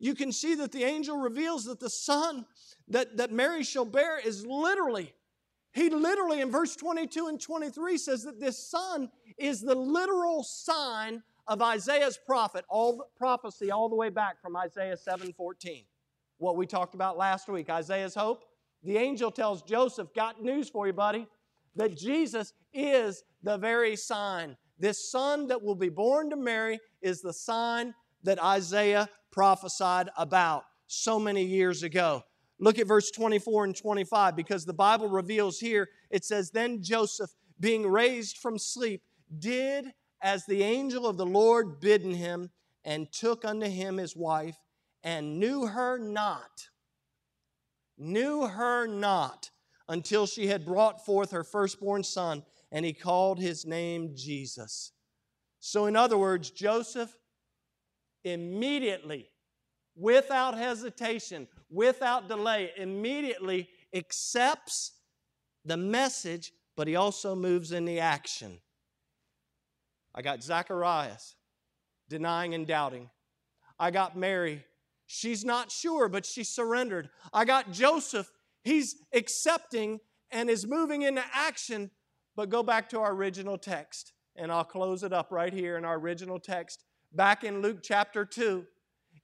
you 0.00 0.14
can 0.14 0.32
see 0.32 0.54
that 0.56 0.70
the 0.70 0.84
angel 0.84 1.16
reveals 1.16 1.64
that 1.64 1.80
the 1.80 1.88
son 1.88 2.44
that, 2.88 3.16
that 3.16 3.32
Mary 3.32 3.62
shall 3.62 3.86
bear 3.86 4.18
is 4.18 4.44
literally, 4.44 5.14
he 5.72 5.88
literally 5.88 6.42
in 6.42 6.50
verse 6.50 6.76
22 6.76 7.28
and 7.28 7.40
23 7.40 7.96
says 7.96 8.24
that 8.24 8.38
this 8.38 8.70
son 8.70 9.10
is 9.38 9.62
the 9.62 9.74
literal 9.74 10.44
sign 10.44 11.22
of 11.46 11.62
Isaiah's 11.62 12.18
prophet, 12.26 12.66
all 12.68 13.10
prophecy 13.16 13.70
all 13.70 13.88
the 13.88 13.96
way 13.96 14.10
back 14.10 14.42
from 14.42 14.56
Isaiah 14.56 14.96
7:14. 14.96 15.86
What 16.36 16.56
we 16.56 16.66
talked 16.66 16.94
about 16.94 17.16
last 17.16 17.48
week, 17.48 17.70
Isaiah's 17.70 18.14
hope. 18.14 18.44
The 18.82 18.96
angel 18.96 19.30
tells 19.30 19.62
Joseph, 19.62 20.12
"Got 20.14 20.42
news 20.42 20.68
for 20.68 20.86
you, 20.86 20.92
buddy, 20.92 21.26
that 21.76 21.96
Jesus 21.96 22.52
is 22.72 23.24
the 23.42 23.58
very 23.58 23.96
sign 23.96 24.56
this 24.78 25.10
son 25.10 25.48
that 25.48 25.62
will 25.62 25.74
be 25.74 25.88
born 25.88 26.30
to 26.30 26.36
Mary 26.36 26.78
is 27.02 27.20
the 27.20 27.32
sign 27.32 27.94
that 28.22 28.42
Isaiah 28.42 29.08
prophesied 29.30 30.08
about 30.16 30.64
so 30.86 31.18
many 31.18 31.44
years 31.44 31.82
ago. 31.82 32.22
Look 32.60 32.78
at 32.78 32.86
verse 32.86 33.10
24 33.10 33.64
and 33.64 33.76
25 33.76 34.36
because 34.36 34.64
the 34.64 34.72
Bible 34.72 35.08
reveals 35.08 35.58
here 35.58 35.88
it 36.10 36.24
says, 36.24 36.50
Then 36.50 36.82
Joseph, 36.82 37.30
being 37.60 37.86
raised 37.86 38.38
from 38.38 38.58
sleep, 38.58 39.02
did 39.38 39.92
as 40.22 40.46
the 40.46 40.62
angel 40.62 41.06
of 41.06 41.16
the 41.16 41.26
Lord 41.26 41.80
bidden 41.80 42.14
him, 42.14 42.50
and 42.84 43.12
took 43.12 43.44
unto 43.44 43.66
him 43.66 43.98
his 43.98 44.16
wife, 44.16 44.56
and 45.04 45.38
knew 45.38 45.66
her 45.66 45.98
not, 45.98 46.68
knew 47.98 48.46
her 48.46 48.86
not 48.86 49.50
until 49.88 50.26
she 50.26 50.46
had 50.46 50.64
brought 50.64 51.04
forth 51.04 51.30
her 51.30 51.44
firstborn 51.44 52.02
son 52.02 52.44
and 52.70 52.84
he 52.84 52.92
called 52.92 53.38
his 53.38 53.64
name 53.64 54.12
Jesus. 54.14 54.92
So, 55.60 55.86
in 55.86 55.96
other 55.96 56.18
words, 56.18 56.50
Joseph 56.50 57.16
immediately, 58.24 59.30
without 59.96 60.56
hesitation, 60.56 61.48
without 61.70 62.28
delay, 62.28 62.70
immediately 62.76 63.68
accepts 63.94 64.92
the 65.64 65.76
message, 65.76 66.52
but 66.76 66.86
he 66.86 66.96
also 66.96 67.34
moves 67.34 67.72
in 67.72 67.84
the 67.84 68.00
action. 68.00 68.60
I 70.14 70.22
got 70.22 70.42
Zacharias 70.42 71.34
denying 72.08 72.54
and 72.54 72.66
doubting. 72.66 73.10
I 73.78 73.90
got 73.90 74.16
Mary. 74.16 74.64
She's 75.08 75.42
not 75.42 75.72
sure, 75.72 76.08
but 76.08 76.26
she 76.26 76.44
surrendered. 76.44 77.08
I 77.32 77.46
got 77.46 77.72
Joseph. 77.72 78.30
He's 78.62 78.96
accepting 79.14 80.00
and 80.30 80.50
is 80.50 80.66
moving 80.66 81.02
into 81.02 81.24
action, 81.32 81.90
but 82.36 82.50
go 82.50 82.62
back 82.62 82.90
to 82.90 83.00
our 83.00 83.14
original 83.14 83.56
text, 83.56 84.12
and 84.36 84.52
I'll 84.52 84.64
close 84.64 85.02
it 85.02 85.14
up 85.14 85.32
right 85.32 85.52
here 85.52 85.78
in 85.78 85.86
our 85.86 85.98
original 85.98 86.38
text. 86.38 86.84
Back 87.10 87.42
in 87.42 87.62
Luke 87.62 87.78
chapter 87.82 88.26
2. 88.26 88.66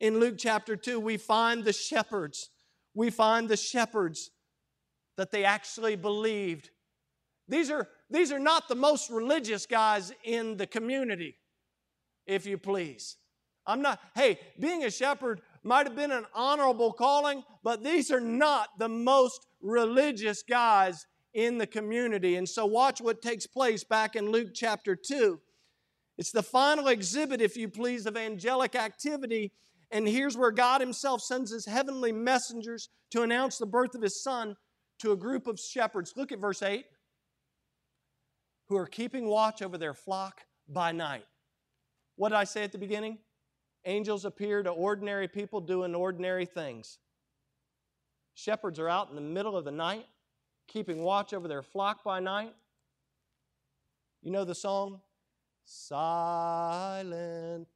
In 0.00 0.18
Luke 0.18 0.36
chapter 0.38 0.74
2, 0.74 0.98
we 0.98 1.18
find 1.18 1.64
the 1.64 1.72
shepherds. 1.72 2.48
We 2.94 3.10
find 3.10 3.46
the 3.46 3.56
shepherds 3.56 4.30
that 5.18 5.30
they 5.30 5.44
actually 5.44 5.96
believed. 5.96 6.70
These 7.46 7.70
are, 7.70 7.88
these 8.08 8.32
are 8.32 8.38
not 8.38 8.68
the 8.68 8.74
most 8.74 9.10
religious 9.10 9.66
guys 9.66 10.14
in 10.24 10.56
the 10.56 10.66
community, 10.66 11.36
if 12.26 12.46
you 12.46 12.56
please. 12.56 13.18
I'm 13.66 13.82
not, 13.82 14.00
hey, 14.14 14.38
being 14.58 14.84
a 14.84 14.90
shepherd 14.90 15.40
might 15.64 15.86
have 15.86 15.96
been 15.96 16.12
an 16.12 16.26
honorable 16.34 16.92
calling, 16.92 17.42
but 17.62 17.82
these 17.82 18.10
are 18.10 18.20
not 18.20 18.78
the 18.78 18.88
most 18.88 19.46
religious 19.60 20.42
guys 20.42 21.06
in 21.32 21.58
the 21.58 21.66
community. 21.66 22.36
And 22.36 22.48
so, 22.48 22.66
watch 22.66 23.00
what 23.00 23.22
takes 23.22 23.46
place 23.46 23.82
back 23.82 24.14
in 24.14 24.30
Luke 24.30 24.50
chapter 24.54 24.94
2. 24.94 25.40
It's 26.16 26.30
the 26.30 26.42
final 26.42 26.88
exhibit, 26.88 27.40
if 27.40 27.56
you 27.56 27.68
please, 27.68 28.06
of 28.06 28.16
angelic 28.16 28.76
activity. 28.76 29.52
And 29.90 30.06
here's 30.06 30.36
where 30.36 30.52
God 30.52 30.80
Himself 30.80 31.22
sends 31.22 31.50
His 31.50 31.66
heavenly 31.66 32.12
messengers 32.12 32.88
to 33.10 33.22
announce 33.22 33.58
the 33.58 33.66
birth 33.66 33.94
of 33.94 34.02
His 34.02 34.22
Son 34.22 34.56
to 35.00 35.12
a 35.12 35.16
group 35.16 35.46
of 35.46 35.58
shepherds. 35.58 36.12
Look 36.16 36.30
at 36.30 36.38
verse 36.38 36.62
8 36.62 36.84
who 38.68 38.76
are 38.76 38.86
keeping 38.86 39.26
watch 39.26 39.62
over 39.62 39.76
their 39.76 39.94
flock 39.94 40.40
by 40.68 40.92
night. 40.92 41.24
What 42.16 42.30
did 42.30 42.36
I 42.36 42.44
say 42.44 42.62
at 42.64 42.72
the 42.72 42.78
beginning? 42.78 43.18
Angels 43.84 44.24
appear 44.24 44.62
to 44.62 44.70
ordinary 44.70 45.28
people 45.28 45.60
doing 45.60 45.94
ordinary 45.94 46.46
things. 46.46 46.98
Shepherds 48.34 48.78
are 48.78 48.88
out 48.88 49.10
in 49.10 49.14
the 49.14 49.20
middle 49.20 49.56
of 49.56 49.64
the 49.64 49.70
night 49.70 50.06
keeping 50.66 51.02
watch 51.02 51.32
over 51.32 51.48
their 51.48 51.62
flock 51.62 52.02
by 52.02 52.20
night. 52.20 52.54
You 54.22 54.30
know 54.30 54.44
the 54.44 54.54
song? 54.54 55.00
Silent 55.64 56.68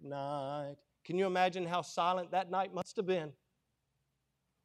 night. 0.02 0.76
Can 1.04 1.18
you 1.18 1.26
imagine 1.26 1.66
how 1.66 1.82
silent 1.82 2.30
that 2.32 2.50
night 2.50 2.74
must 2.74 2.96
have 2.96 3.06
been? 3.06 3.32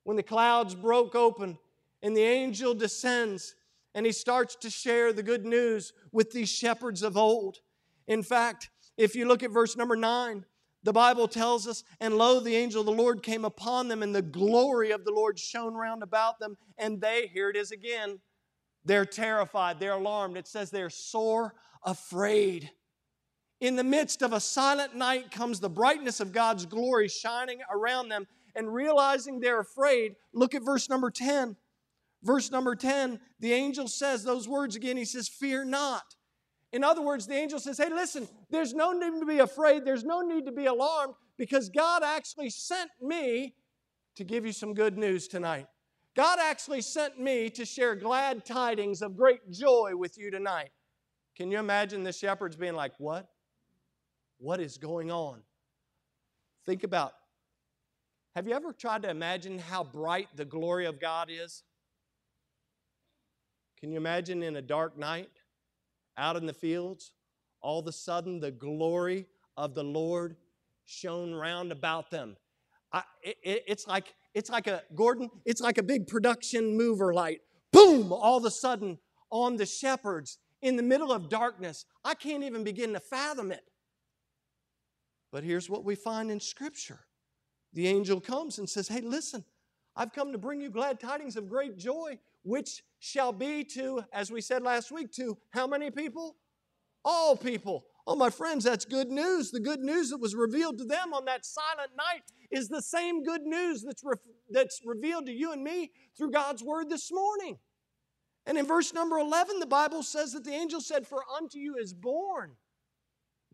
When 0.04 0.18
the 0.18 0.24
clouds 0.24 0.76
broke 0.76 1.16
open 1.16 1.58
and 2.02 2.16
the 2.16 2.24
angel 2.24 2.74
descends 2.74 3.56
and 3.96 4.06
he 4.06 4.12
starts 4.12 4.56
to 4.56 4.70
share 4.70 5.14
the 5.14 5.24
good 5.24 5.46
news 5.46 5.94
with 6.12 6.32
these 6.32 6.50
shepherds 6.50 7.04
of 7.04 7.16
old. 7.16 7.60
In 8.08 8.24
fact, 8.24 8.70
if 8.98 9.16
you 9.16 9.26
look 9.26 9.44
at 9.44 9.52
verse 9.52 9.78
number 9.78 9.96
nine, 9.96 10.46
the 10.84 10.94
Bible 10.94 11.28
tells 11.28 11.68
us, 11.68 11.84
and 12.00 12.18
lo, 12.18 12.40
the 12.40 12.56
angel 12.56 12.82
of 12.82 12.86
the 12.86 12.92
Lord 12.92 13.24
came 13.24 13.46
upon 13.46 13.88
them, 13.88 14.04
and 14.04 14.14
the 14.14 14.22
glory 14.22 14.92
of 14.92 15.06
the 15.06 15.12
Lord 15.12 15.40
shone 15.40 15.74
round 15.74 16.04
about 16.04 16.40
them, 16.40 16.58
and 16.78 17.00
they, 17.00 17.30
here 17.34 17.50
it 17.50 17.56
is 17.56 17.72
again, 17.72 18.20
they're 18.86 19.06
terrified, 19.06 19.80
they're 19.80 19.94
alarmed. 19.94 20.36
It 20.36 20.48
says 20.48 20.70
they're 20.70 20.90
sore 20.90 21.56
afraid. 21.86 22.70
In 23.62 23.78
the 23.78 23.84
midst 23.84 24.22
of 24.22 24.34
a 24.34 24.42
silent 24.42 24.94
night 24.94 25.32
comes 25.32 25.62
the 25.62 25.70
brightness 25.70 26.20
of 26.20 26.34
God's 26.34 26.66
glory 26.66 27.08
shining 27.08 27.60
around 27.72 28.10
them, 28.10 28.28
and 28.56 28.74
realizing 28.74 29.40
they're 29.40 29.62
afraid, 29.62 30.16
look 30.34 30.54
at 30.54 30.64
verse 30.64 30.90
number 30.90 31.10
10. 31.10 31.56
Verse 32.24 32.52
number 32.52 32.76
10, 32.76 33.20
the 33.40 33.52
angel 33.52 33.88
says 33.88 34.24
those 34.24 34.48
words 34.48 34.76
again. 34.76 34.96
He 34.96 35.06
says, 35.06 35.28
Fear 35.28 35.66
not. 35.66 36.16
In 36.74 36.84
other 36.84 37.02
words, 37.02 37.28
the 37.28 37.36
angel 37.36 37.60
says, 37.60 37.78
Hey, 37.78 37.90
listen, 37.90 38.28
there's 38.50 38.74
no 38.74 38.92
need 38.92 39.20
to 39.20 39.26
be 39.26 39.40
afraid. 39.40 39.86
There's 39.86 40.04
no 40.04 40.22
need 40.22 40.46
to 40.46 40.52
be 40.52 40.66
alarmed 40.66 41.14
because 41.38 41.70
God 41.70 42.04
actually 42.04 42.50
sent 42.50 42.90
me 43.02 43.54
to 44.16 44.24
give 44.24 44.46
you 44.46 44.52
some 44.52 44.74
good 44.74 44.98
news 44.98 45.28
tonight. 45.28 45.68
God 46.16 46.40
actually 46.42 46.82
sent 46.82 47.20
me 47.20 47.50
to 47.52 47.66
share 47.66 47.96
glad 47.96 48.44
tidings 48.44 49.02
of 49.02 49.16
great 49.16 49.52
joy 49.52 49.92
with 49.96 50.18
you 50.18 50.30
tonight. 50.30 50.70
Can 51.36 51.50
you 51.50 51.60
imagine 51.60 52.04
the 52.04 52.12
shepherds 52.12 52.56
being 52.56 52.76
like, 52.76 52.94
What? 52.98 53.30
What 54.40 54.60
is 54.60 54.78
going 54.78 55.12
on? 55.12 55.42
Think 56.66 56.84
about 56.84 57.14
have 58.36 58.48
you 58.48 58.54
ever 58.56 58.74
tried 58.74 59.04
to 59.04 59.12
imagine 59.12 59.60
how 59.60 59.84
bright 59.84 60.28
the 60.36 60.46
glory 60.46 60.88
of 60.88 61.00
God 61.00 61.30
is? 61.30 61.62
Can 63.80 63.92
you 63.92 63.98
imagine 63.98 64.42
in 64.42 64.56
a 64.56 64.62
dark 64.62 64.98
night? 64.98 65.30
Out 66.18 66.36
in 66.36 66.46
the 66.46 66.54
fields, 66.54 67.12
all 67.62 67.80
of 67.80 67.88
a 67.88 67.92
sudden 67.92 68.40
the 68.40 68.52
glory 68.52 69.28
of 69.58 69.76
the 69.76 69.84
Lord 69.84 70.36
shone 70.86 71.34
round 71.34 71.72
about 71.72 72.12
them. 72.12 72.36
I, 72.92 73.04
it, 73.22 73.64
it's 73.68 73.88
like 73.88 74.14
it's 74.34 74.50
like 74.50 74.68
a 74.68 74.84
Gordon. 74.96 75.30
It's 75.46 75.62
like 75.62 75.78
a 75.78 75.84
big 75.84 76.08
production 76.08 76.76
mover 76.78 77.14
light. 77.14 77.42
Boom! 77.72 78.12
All 78.12 78.38
of 78.38 78.46
a 78.46 78.52
sudden 78.52 78.98
on 79.30 79.58
the 79.58 79.66
shepherds 79.66 80.38
in 80.62 80.76
the 80.76 80.84
middle 80.84 81.12
of 81.12 81.30
darkness. 81.30 81.86
I 82.04 82.14
can't 82.14 82.44
even 82.44 82.64
begin 82.64 82.94
to 82.94 83.00
fathom 83.00 83.52
it. 83.52 83.64
But 85.32 85.44
here's 85.44 85.70
what 85.70 85.84
we 85.84 85.96
find 85.96 86.30
in 86.30 86.40
Scripture 86.40 87.00
the 87.74 87.88
angel 87.88 88.22
comes 88.22 88.60
and 88.60 88.70
says, 88.70 88.88
Hey, 88.88 89.02
listen, 89.02 89.44
I've 89.96 90.14
come 90.14 90.32
to 90.32 90.38
bring 90.38 90.62
you 90.62 90.70
glad 90.70 91.00
tidings 91.00 91.36
of 91.36 91.50
great 91.50 91.78
joy, 91.78 92.20
which 92.44 92.84
shall 93.00 93.32
be 93.32 93.64
to, 93.64 94.04
as 94.14 94.32
we 94.32 94.42
said 94.42 94.62
last 94.62 94.92
week, 94.92 95.12
to 95.14 95.38
how 95.52 95.68
many 95.68 95.92
people? 95.92 96.36
All 97.04 97.36
people. 97.36 97.86
Oh, 98.06 98.16
my 98.16 98.30
friends, 98.30 98.66
that's 98.66 98.86
good 98.86 99.10
news. 99.10 99.52
The 99.52 99.60
good 99.60 99.80
news 99.80 100.10
that 100.10 100.20
was 100.20 100.36
revealed 100.36 100.78
to 100.78 100.86
them 100.86 101.14
on 101.14 101.26
that 101.26 101.46
silent 101.46 101.92
night 101.98 102.24
is 102.52 102.68
the 102.68 102.82
same 102.82 103.24
good 103.24 103.44
news 103.44 103.82
that's, 103.82 104.04
re- 104.04 104.16
that's 104.50 104.82
revealed 104.86 105.26
to 105.28 105.32
you 105.32 105.54
and 105.54 105.64
me 105.64 105.92
through 106.18 106.32
God's 106.32 106.64
word 106.64 106.90
this 106.90 107.12
morning. 107.12 107.58
And 108.46 108.58
in 108.58 108.66
verse 108.66 108.94
number 108.94 109.18
11, 109.18 109.60
the 109.60 109.66
Bible 109.66 110.04
says 110.04 110.34
that 110.34 110.44
the 110.44 110.52
angel 110.52 110.82
said, 110.82 111.08
For 111.08 111.24
unto 111.38 111.60
you 111.60 111.76
is 111.78 111.94
born 111.94 112.52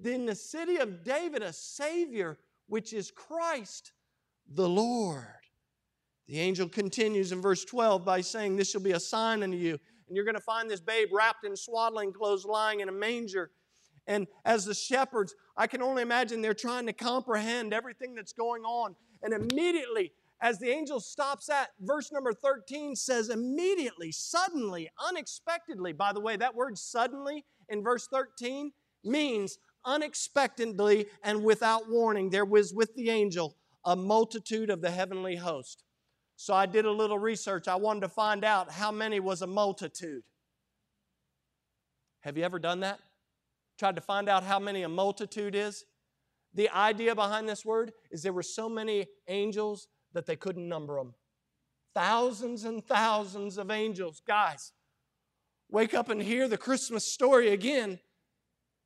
in 0.03 0.25
the 0.25 0.35
city 0.35 0.77
of 0.77 1.03
David 1.03 1.43
a 1.43 1.53
Savior, 1.53 2.39
which 2.67 2.93
is 2.93 3.11
Christ 3.11 3.91
the 4.51 4.67
Lord. 4.67 5.38
The 6.29 6.39
angel 6.39 6.69
continues 6.69 7.31
in 7.31 7.41
verse 7.41 7.65
12 7.65 8.05
by 8.05 8.21
saying, 8.21 8.55
This 8.55 8.69
shall 8.69 8.81
be 8.81 8.91
a 8.91 8.99
sign 8.99 9.41
unto 9.41 9.57
you. 9.57 9.79
And 10.07 10.15
you're 10.15 10.25
going 10.25 10.35
to 10.35 10.41
find 10.41 10.69
this 10.69 10.79
babe 10.79 11.09
wrapped 11.11 11.43
in 11.43 11.57
swaddling 11.57 12.13
clothes 12.13 12.45
lying 12.45 12.81
in 12.81 12.89
a 12.89 12.91
manger. 12.91 13.49
And 14.05 14.27
as 14.45 14.63
the 14.63 14.75
shepherds, 14.75 15.33
I 15.57 15.65
can 15.65 15.81
only 15.81 16.03
imagine 16.03 16.43
they're 16.43 16.53
trying 16.53 16.85
to 16.85 16.93
comprehend 16.93 17.73
everything 17.73 18.13
that's 18.13 18.31
going 18.31 18.61
on. 18.61 18.95
And 19.23 19.33
immediately, 19.33 20.11
as 20.39 20.59
the 20.59 20.69
angel 20.69 20.99
stops 20.99 21.49
at 21.49 21.69
verse 21.81 22.11
number 22.11 22.31
13 22.31 22.95
says 22.95 23.29
immediately 23.29 24.11
suddenly 24.11 24.89
unexpectedly 25.09 25.91
by 25.91 26.13
the 26.13 26.21
way 26.21 26.37
that 26.37 26.55
word 26.55 26.77
suddenly 26.77 27.43
in 27.67 27.83
verse 27.83 28.07
13 28.07 28.71
means 29.03 29.57
unexpectedly 29.83 31.07
and 31.23 31.43
without 31.43 31.89
warning 31.89 32.29
there 32.29 32.45
was 32.45 32.73
with 32.73 32.95
the 32.95 33.09
angel 33.09 33.57
a 33.83 33.97
multitude 33.97 34.69
of 34.69 34.79
the 34.79 34.91
heavenly 34.91 35.35
host 35.35 35.83
so 36.41 36.53
i 36.53 36.65
did 36.65 36.85
a 36.85 36.91
little 36.91 37.19
research 37.19 37.67
i 37.67 37.75
wanted 37.75 37.99
to 37.99 38.09
find 38.09 38.45
out 38.45 38.71
how 38.71 38.91
many 38.91 39.19
was 39.19 39.41
a 39.41 39.47
multitude 39.47 40.23
have 42.21 42.37
you 42.37 42.43
ever 42.43 42.59
done 42.59 42.79
that 42.79 42.99
tried 43.77 43.95
to 43.95 44.01
find 44.01 44.29
out 44.29 44.43
how 44.43 44.59
many 44.59 44.83
a 44.83 44.89
multitude 44.89 45.55
is 45.55 45.85
the 46.53 46.69
idea 46.69 47.13
behind 47.15 47.47
this 47.47 47.63
word 47.65 47.91
is 48.11 48.23
there 48.23 48.33
were 48.33 48.43
so 48.43 48.67
many 48.67 49.07
angels 49.27 49.87
that 50.13 50.25
they 50.25 50.35
couldn't 50.35 50.67
number 50.67 50.95
them. 50.95 51.13
Thousands 51.93 52.63
and 52.63 52.85
thousands 52.85 53.57
of 53.57 53.69
angels. 53.69 54.21
Guys, 54.25 54.71
wake 55.69 55.93
up 55.93 56.09
and 56.09 56.21
hear 56.21 56.47
the 56.47 56.57
Christmas 56.57 57.05
story 57.05 57.49
again 57.49 57.99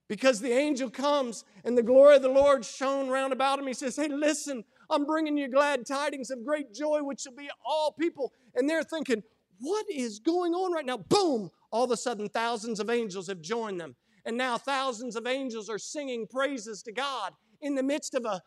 because 0.10 0.41
the 0.41 0.51
angel 0.51 0.89
comes 0.89 1.45
and 1.64 1.78
the 1.78 1.84
glory 1.84 2.18
of 2.18 2.22
the 2.22 2.30
Lord 2.30 2.66
shone 2.66 3.10
round 3.10 3.32
about 3.32 3.60
him. 3.60 3.68
He 3.68 3.74
says, 3.74 3.95
Hey, 3.95 4.10
listen, 4.10 4.66
I'm 4.93 5.05
bringing 5.05 5.37
you 5.37 5.47
glad 5.49 5.85
tidings 5.85 6.29
of 6.29 6.45
great 6.45 6.73
joy, 6.73 7.03
which 7.03 7.21
shall 7.21 7.33
be 7.33 7.49
all 7.65 7.91
people. 7.91 8.31
And 8.55 8.69
they're 8.69 8.83
thinking, 8.83 9.23
What 9.59 9.85
is 9.89 10.19
going 10.19 10.53
on 10.53 10.71
right 10.71 10.85
now? 10.85 10.97
Boom! 10.97 11.49
All 11.71 11.85
of 11.85 11.91
a 11.91 11.97
sudden, 11.97 12.29
thousands 12.29 12.79
of 12.79 12.89
angels 12.89 13.27
have 13.27 13.41
joined 13.41 13.81
them. 13.81 13.95
And 14.25 14.37
now 14.37 14.57
thousands 14.57 15.15
of 15.15 15.27
angels 15.27 15.69
are 15.69 15.79
singing 15.79 16.27
praises 16.27 16.81
to 16.83 16.91
God 16.91 17.33
in 17.61 17.75
the 17.75 17.83
midst 17.83 18.13
of 18.13 18.25
a 18.25 18.41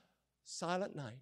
silent 0.45 0.95
night. 0.95 1.19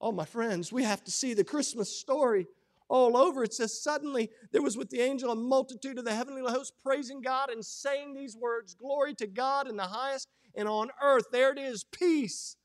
Oh, 0.00 0.12
my 0.12 0.24
friends, 0.24 0.72
we 0.72 0.84
have 0.84 1.02
to 1.04 1.10
see 1.10 1.34
the 1.34 1.44
Christmas 1.44 1.90
story 1.90 2.46
all 2.88 3.16
over. 3.16 3.42
It 3.42 3.54
says, 3.54 3.82
Suddenly 3.82 4.30
there 4.52 4.62
was 4.62 4.76
with 4.76 4.90
the 4.90 5.00
angel 5.00 5.30
a 5.30 5.34
multitude 5.34 5.98
of 5.98 6.04
the 6.04 6.14
heavenly 6.14 6.42
host 6.42 6.74
praising 6.82 7.20
God 7.20 7.50
and 7.50 7.64
saying 7.64 8.14
these 8.14 8.36
words 8.36 8.74
Glory 8.74 9.14
to 9.14 9.26
God 9.26 9.68
in 9.68 9.76
the 9.76 9.84
highest, 9.84 10.28
and 10.54 10.68
on 10.68 10.90
earth, 11.02 11.26
there 11.32 11.52
it 11.52 11.58
is, 11.58 11.84
peace, 11.84 12.56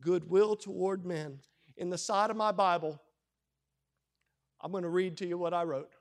goodwill 0.00 0.56
toward 0.56 1.04
men. 1.04 1.40
In 1.76 1.90
the 1.90 1.98
side 1.98 2.30
of 2.30 2.36
my 2.36 2.52
Bible, 2.52 3.00
I'm 4.60 4.72
going 4.72 4.84
to 4.84 4.90
read 4.90 5.16
to 5.18 5.26
you 5.26 5.38
what 5.38 5.54
I 5.54 5.62
wrote 5.64 5.92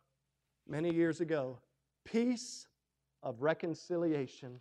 many 0.68 0.94
years 0.94 1.22
ago. 1.22 1.60
Peace 2.06 2.68
of 3.24 3.42
reconciliation 3.42 4.60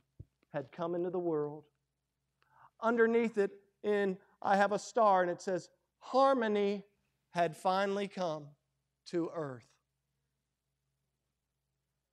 had 0.53 0.73
come 0.73 0.95
into 0.95 1.11
the 1.11 1.19
world. 1.19 1.65
Underneath 2.81 3.39
it, 3.39 3.51
in 3.83 4.17
I 4.41 4.57
have 4.57 4.73
a 4.73 4.79
star, 4.79 5.23
and 5.23 5.31
it 5.31 5.43
says, 5.43 5.69
harmony 5.99 6.85
had 7.31 7.57
finally 7.57 8.09
come 8.09 8.47
to 9.07 9.31
earth. 9.35 9.67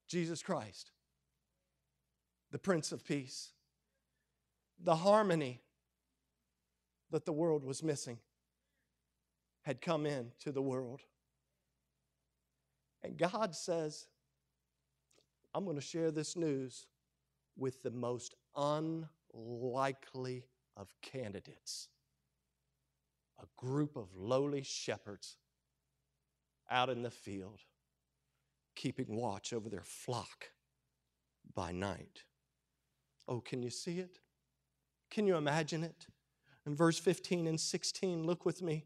Jesus 0.08 0.42
Christ, 0.42 0.92
the 2.52 2.60
Prince 2.60 2.92
of 2.92 3.06
Peace, 3.06 3.52
the 4.80 4.96
harmony 4.96 5.62
that 7.16 7.26
the 7.26 7.32
world 7.32 7.64
was 7.64 7.82
missing 7.82 8.18
had 9.62 9.80
come 9.80 10.06
into 10.06 10.52
the 10.52 10.62
world. 10.62 11.00
And 13.04 13.18
God 13.18 13.56
says, 13.56 14.08
I'm 15.54 15.64
going 15.64 15.78
to 15.78 15.82
share 15.82 16.12
this 16.12 16.36
news 16.36 16.88
with 17.56 17.82
the 17.84 17.92
most 17.92 18.36
unlikely 18.58 20.44
of 20.76 20.94
candidates 21.02 21.88
a 23.42 23.46
group 23.56 23.96
of 23.96 24.14
lowly 24.14 24.64
shepherds 24.64 25.38
out 26.70 26.90
in 26.90 27.02
the 27.02 27.10
field, 27.10 27.62
keeping 28.76 29.16
watch 29.16 29.54
over 29.54 29.70
their 29.70 29.86
flock 29.86 30.50
by 31.54 31.72
night. 31.72 32.24
Oh, 33.26 33.40
can 33.40 33.64
you 33.64 33.70
see 33.70 34.00
it? 34.00 34.20
Can 35.10 35.26
you 35.26 35.38
imagine 35.38 35.82
it? 35.82 36.08
In 36.66 36.76
verse 36.76 36.98
15 36.98 37.48
and 37.48 37.60
16, 37.60 38.26
look 38.26 38.46
with 38.46 38.62
me. 38.62 38.86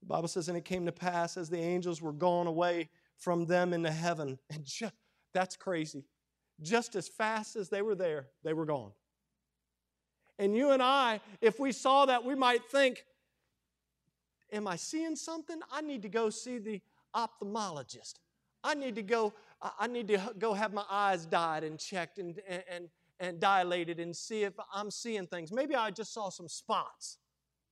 The 0.00 0.06
Bible 0.06 0.28
says, 0.28 0.48
And 0.48 0.56
it 0.56 0.64
came 0.64 0.86
to 0.86 0.92
pass 0.92 1.36
as 1.36 1.50
the 1.50 1.58
angels 1.58 2.00
were 2.00 2.12
gone 2.12 2.46
away 2.46 2.88
from 3.16 3.46
them 3.46 3.72
into 3.72 3.90
heaven. 3.90 4.38
And 4.50 4.64
just, 4.64 4.94
that's 5.34 5.56
crazy. 5.56 6.04
Just 6.60 6.96
as 6.96 7.08
fast 7.08 7.56
as 7.56 7.68
they 7.68 7.82
were 7.82 7.94
there, 7.94 8.26
they 8.44 8.52
were 8.52 8.66
gone. 8.66 8.92
And 10.38 10.56
you 10.56 10.70
and 10.70 10.82
I, 10.82 11.20
if 11.40 11.58
we 11.58 11.72
saw 11.72 12.06
that, 12.06 12.24
we 12.24 12.34
might 12.34 12.64
think, 12.64 13.04
Am 14.50 14.66
I 14.66 14.76
seeing 14.76 15.14
something? 15.14 15.60
I 15.70 15.82
need 15.82 16.00
to 16.02 16.08
go 16.08 16.30
see 16.30 16.58
the 16.58 16.80
ophthalmologist. 17.14 18.14
I 18.64 18.74
need 18.74 18.96
to 18.96 19.02
go, 19.02 19.34
I 19.78 19.86
need 19.86 20.08
to 20.08 20.18
go 20.38 20.54
have 20.54 20.72
my 20.72 20.84
eyes 20.90 21.26
dyed 21.26 21.64
and 21.64 21.78
checked 21.78 22.18
and, 22.18 22.40
and, 22.48 22.88
and 23.20 23.40
dilated 23.40 24.00
and 24.00 24.14
see 24.14 24.44
if 24.44 24.54
I'm 24.72 24.90
seeing 24.90 25.26
things. 25.26 25.52
Maybe 25.52 25.74
I 25.74 25.90
just 25.90 26.12
saw 26.12 26.30
some 26.30 26.48
spots. 26.48 27.18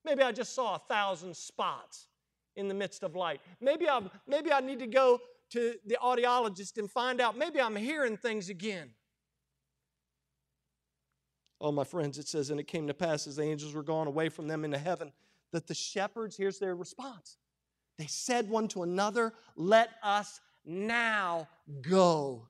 Maybe 0.05 0.23
I 0.23 0.33
just 0.33 0.55
saw 0.55 0.77
a 0.77 0.79
thousand 0.79 1.37
spots 1.37 2.09
in 2.57 2.69
the 2.69 2.75
midst 2.75 3.03
of 3.03 3.15
light. 3.15 3.41
Maybe 3.61 3.89
I, 3.89 4.01
maybe 4.27 4.53
I 4.53 4.61
need 4.61 4.79
to 4.81 4.87
go 4.87 5.21
to 5.51 5.75
the 5.87 5.99
audiologist 6.03 6.79
and 6.79 6.91
find 6.91 7.21
out. 7.21 7.37
Maybe 7.37 7.61
I'm 7.61 7.77
hearing 7.77 8.17
things 8.17 8.49
again. 8.49 8.91
Oh, 11.61 11.73
my 11.73 11.85
friends, 11.85 12.19
it 12.19 12.29
says, 12.29 12.51
and 12.51 12.61
it 12.61 12.67
came 12.67 12.87
to 12.87 12.95
pass 12.95 13.27
as 13.27 13.37
the 13.37 13.43
angels 13.43 13.75
were 13.75 13.83
gone 13.83 14.07
away 14.07 14.29
from 14.29 14.47
them 14.47 14.65
into 14.65 14.79
heaven 14.79 15.13
that 15.53 15.67
the 15.67 15.75
shepherds, 15.75 16.37
here's 16.37 16.59
their 16.59 16.75
response. 16.75 17.39
They 17.99 18.07
said 18.07 18.49
one 18.49 18.69
to 18.69 18.83
another, 18.83 19.33
Let 19.57 19.91
us 20.03 20.41
now 20.65 21.49
go 21.81 22.49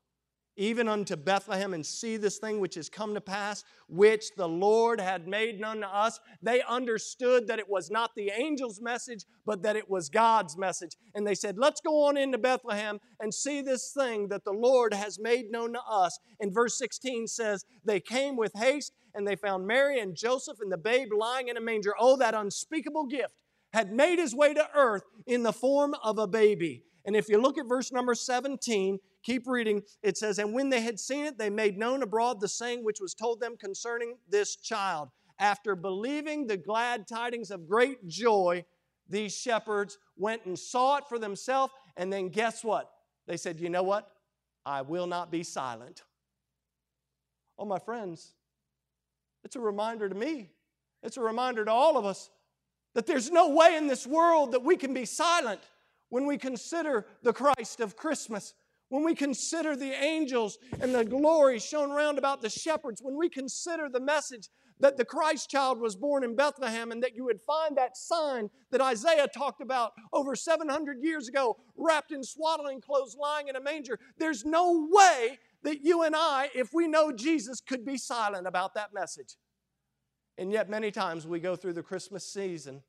even 0.57 0.89
unto 0.89 1.17
Bethlehem 1.17 1.75
and 1.75 1.85
see 1.85 2.17
this 2.17 2.39
thing 2.39 2.61
which 2.61 2.75
has 2.75 2.89
come 2.89 3.15
to 3.15 3.21
pass, 3.21 3.63
which 3.89 4.35
the 4.37 4.49
Lord 4.49 5.01
had 5.01 5.29
made 5.29 5.61
known 5.61 5.81
to 5.81 5.89
us. 5.89 6.19
They 6.43 6.63
understood 6.63 7.47
that 7.49 7.59
it 7.59 7.69
was 7.69 7.91
not 7.91 8.13
the 8.17 8.31
angel's 8.31 8.81
message, 8.81 9.25
but 9.45 9.63
that 9.63 9.77
it 9.77 9.89
was 9.89 10.09
God's 10.09 10.57
message. 10.57 10.97
And 11.15 11.27
they 11.27 11.35
said, 11.35 11.59
Let's 11.59 11.81
go 11.81 12.05
on 12.07 12.17
into 12.17 12.39
Bethlehem 12.39 12.99
and 13.21 13.33
see 13.33 13.61
this 13.61 13.93
thing 13.93 14.29
that 14.29 14.45
the 14.45 14.53
Lord 14.53 14.95
has 14.95 15.19
made 15.19 15.51
known 15.51 15.75
to 15.75 15.83
us. 15.83 16.19
And 16.41 16.53
verse 16.53 16.79
16 16.79 17.29
says, 17.29 17.65
They 17.85 18.01
came 18.01 18.37
with 18.37 18.53
haste 18.55 18.93
and 19.15 19.27
they 19.27 19.37
found 19.37 19.67
Mary 19.67 20.01
and 20.01 20.17
Joseph 20.17 20.59
and 20.61 20.73
the 20.73 20.79
babe 20.79 21.09
lying 21.17 21.49
in 21.49 21.57
a 21.57 21.61
manger. 21.61 21.95
Oh, 21.99 22.17
that 22.17 22.35
unspeakable 22.35 23.07
gift 23.07 23.35
had 23.73 23.93
made 23.93 24.19
his 24.19 24.35
way 24.35 24.55
to 24.55 24.69
earth 24.75 25.03
in 25.27 25.43
the 25.43 25.53
form 25.53 25.95
of 26.03 26.19
a 26.19 26.27
baby. 26.27 26.83
And 27.05 27.15
if 27.15 27.29
you 27.29 27.41
look 27.41 27.57
at 27.57 27.69
verse 27.69 27.93
number 27.93 28.15
17, 28.15 28.99
Keep 29.27 29.49
reading. 29.49 29.83
It 30.05 30.17
says, 30.17 30.39
And 30.39 30.55
when 30.55 30.71
they 30.71 30.81
had 30.81 31.01
seen 31.01 31.25
it, 31.25 31.37
they 31.37 31.51
made 31.51 31.77
known 31.77 32.05
abroad 32.05 32.41
the 32.41 32.47
saying 32.47 32.85
which 32.85 33.01
was 33.01 33.13
told 33.13 33.41
them 33.41 33.57
concerning 33.57 34.19
this 34.29 34.55
child. 34.55 35.09
After 35.41 35.75
believing 35.75 36.47
the 36.47 36.57
glad 36.57 37.09
tidings 37.09 37.51
of 37.51 37.69
great 37.69 38.07
joy, 38.07 38.65
these 39.09 39.37
shepherds 39.37 39.99
went 40.17 40.47
and 40.47 40.57
saw 40.57 40.99
it 40.99 41.09
for 41.09 41.19
themselves. 41.19 41.73
And 41.97 42.13
then 42.13 42.29
guess 42.29 42.63
what? 42.63 42.89
They 43.27 43.37
said, 43.37 43.59
You 43.59 43.69
know 43.69 43.83
what? 43.83 44.09
I 44.65 44.83
will 44.83 45.09
not 45.09 45.33
be 45.33 45.43
silent. 45.43 46.05
Oh, 47.59 47.65
my 47.65 47.81
friends, 47.81 48.33
it's 49.43 49.57
a 49.57 49.61
reminder 49.61 50.09
to 50.09 50.15
me, 50.15 50.51
it's 51.03 51.17
a 51.17 51.21
reminder 51.21 51.65
to 51.65 51.73
all 51.73 51.97
of 51.97 52.05
us 52.05 52.31
that 52.95 53.07
there's 53.07 53.33
no 53.33 53.49
way 53.49 53.75
in 53.77 53.89
this 53.89 54.07
world 54.07 54.53
that 54.53 54.63
we 54.63 54.77
can 54.77 54.95
be 54.95 55.05
silent 55.05 55.63
when 56.11 56.27
we 56.27 56.39
consider 56.39 57.07
the 57.25 57.33
Christ 57.33 57.81
of 57.81 57.97
Christmas. 57.97 58.55
When 58.89 59.03
we 59.03 59.15
consider 59.15 59.75
the 59.75 59.93
angels 59.93 60.59
and 60.81 60.95
the 60.95 61.05
glory 61.05 61.59
shown 61.59 61.91
round 61.91 62.19
about 62.19 62.41
the 62.41 62.49
shepherds, 62.49 63.03
when 63.03 63.17
we 63.17 63.29
consider 63.29 63.89
the 63.89 64.01
message 64.01 64.49
that 64.79 64.97
the 64.97 65.05
Christ 65.05 65.51
child 65.51 65.81
was 65.81 65.97
born 65.97 66.23
in 66.23 66.37
Bethlehem 66.37 66.93
and 66.93 67.03
that 67.03 67.17
you 67.17 67.25
would 67.25 67.41
find 67.41 67.77
that 67.77 67.97
sign 67.97 68.51
that 68.71 68.81
Isaiah 68.81 69.27
talked 69.27 69.61
about 69.63 69.93
over 70.13 70.37
700 70.37 70.99
years 71.01 71.29
ago, 71.29 71.57
wrapped 71.77 72.13
in 72.13 72.23
swaddling 72.23 72.81
clothes, 72.81 73.17
lying 73.19 73.49
in 73.49 73.57
a 73.57 73.61
manger. 73.61 73.99
There's 74.19 74.45
no 74.45 74.89
way 74.91 75.39
that 75.63 75.83
you 75.83 76.03
and 76.03 76.15
I, 76.15 76.51
if 76.55 76.73
we 76.73 76.87
know 76.87 77.11
Jesus, 77.11 77.61
could 77.61 77.85
be 77.85 77.97
silent 77.97 78.47
about 78.47 78.75
that 78.75 78.93
message. 78.93 79.37
And 80.39 80.53
yet, 80.53 80.69
many 80.69 80.91
times 80.91 81.27
we 81.27 81.41
go 81.41 81.57
through 81.57 81.73
the 81.73 81.83
Christmas 81.83 82.31
season, 82.31 82.83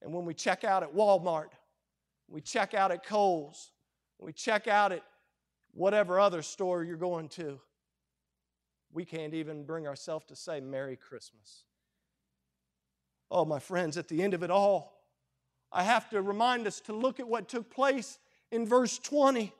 and 0.00 0.14
when 0.14 0.24
we 0.24 0.34
check 0.34 0.62
out 0.62 0.84
at 0.84 0.94
Walmart, 0.94 1.50
we 2.28 2.40
check 2.40 2.74
out 2.74 2.92
at 2.92 3.04
Kohl's, 3.04 3.72
we 4.18 4.32
check 4.32 4.66
out 4.66 4.92
at 4.92 5.02
whatever 5.72 6.18
other 6.18 6.42
store 6.42 6.82
you're 6.82 6.96
going 6.96 7.28
to, 7.28 7.60
we 8.92 9.04
can't 9.04 9.34
even 9.34 9.64
bring 9.64 9.86
ourselves 9.86 10.24
to 10.26 10.36
say 10.36 10.60
Merry 10.60 10.96
Christmas. 10.96 11.64
Oh, 13.30 13.44
my 13.44 13.58
friends, 13.58 13.96
at 13.96 14.08
the 14.08 14.22
end 14.22 14.34
of 14.34 14.42
it 14.42 14.50
all, 14.50 14.98
I 15.70 15.82
have 15.82 16.08
to 16.10 16.22
remind 16.22 16.66
us 16.66 16.80
to 16.82 16.94
look 16.94 17.20
at 17.20 17.28
what 17.28 17.48
took 17.48 17.70
place 17.70 18.18
in 18.50 18.66
verse 18.66 18.98
20. 18.98 19.52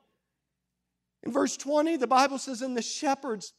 In 1.24 1.32
verse 1.32 1.56
20, 1.56 1.96
the 1.96 2.06
Bible 2.06 2.38
says, 2.38 2.62
And 2.62 2.76
the 2.76 2.82
shepherds, 2.82 3.52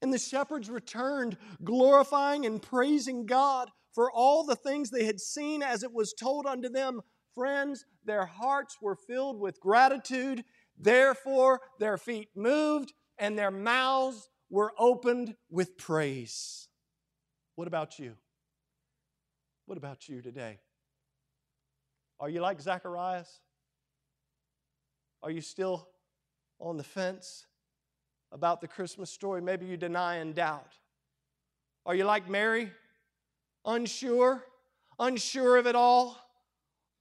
and 0.00 0.12
the 0.12 0.18
shepherds 0.18 0.70
returned, 0.70 1.36
glorifying 1.64 2.46
and 2.46 2.62
praising 2.62 3.26
God 3.26 3.70
for 3.92 4.10
all 4.12 4.44
the 4.44 4.56
things 4.56 4.90
they 4.90 5.04
had 5.04 5.20
seen 5.20 5.62
as 5.62 5.82
it 5.82 5.92
was 5.92 6.12
told 6.12 6.46
unto 6.46 6.68
them. 6.68 7.00
Friends, 7.34 7.84
their 8.04 8.26
hearts 8.26 8.78
were 8.80 8.96
filled 8.96 9.38
with 9.38 9.60
gratitude. 9.60 10.44
Therefore, 10.78 11.60
their 11.78 11.96
feet 11.96 12.28
moved 12.34 12.92
and 13.18 13.38
their 13.38 13.50
mouths 13.50 14.28
were 14.50 14.72
opened 14.78 15.36
with 15.50 15.78
praise. 15.78 16.68
What 17.54 17.68
about 17.68 17.98
you? 17.98 18.14
What 19.66 19.78
about 19.78 20.08
you 20.08 20.20
today? 20.20 20.58
Are 22.20 22.28
you 22.28 22.40
like 22.40 22.60
Zacharias? 22.60 23.40
Are 25.22 25.30
you 25.30 25.40
still 25.40 25.88
on 26.58 26.76
the 26.76 26.84
fence 26.84 27.46
about 28.30 28.60
the 28.60 28.68
Christmas 28.68 29.10
story? 29.10 29.40
Maybe 29.40 29.66
you 29.66 29.76
deny 29.76 30.16
and 30.16 30.34
doubt. 30.34 30.74
Are 31.86 31.94
you 31.94 32.04
like 32.04 32.28
Mary? 32.28 32.70
Unsure? 33.64 34.44
Unsure 34.98 35.56
of 35.56 35.66
it 35.66 35.74
all? 35.74 36.18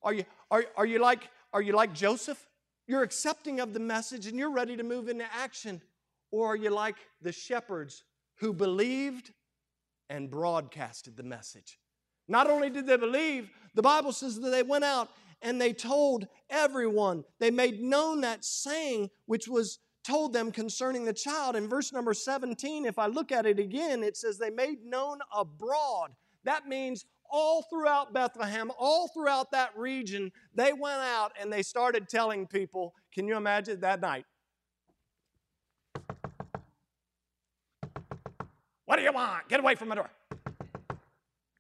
Are 0.03 0.13
you, 0.13 0.25
are, 0.51 0.65
are 0.75 0.85
you 0.85 0.99
like 0.99 1.29
are 1.53 1.61
you 1.61 1.73
like 1.73 1.93
Joseph? 1.93 2.47
You're 2.87 3.03
accepting 3.03 3.59
of 3.59 3.73
the 3.73 3.79
message 3.79 4.27
and 4.27 4.37
you're 4.37 4.51
ready 4.51 4.75
to 4.75 4.83
move 4.83 5.07
into 5.07 5.25
action. 5.33 5.81
Or 6.31 6.47
are 6.47 6.55
you 6.55 6.71
like 6.71 6.95
the 7.21 7.31
shepherds 7.31 8.03
who 8.39 8.53
believed 8.53 9.31
and 10.09 10.29
broadcasted 10.29 11.15
the 11.15 11.23
message? 11.23 11.77
Not 12.27 12.49
only 12.49 12.69
did 12.69 12.87
they 12.87 12.97
believe, 12.97 13.51
the 13.75 13.83
Bible 13.83 14.11
says 14.11 14.39
that 14.39 14.49
they 14.49 14.63
went 14.63 14.83
out 14.83 15.09
and 15.41 15.61
they 15.61 15.73
told 15.73 16.27
everyone. 16.49 17.23
They 17.39 17.51
made 17.51 17.81
known 17.81 18.21
that 18.21 18.43
saying 18.43 19.11
which 19.27 19.47
was 19.47 19.79
told 20.03 20.33
them 20.33 20.51
concerning 20.51 21.05
the 21.05 21.13
child. 21.13 21.55
In 21.55 21.67
verse 21.67 21.93
number 21.93 22.13
17, 22.13 22.85
if 22.85 22.97
I 22.97 23.05
look 23.05 23.31
at 23.31 23.45
it 23.45 23.59
again, 23.59 24.03
it 24.03 24.17
says 24.17 24.37
they 24.37 24.49
made 24.49 24.83
known 24.83 25.19
abroad. 25.33 26.11
That 26.43 26.67
means 26.67 27.05
all 27.33 27.63
throughout 27.63 28.13
Bethlehem, 28.13 28.71
all 28.77 29.07
throughout 29.09 29.51
that 29.51 29.75
region, 29.75 30.31
they 30.53 30.71
went 30.71 31.01
out 31.01 31.33
and 31.41 31.51
they 31.51 31.63
started 31.63 32.07
telling 32.07 32.45
people. 32.45 32.93
Can 33.11 33.27
you 33.27 33.35
imagine 33.35 33.81
that 33.81 33.99
night? 33.99 34.25
What 38.85 38.97
do 38.97 39.01
you 39.01 39.11
want? 39.11 39.49
Get 39.49 39.59
away 39.59 39.73
from 39.73 39.89
my 39.89 39.95
door. 39.95 40.11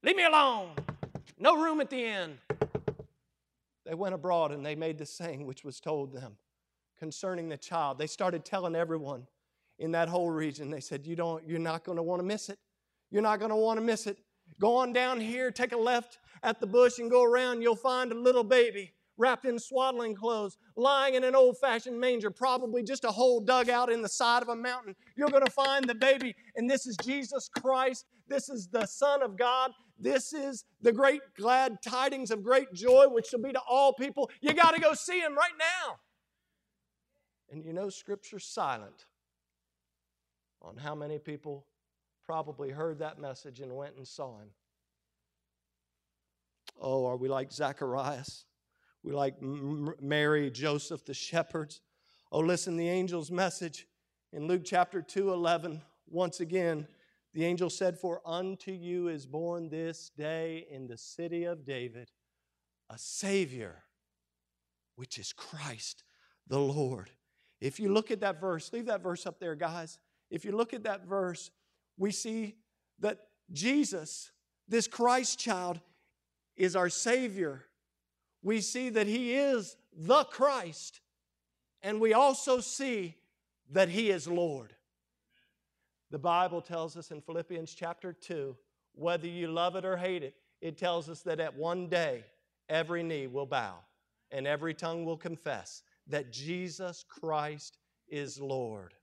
Leave 0.03 0.15
me 0.15 0.25
alone. 0.25 0.69
No 1.39 1.61
room 1.61 1.81
at 1.81 1.89
the 1.89 2.05
inn. 2.05 2.37
They 3.85 3.95
went 3.95 4.13
abroad 4.13 4.51
and 4.51 4.63
they 4.63 4.75
made 4.75 4.99
the 4.99 5.05
saying 5.05 5.45
which 5.45 5.63
was 5.63 5.79
told 5.79 6.13
them 6.13 6.37
concerning 6.99 7.49
the 7.49 7.57
child. 7.57 7.97
They 7.97 8.07
started 8.07 8.45
telling 8.45 8.75
everyone 8.75 9.27
in 9.79 9.91
that 9.93 10.07
whole 10.07 10.29
region. 10.29 10.69
They 10.69 10.79
said, 10.79 11.07
You 11.07 11.15
don't, 11.15 11.45
you're 11.47 11.59
not 11.59 11.83
going 11.83 11.95
to 11.95 12.03
want 12.03 12.19
to 12.19 12.23
miss 12.23 12.49
it. 12.49 12.59
You're 13.09 13.23
not 13.23 13.39
going 13.39 13.49
to 13.49 13.55
want 13.55 13.79
to 13.79 13.85
miss 13.85 14.05
it. 14.05 14.19
Go 14.59 14.75
on 14.75 14.93
down 14.93 15.19
here, 15.19 15.51
take 15.51 15.71
a 15.71 15.77
left 15.77 16.19
at 16.41 16.59
the 16.59 16.67
bush 16.67 16.99
and 16.99 17.09
go 17.09 17.23
around. 17.23 17.61
You'll 17.61 17.75
find 17.75 18.11
a 18.11 18.15
little 18.15 18.43
baby 18.43 18.93
wrapped 19.17 19.45
in 19.45 19.59
swaddling 19.59 20.15
clothes, 20.15 20.57
lying 20.75 21.15
in 21.15 21.23
an 21.23 21.35
old 21.35 21.57
fashioned 21.59 21.99
manger, 21.99 22.31
probably 22.31 22.83
just 22.83 23.03
a 23.03 23.11
hole 23.11 23.39
dug 23.39 23.69
out 23.69 23.91
in 23.91 24.01
the 24.01 24.09
side 24.09 24.41
of 24.41 24.49
a 24.49 24.55
mountain. 24.55 24.95
You're 25.15 25.29
going 25.29 25.45
to 25.45 25.51
find 25.51 25.87
the 25.87 25.95
baby, 25.95 26.35
and 26.55 26.69
this 26.69 26.87
is 26.87 26.97
Jesus 27.03 27.49
Christ. 27.59 28.05
This 28.27 28.49
is 28.49 28.67
the 28.67 28.85
Son 28.85 29.21
of 29.21 29.37
God. 29.37 29.71
This 29.99 30.33
is 30.33 30.65
the 30.81 30.91
great 30.91 31.21
glad 31.37 31.81
tidings 31.81 32.31
of 32.31 32.43
great 32.43 32.73
joy, 32.73 33.05
which 33.07 33.27
shall 33.27 33.41
be 33.41 33.51
to 33.51 33.61
all 33.69 33.93
people. 33.93 34.29
You 34.41 34.53
got 34.53 34.73
to 34.73 34.81
go 34.81 34.93
see 34.93 35.19
him 35.19 35.35
right 35.35 35.51
now. 35.59 35.97
And 37.51 37.63
you 37.63 37.73
know, 37.73 37.89
Scripture's 37.89 38.45
silent 38.45 39.05
on 40.61 40.77
how 40.77 40.95
many 40.95 41.19
people 41.19 41.67
probably 42.25 42.69
heard 42.69 42.99
that 42.99 43.19
message 43.19 43.59
and 43.59 43.75
went 43.75 43.95
and 43.95 44.07
saw 44.07 44.39
him. 44.39 44.49
Oh, 46.79 47.05
are 47.05 47.17
we 47.17 47.29
like 47.29 47.51
Zacharias? 47.51 48.45
We 49.03 49.11
like 49.11 49.41
Mary, 49.41 50.49
Joseph, 50.49 51.05
the 51.05 51.13
shepherds. 51.13 51.81
Oh, 52.31 52.39
listen, 52.39 52.77
the 52.77 52.89
angel's 52.89 53.31
message 53.31 53.87
in 54.31 54.47
Luke 54.47 54.63
chapter 54.65 55.01
2 55.01 55.31
11, 55.31 55.81
once 56.07 56.39
again, 56.39 56.87
the 57.33 57.45
angel 57.45 57.69
said, 57.69 57.99
For 57.99 58.21
unto 58.25 58.71
you 58.71 59.07
is 59.07 59.25
born 59.25 59.69
this 59.69 60.09
day 60.17 60.65
in 60.71 60.87
the 60.87 60.97
city 60.97 61.43
of 61.43 61.65
David 61.65 62.09
a 62.89 62.97
Savior, 62.97 63.83
which 64.95 65.17
is 65.17 65.33
Christ 65.33 66.03
the 66.47 66.59
Lord. 66.59 67.09
If 67.61 67.79
you 67.79 67.91
look 67.91 68.11
at 68.11 68.19
that 68.21 68.41
verse, 68.41 68.71
leave 68.73 68.87
that 68.87 69.01
verse 69.01 69.25
up 69.25 69.39
there, 69.39 69.55
guys. 69.55 69.99
If 70.29 70.45
you 70.45 70.51
look 70.51 70.73
at 70.73 70.83
that 70.83 71.05
verse, 71.05 71.49
we 71.97 72.11
see 72.11 72.55
that 72.99 73.19
Jesus, 73.51 74.31
this 74.67 74.87
Christ 74.87 75.39
child, 75.39 75.79
is 76.55 76.75
our 76.75 76.89
Savior 76.89 77.65
we 78.43 78.59
see 78.59 78.89
that 78.89 79.07
He 79.07 79.33
is 79.33 79.77
the 79.95 80.25
Christ, 80.25 80.99
and 81.81 81.99
we 81.99 82.13
also 82.13 82.59
see 82.59 83.15
that 83.71 83.89
He 83.89 84.11
is 84.11 84.27
Lord. 84.27 84.75
The 86.11 86.19
Bible 86.19 86.61
tells 86.61 86.95
us 86.95 87.09
in 87.09 87.21
Philippians 87.21 87.73
chapter 87.73 88.13
2 88.13 88.55
whether 88.95 89.25
you 89.25 89.47
love 89.47 89.75
it 89.75 89.85
or 89.85 89.97
hate 89.97 90.21
it, 90.21 90.35
it 90.61 90.77
tells 90.77 91.09
us 91.09 91.21
that 91.21 91.39
at 91.39 91.55
one 91.55 91.87
day 91.87 92.23
every 92.69 93.01
knee 93.01 93.25
will 93.25 93.47
bow 93.47 93.79
and 94.29 94.45
every 94.45 94.75
tongue 94.75 95.03
will 95.03 95.17
confess 95.17 95.81
that 96.05 96.31
Jesus 96.31 97.03
Christ 97.09 97.79
is 98.07 98.39
Lord. 98.39 98.93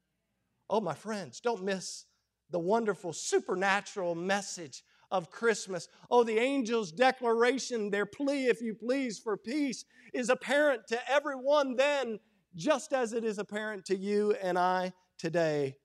Oh, 0.69 0.81
my 0.81 0.95
friends, 0.95 1.41
don't 1.41 1.65
miss 1.65 2.05
the 2.51 2.59
wonderful 2.59 3.13
supernatural 3.13 4.15
message 4.15 4.83
of 5.11 5.31
Christmas. 5.31 5.89
Oh, 6.11 6.25
the 6.25 6.39
angel's 6.39 6.93
declaration, 6.93 7.91
their 7.91 8.07
plea, 8.07 8.47
if 8.47 8.61
you 8.61 8.75
please, 8.75 9.19
for 9.19 9.37
peace 9.37 9.85
is 10.13 10.31
apparent 10.31 10.87
to 10.89 11.11
everyone 11.11 11.77
then, 11.77 12.21
just 12.55 12.93
as 12.93 13.13
it 13.13 13.25
is 13.25 13.39
apparent 13.39 13.85
to 13.87 13.97
you 13.97 14.35
and 14.43 14.59
I 14.59 14.93
today. 15.19 15.77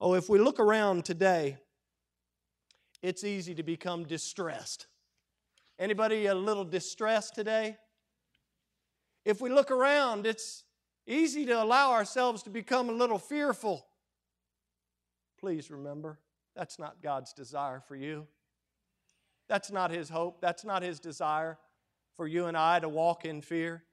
Oh, 0.00 0.14
if 0.14 0.28
we 0.28 0.38
look 0.38 0.60
around 0.60 1.04
today, 1.04 1.58
it's 3.02 3.24
easy 3.24 3.54
to 3.54 3.62
become 3.62 4.04
distressed. 4.04 4.86
Anybody 5.78 6.26
a 6.26 6.34
little 6.34 6.64
distressed 6.64 7.34
today? 7.34 7.76
If 9.24 9.40
we 9.40 9.50
look 9.50 9.70
around, 9.70 10.26
it's 10.26 10.64
easy 11.06 11.46
to 11.46 11.62
allow 11.62 11.92
ourselves 11.92 12.42
to 12.44 12.50
become 12.50 12.88
a 12.88 12.92
little 12.92 13.18
fearful. 13.18 13.85
Please 15.46 15.70
remember, 15.70 16.18
that's 16.56 16.76
not 16.76 17.00
God's 17.00 17.32
desire 17.32 17.78
for 17.78 17.94
you. 17.94 18.26
That's 19.48 19.70
not 19.70 19.92
his 19.92 20.08
hope. 20.08 20.40
That's 20.40 20.64
not 20.64 20.82
his 20.82 20.98
desire 20.98 21.56
for 22.16 22.26
you 22.26 22.46
and 22.46 22.56
I 22.56 22.80
to 22.80 22.88
walk 22.88 23.24
in 23.24 23.42
fear. 23.42 23.84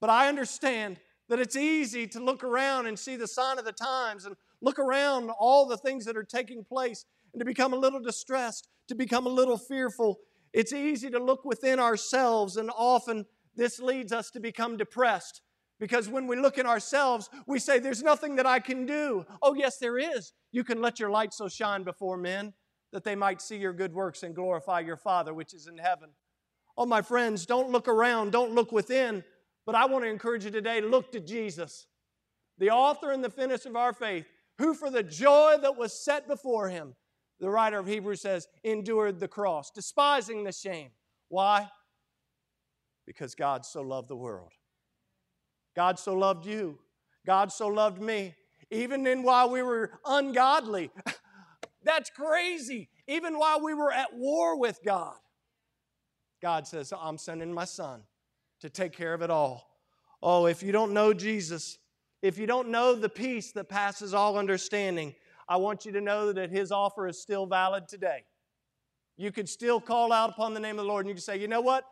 But 0.00 0.08
I 0.08 0.26
understand 0.26 0.98
that 1.28 1.38
it's 1.38 1.54
easy 1.54 2.06
to 2.06 2.18
look 2.18 2.42
around 2.42 2.86
and 2.86 2.98
see 2.98 3.16
the 3.16 3.26
sign 3.26 3.58
of 3.58 3.66
the 3.66 3.72
times 3.72 4.24
and 4.24 4.36
look 4.62 4.78
around 4.78 5.28
all 5.38 5.66
the 5.66 5.76
things 5.76 6.06
that 6.06 6.16
are 6.16 6.24
taking 6.24 6.64
place 6.64 7.04
and 7.34 7.40
to 7.40 7.44
become 7.44 7.74
a 7.74 7.76
little 7.76 8.00
distressed, 8.00 8.66
to 8.88 8.94
become 8.94 9.26
a 9.26 9.28
little 9.28 9.58
fearful. 9.58 10.20
It's 10.54 10.72
easy 10.72 11.10
to 11.10 11.22
look 11.22 11.44
within 11.44 11.78
ourselves, 11.78 12.56
and 12.56 12.70
often 12.74 13.26
this 13.54 13.80
leads 13.80 14.12
us 14.14 14.30
to 14.30 14.40
become 14.40 14.78
depressed 14.78 15.42
Because 15.78 16.08
when 16.08 16.26
we 16.26 16.36
look 16.36 16.58
at 16.58 16.66
ourselves, 16.66 17.28
we 17.46 17.58
say, 17.58 17.78
There's 17.78 18.02
nothing 18.02 18.36
that 18.36 18.46
I 18.46 18.60
can 18.60 18.86
do. 18.86 19.26
Oh, 19.42 19.54
yes, 19.54 19.78
there 19.78 19.98
is. 19.98 20.32
You 20.52 20.64
can 20.64 20.80
let 20.80 20.98
your 20.98 21.10
light 21.10 21.34
so 21.34 21.48
shine 21.48 21.82
before 21.82 22.16
men 22.16 22.54
that 22.92 23.04
they 23.04 23.14
might 23.14 23.42
see 23.42 23.56
your 23.56 23.72
good 23.72 23.92
works 23.92 24.22
and 24.22 24.34
glorify 24.34 24.80
your 24.80 24.96
Father 24.96 25.34
which 25.34 25.52
is 25.52 25.66
in 25.66 25.78
heaven. 25.78 26.10
Oh, 26.78 26.86
my 26.86 27.02
friends, 27.02 27.46
don't 27.46 27.70
look 27.70 27.88
around, 27.88 28.32
don't 28.32 28.54
look 28.54 28.72
within, 28.72 29.24
but 29.64 29.74
I 29.74 29.86
want 29.86 30.04
to 30.04 30.10
encourage 30.10 30.44
you 30.44 30.50
today 30.50 30.80
look 30.80 31.12
to 31.12 31.20
Jesus, 31.20 31.86
the 32.58 32.70
author 32.70 33.10
and 33.10 33.24
the 33.24 33.30
finisher 33.30 33.68
of 33.68 33.76
our 33.76 33.92
faith, 33.92 34.26
who 34.58 34.74
for 34.74 34.90
the 34.90 35.02
joy 35.02 35.56
that 35.60 35.76
was 35.76 35.92
set 35.92 36.28
before 36.28 36.68
him, 36.68 36.94
the 37.40 37.50
writer 37.50 37.78
of 37.78 37.86
Hebrews 37.86 38.22
says, 38.22 38.48
endured 38.64 39.20
the 39.20 39.28
cross, 39.28 39.70
despising 39.70 40.44
the 40.44 40.52
shame. 40.52 40.90
Why? 41.28 41.68
Because 43.06 43.34
God 43.34 43.66
so 43.66 43.82
loved 43.82 44.08
the 44.08 44.16
world. 44.16 44.52
God 45.76 45.98
so 45.98 46.14
loved 46.14 46.46
you. 46.46 46.78
God 47.26 47.52
so 47.52 47.68
loved 47.68 48.00
me. 48.00 48.34
Even 48.70 49.06
in 49.06 49.22
while 49.22 49.50
we 49.50 49.62
were 49.62 50.00
ungodly. 50.04 50.90
That's 51.84 52.10
crazy. 52.10 52.88
Even 53.06 53.38
while 53.38 53.62
we 53.62 53.74
were 53.74 53.92
at 53.92 54.14
war 54.14 54.58
with 54.58 54.80
God. 54.84 55.14
God 56.42 56.66
says, 56.66 56.92
I'm 56.98 57.18
sending 57.18 57.52
my 57.52 57.64
son 57.64 58.02
to 58.60 58.70
take 58.70 58.92
care 58.92 59.14
of 59.14 59.22
it 59.22 59.30
all. 59.30 59.68
Oh, 60.22 60.46
if 60.46 60.62
you 60.62 60.72
don't 60.72 60.92
know 60.92 61.12
Jesus, 61.12 61.78
if 62.22 62.38
you 62.38 62.46
don't 62.46 62.70
know 62.70 62.94
the 62.94 63.08
peace 63.08 63.52
that 63.52 63.68
passes 63.68 64.14
all 64.14 64.38
understanding, 64.38 65.14
I 65.48 65.58
want 65.58 65.84
you 65.84 65.92
to 65.92 66.00
know 66.00 66.32
that 66.32 66.50
his 66.50 66.72
offer 66.72 67.06
is 67.06 67.20
still 67.20 67.46
valid 67.46 67.86
today. 67.86 68.24
You 69.16 69.30
could 69.30 69.48
still 69.48 69.80
call 69.80 70.12
out 70.12 70.30
upon 70.30 70.54
the 70.54 70.60
name 70.60 70.78
of 70.78 70.84
the 70.84 70.88
Lord 70.88 71.06
and 71.06 71.08
you 71.10 71.14
can 71.14 71.22
say, 71.22 71.38
you 71.38 71.48
know 71.48 71.60
what? 71.60 71.84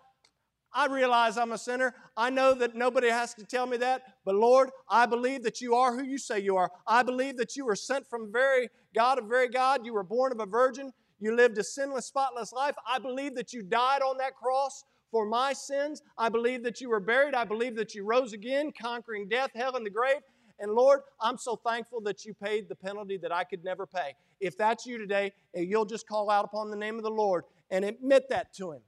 I 0.74 0.86
realize 0.86 1.38
I'm 1.38 1.52
a 1.52 1.58
sinner. 1.58 1.94
I 2.16 2.30
know 2.30 2.52
that 2.54 2.74
nobody 2.74 3.08
has 3.08 3.32
to 3.34 3.44
tell 3.44 3.66
me 3.66 3.76
that, 3.76 4.02
but 4.24 4.34
Lord, 4.34 4.70
I 4.88 5.06
believe 5.06 5.44
that 5.44 5.60
you 5.60 5.76
are 5.76 5.94
who 5.94 6.04
you 6.04 6.18
say 6.18 6.40
you 6.40 6.56
are. 6.56 6.70
I 6.86 7.04
believe 7.04 7.36
that 7.36 7.56
you 7.56 7.64
were 7.64 7.76
sent 7.76 8.08
from 8.08 8.32
very 8.32 8.68
God 8.94 9.18
of 9.18 9.26
very 9.26 9.48
God. 9.48 9.86
You 9.86 9.94
were 9.94 10.02
born 10.02 10.32
of 10.32 10.40
a 10.40 10.46
virgin. 10.46 10.92
You 11.20 11.36
lived 11.36 11.58
a 11.58 11.64
sinless, 11.64 12.06
spotless 12.06 12.52
life. 12.52 12.74
I 12.86 12.98
believe 12.98 13.36
that 13.36 13.52
you 13.52 13.62
died 13.62 14.02
on 14.02 14.18
that 14.18 14.34
cross 14.34 14.84
for 15.12 15.24
my 15.24 15.52
sins. 15.52 16.02
I 16.18 16.28
believe 16.28 16.64
that 16.64 16.80
you 16.80 16.90
were 16.90 17.00
buried. 17.00 17.34
I 17.34 17.44
believe 17.44 17.76
that 17.76 17.94
you 17.94 18.04
rose 18.04 18.32
again, 18.32 18.72
conquering 18.78 19.28
death, 19.28 19.50
hell, 19.54 19.76
and 19.76 19.86
the 19.86 19.90
grave. 19.90 20.22
And 20.58 20.72
Lord, 20.72 21.00
I'm 21.20 21.38
so 21.38 21.56
thankful 21.56 22.00
that 22.02 22.24
you 22.24 22.34
paid 22.34 22.68
the 22.68 22.74
penalty 22.74 23.16
that 23.18 23.32
I 23.32 23.44
could 23.44 23.64
never 23.64 23.86
pay. 23.86 24.14
If 24.40 24.56
that's 24.56 24.86
you 24.86 24.98
today, 24.98 25.32
eh, 25.54 25.60
you'll 25.60 25.84
just 25.84 26.08
call 26.08 26.30
out 26.30 26.44
upon 26.44 26.70
the 26.70 26.76
name 26.76 26.96
of 26.96 27.04
the 27.04 27.10
Lord 27.10 27.44
and 27.70 27.84
admit 27.84 28.28
that 28.30 28.52
to 28.54 28.72
Him 28.72 28.80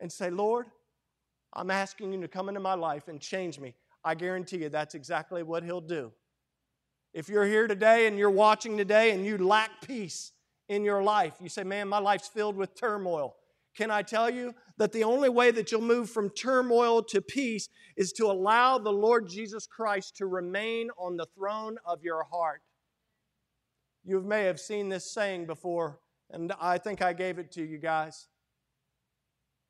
and 0.00 0.10
say, 0.10 0.30
Lord, 0.30 0.66
I'm 1.52 1.70
asking 1.70 2.12
you 2.12 2.20
to 2.20 2.28
come 2.28 2.48
into 2.48 2.60
my 2.60 2.74
life 2.74 3.08
and 3.08 3.20
change 3.20 3.60
me. 3.60 3.74
I 4.04 4.14
guarantee 4.14 4.58
you 4.58 4.68
that's 4.68 4.94
exactly 4.94 5.42
what 5.42 5.62
He'll 5.62 5.80
do. 5.80 6.12
If 7.12 7.28
you're 7.28 7.44
here 7.44 7.66
today 7.66 8.06
and 8.06 8.18
you're 8.18 8.30
watching 8.30 8.76
today 8.76 9.10
and 9.10 9.24
you 9.24 9.36
lack 9.38 9.82
peace 9.86 10.32
in 10.68 10.84
your 10.84 11.02
life, 11.02 11.34
you 11.40 11.48
say, 11.48 11.62
Man, 11.62 11.88
my 11.88 11.98
life's 11.98 12.28
filled 12.28 12.56
with 12.56 12.74
turmoil. 12.74 13.36
Can 13.74 13.90
I 13.90 14.02
tell 14.02 14.28
you 14.28 14.54
that 14.76 14.92
the 14.92 15.04
only 15.04 15.28
way 15.28 15.50
that 15.50 15.72
you'll 15.72 15.80
move 15.80 16.10
from 16.10 16.30
turmoil 16.30 17.02
to 17.04 17.22
peace 17.22 17.68
is 17.96 18.12
to 18.12 18.26
allow 18.26 18.78
the 18.78 18.92
Lord 18.92 19.28
Jesus 19.28 19.66
Christ 19.66 20.16
to 20.16 20.26
remain 20.26 20.90
on 20.98 21.16
the 21.16 21.26
throne 21.34 21.76
of 21.86 22.02
your 22.02 22.24
heart? 22.24 22.62
You 24.04 24.20
may 24.20 24.44
have 24.44 24.60
seen 24.60 24.88
this 24.88 25.10
saying 25.10 25.46
before, 25.46 26.00
and 26.30 26.52
I 26.60 26.76
think 26.78 27.00
I 27.00 27.12
gave 27.12 27.38
it 27.38 27.52
to 27.52 27.64
you 27.64 27.78
guys. 27.78 28.28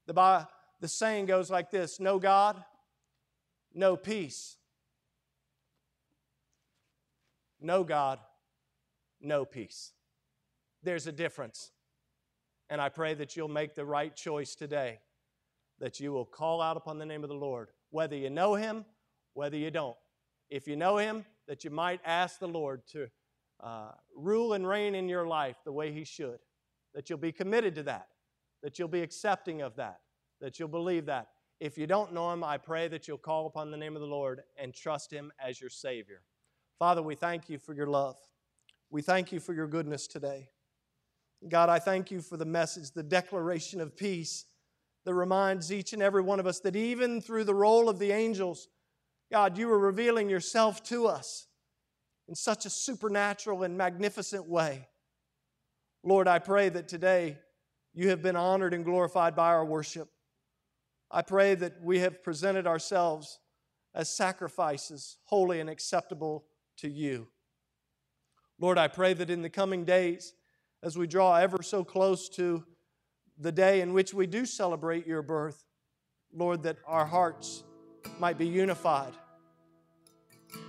The, 0.07 0.49
the 0.83 0.89
saying 0.89 1.27
goes 1.27 1.49
like 1.49 1.71
this 1.71 1.99
Know 1.99 2.19
God, 2.19 2.63
know 3.73 3.97
peace. 3.97 4.57
No 7.61 7.85
God, 7.85 8.19
no 9.21 9.45
peace. 9.45 9.93
There's 10.83 11.07
a 11.07 11.13
difference. 11.13 11.71
And 12.69 12.81
I 12.81 12.89
pray 12.89 13.15
that 13.15 13.37
you'll 13.37 13.47
make 13.47 13.77
the 13.77 13.85
right 13.85 14.15
choice 14.17 14.57
today, 14.57 14.99
that 15.79 16.01
you 16.01 16.13
will 16.13 16.25
call 16.25 16.61
out 16.61 16.77
upon 16.77 16.99
the 16.99 17.07
name 17.07 17.23
of 17.23 17.29
the 17.29 17.37
Lord, 17.37 17.69
whether 17.91 18.17
you 18.17 18.31
know 18.31 18.57
Him, 18.57 18.85
whether 19.35 19.57
you 19.57 19.71
don't. 19.71 19.97
If 20.51 20.67
you 20.67 20.75
know 20.75 20.97
Him, 20.97 21.25
that 21.47 21.63
you 21.63 21.71
might 21.71 22.01
ask 22.05 22.41
the 22.41 22.49
Lord 22.49 22.83
to 22.89 23.09
uh, 23.63 23.93
rule 24.17 24.55
and 24.55 24.67
reign 24.67 24.97
in 24.97 25.09
your 25.09 25.29
life 25.29 25.57
the 25.65 25.73
way 25.73 25.93
He 25.93 26.03
should, 26.03 26.39
that 26.95 27.09
you'll 27.09 27.19
be 27.21 27.31
committed 27.31 27.77
to 27.77 27.85
that, 27.85 28.09
that 28.65 28.81
you'll 28.81 28.89
be 28.89 29.03
accepting 29.03 29.63
of 29.63 29.77
that, 29.77 30.01
that 30.43 30.59
you'll 30.59 30.69
believe 30.69 31.07
that. 31.07 31.29
If 31.61 31.79
you 31.79 31.87
don't 31.87 32.13
know 32.13 32.31
Him, 32.31 32.45
I 32.45 32.59
pray 32.59 32.89
that 32.89 33.09
you'll 33.09 33.17
call 33.17 33.47
upon 33.47 33.71
the 33.71 33.77
name 33.77 33.97
of 33.97 34.03
the 34.03 34.09
Lord 34.09 34.43
and 34.59 34.75
trust 34.75 35.11
Him 35.11 35.33
as 35.41 35.61
your 35.61 35.71
Savior. 35.71 36.21
Father, 36.79 37.01
we 37.01 37.15
thank 37.15 37.49
you 37.49 37.59
for 37.59 37.73
your 37.73 37.87
love. 37.87 38.17
We 38.91 39.01
thank 39.01 39.33
you 39.33 39.41
for 39.41 39.55
your 39.55 39.69
goodness 39.69 40.07
today. 40.07 40.51
God, 41.49 41.69
I 41.69 41.79
thank 41.79 42.11
you 42.11 42.21
for 42.21 42.37
the 42.37 42.45
message, 42.45 42.91
the 42.91 43.03
declaration 43.03 43.81
of 43.81 43.97
peace 43.97 44.45
that 45.05 45.15
reminds 45.15 45.73
each 45.73 45.93
and 45.93 46.03
every 46.03 46.23
one 46.23 46.41
of 46.41 46.47
us 46.47 46.61
that 46.61 46.77
even 46.77 47.21
through 47.21 47.45
the 47.45 47.55
role 47.55 47.89
of 47.89 47.99
the 47.99 48.13
angels, 48.13 48.69
God, 49.31 49.57
you 49.57 49.71
are 49.71 49.79
revealing 49.79 50.29
yourself 50.29 50.83
to 50.85 51.07
us 51.07 51.47
in 52.29 52.35
such 52.35 52.67
a 52.67 52.71
supernatural 52.71 53.63
and 53.63 53.77
magnificent 53.77 54.49
way. 54.49 54.89
Lord, 56.05 56.29
I 56.29 56.39
pray 56.39 56.69
that 56.69 56.89
today 56.89 57.39
you 57.95 58.09
have 58.11 58.23
been 58.23 58.37
honored 58.37 58.75
and 58.75 58.85
glorified 58.85 59.35
by 59.35 59.49
our 59.49 59.65
worship. 59.65 60.09
I 61.15 61.21
pray 61.21 61.55
that 61.55 61.83
we 61.83 61.99
have 61.99 62.23
presented 62.23 62.67
ourselves 62.67 63.39
as 63.95 64.09
sacrifices, 64.09 65.19
holy 65.25 65.61
and 65.61 65.69
acceptable 65.69 66.47
to 66.79 66.89
you. 66.89 67.29
Lord, 68.59 68.79
I 68.79 68.89
pray 68.89 69.13
that 69.13 69.29
in 69.29 69.43
the 69.43 69.51
coming 69.51 69.85
days, 69.85 70.33
as 70.83 70.97
we 70.97 71.07
draw 71.07 71.37
ever 71.37 71.63
so 71.63 71.85
close 71.85 72.31
to 72.31 72.65
the 73.39 73.53
day 73.53 73.83
in 73.83 73.93
which 73.93 74.15
we 74.15 74.27
do 74.27 74.47
celebrate 74.47 75.07
your 75.07 75.21
birth, 75.21 75.65
Lord, 76.33 76.63
that 76.63 76.79
our 76.87 77.05
hearts 77.05 77.63
might 78.19 78.39
be 78.39 78.47
unified, 78.47 79.13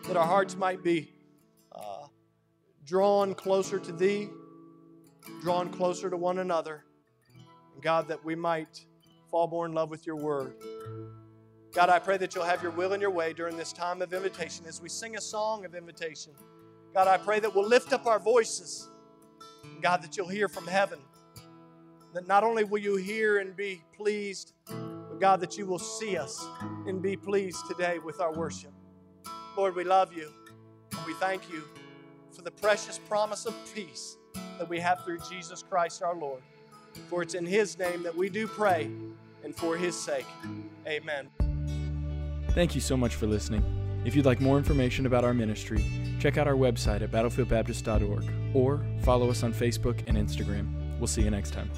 that 0.08 0.18
our 0.18 0.28
hearts 0.28 0.58
might 0.58 0.84
be 0.84 1.14
uh, 1.72 2.08
drawn 2.84 3.34
closer 3.34 3.80
to 3.80 3.94
Thee, 3.94 4.30
drawn 5.42 5.70
closer 5.70 6.10
to 6.10 6.18
one 6.18 6.40
another. 6.40 6.84
And 7.74 7.82
God, 7.82 8.10
that 8.10 8.26
we 8.26 8.36
might 8.36 8.86
fall 9.34 9.48
more 9.48 9.66
in 9.66 9.74
love 9.74 9.90
with 9.90 10.06
your 10.06 10.16
word. 10.16 10.54
God, 11.74 11.90
I 11.90 11.98
pray 11.98 12.18
that 12.18 12.36
you'll 12.36 12.44
have 12.44 12.62
your 12.62 12.72
will 12.72 12.94
and 12.94 13.02
your 13.02 13.10
way 13.10 13.34
during 13.34 13.58
this 13.58 13.74
time 13.74 14.04
of 14.04 14.14
invitation 14.14 14.68
as 14.68 14.80
we 14.80 14.90
sing 14.90 15.18
a 15.18 15.22
song 15.22 15.66
of 15.66 15.74
invitation. 15.74 16.34
God, 16.94 17.08
I 17.08 17.18
pray 17.18 17.40
that 17.40 17.56
we'll 17.56 17.68
lift 17.68 17.94
up 17.94 18.06
our 18.06 18.20
voices 18.20 18.90
God, 19.82 20.02
that 20.04 20.16
you'll 20.16 20.28
hear 20.28 20.48
from 20.48 20.68
heaven. 20.68 21.00
That 22.14 22.28
not 22.28 22.44
only 22.44 22.64
will 22.64 22.80
you 22.80 22.96
hear 22.96 23.40
and 23.40 23.56
be 23.56 23.82
pleased, 23.96 24.54
but 24.68 25.20
God, 25.20 25.40
that 25.40 25.58
you 25.58 25.66
will 25.66 25.80
see 25.80 26.16
us 26.16 26.46
and 26.86 27.02
be 27.02 27.18
pleased 27.18 27.66
today 27.68 28.00
with 28.00 28.22
our 28.22 28.34
worship. 28.34 28.72
Lord, 29.58 29.76
we 29.76 29.84
love 29.84 30.14
you. 30.14 30.32
And 30.92 31.06
we 31.08 31.14
thank 31.16 31.52
you 31.52 31.64
for 32.32 32.44
the 32.44 32.52
precious 32.52 33.00
promise 33.10 33.46
of 33.46 33.56
peace 33.74 34.18
that 34.58 34.70
we 34.70 34.80
have 34.80 35.04
through 35.04 35.20
Jesus 35.30 35.64
Christ 35.64 36.04
our 36.04 36.16
Lord. 36.16 36.44
For 37.10 37.22
it's 37.22 37.34
in 37.34 37.46
His 37.46 37.78
name 37.78 38.04
that 38.04 38.16
we 38.16 38.30
do 38.30 38.48
pray, 38.48 38.90
and 39.44 39.56
for 39.56 39.78
His 39.78 40.00
sake. 40.00 40.26
Amen. 40.88 41.30
Thank 42.52 42.76
you 42.76 42.82
so 42.82 42.96
much 42.96 43.16
for 43.16 43.26
listening. 43.28 43.64
If 44.06 44.16
you'd 44.16 44.26
like 44.26 44.42
more 44.42 44.58
information 44.58 45.06
about 45.06 45.24
our 45.24 45.34
ministry, 45.34 45.84
check 46.20 46.38
out 46.38 46.48
our 46.48 46.56
website 46.56 47.02
at 47.02 47.12
battlefieldbaptist.org 47.12 48.56
or 48.56 48.86
follow 49.02 49.30
us 49.30 49.44
on 49.44 49.54
Facebook 49.54 50.04
and 50.08 50.18
Instagram. 50.18 51.00
We'll 51.00 51.08
see 51.08 51.22
you 51.22 51.32
next 51.32 51.52
time. 51.52 51.72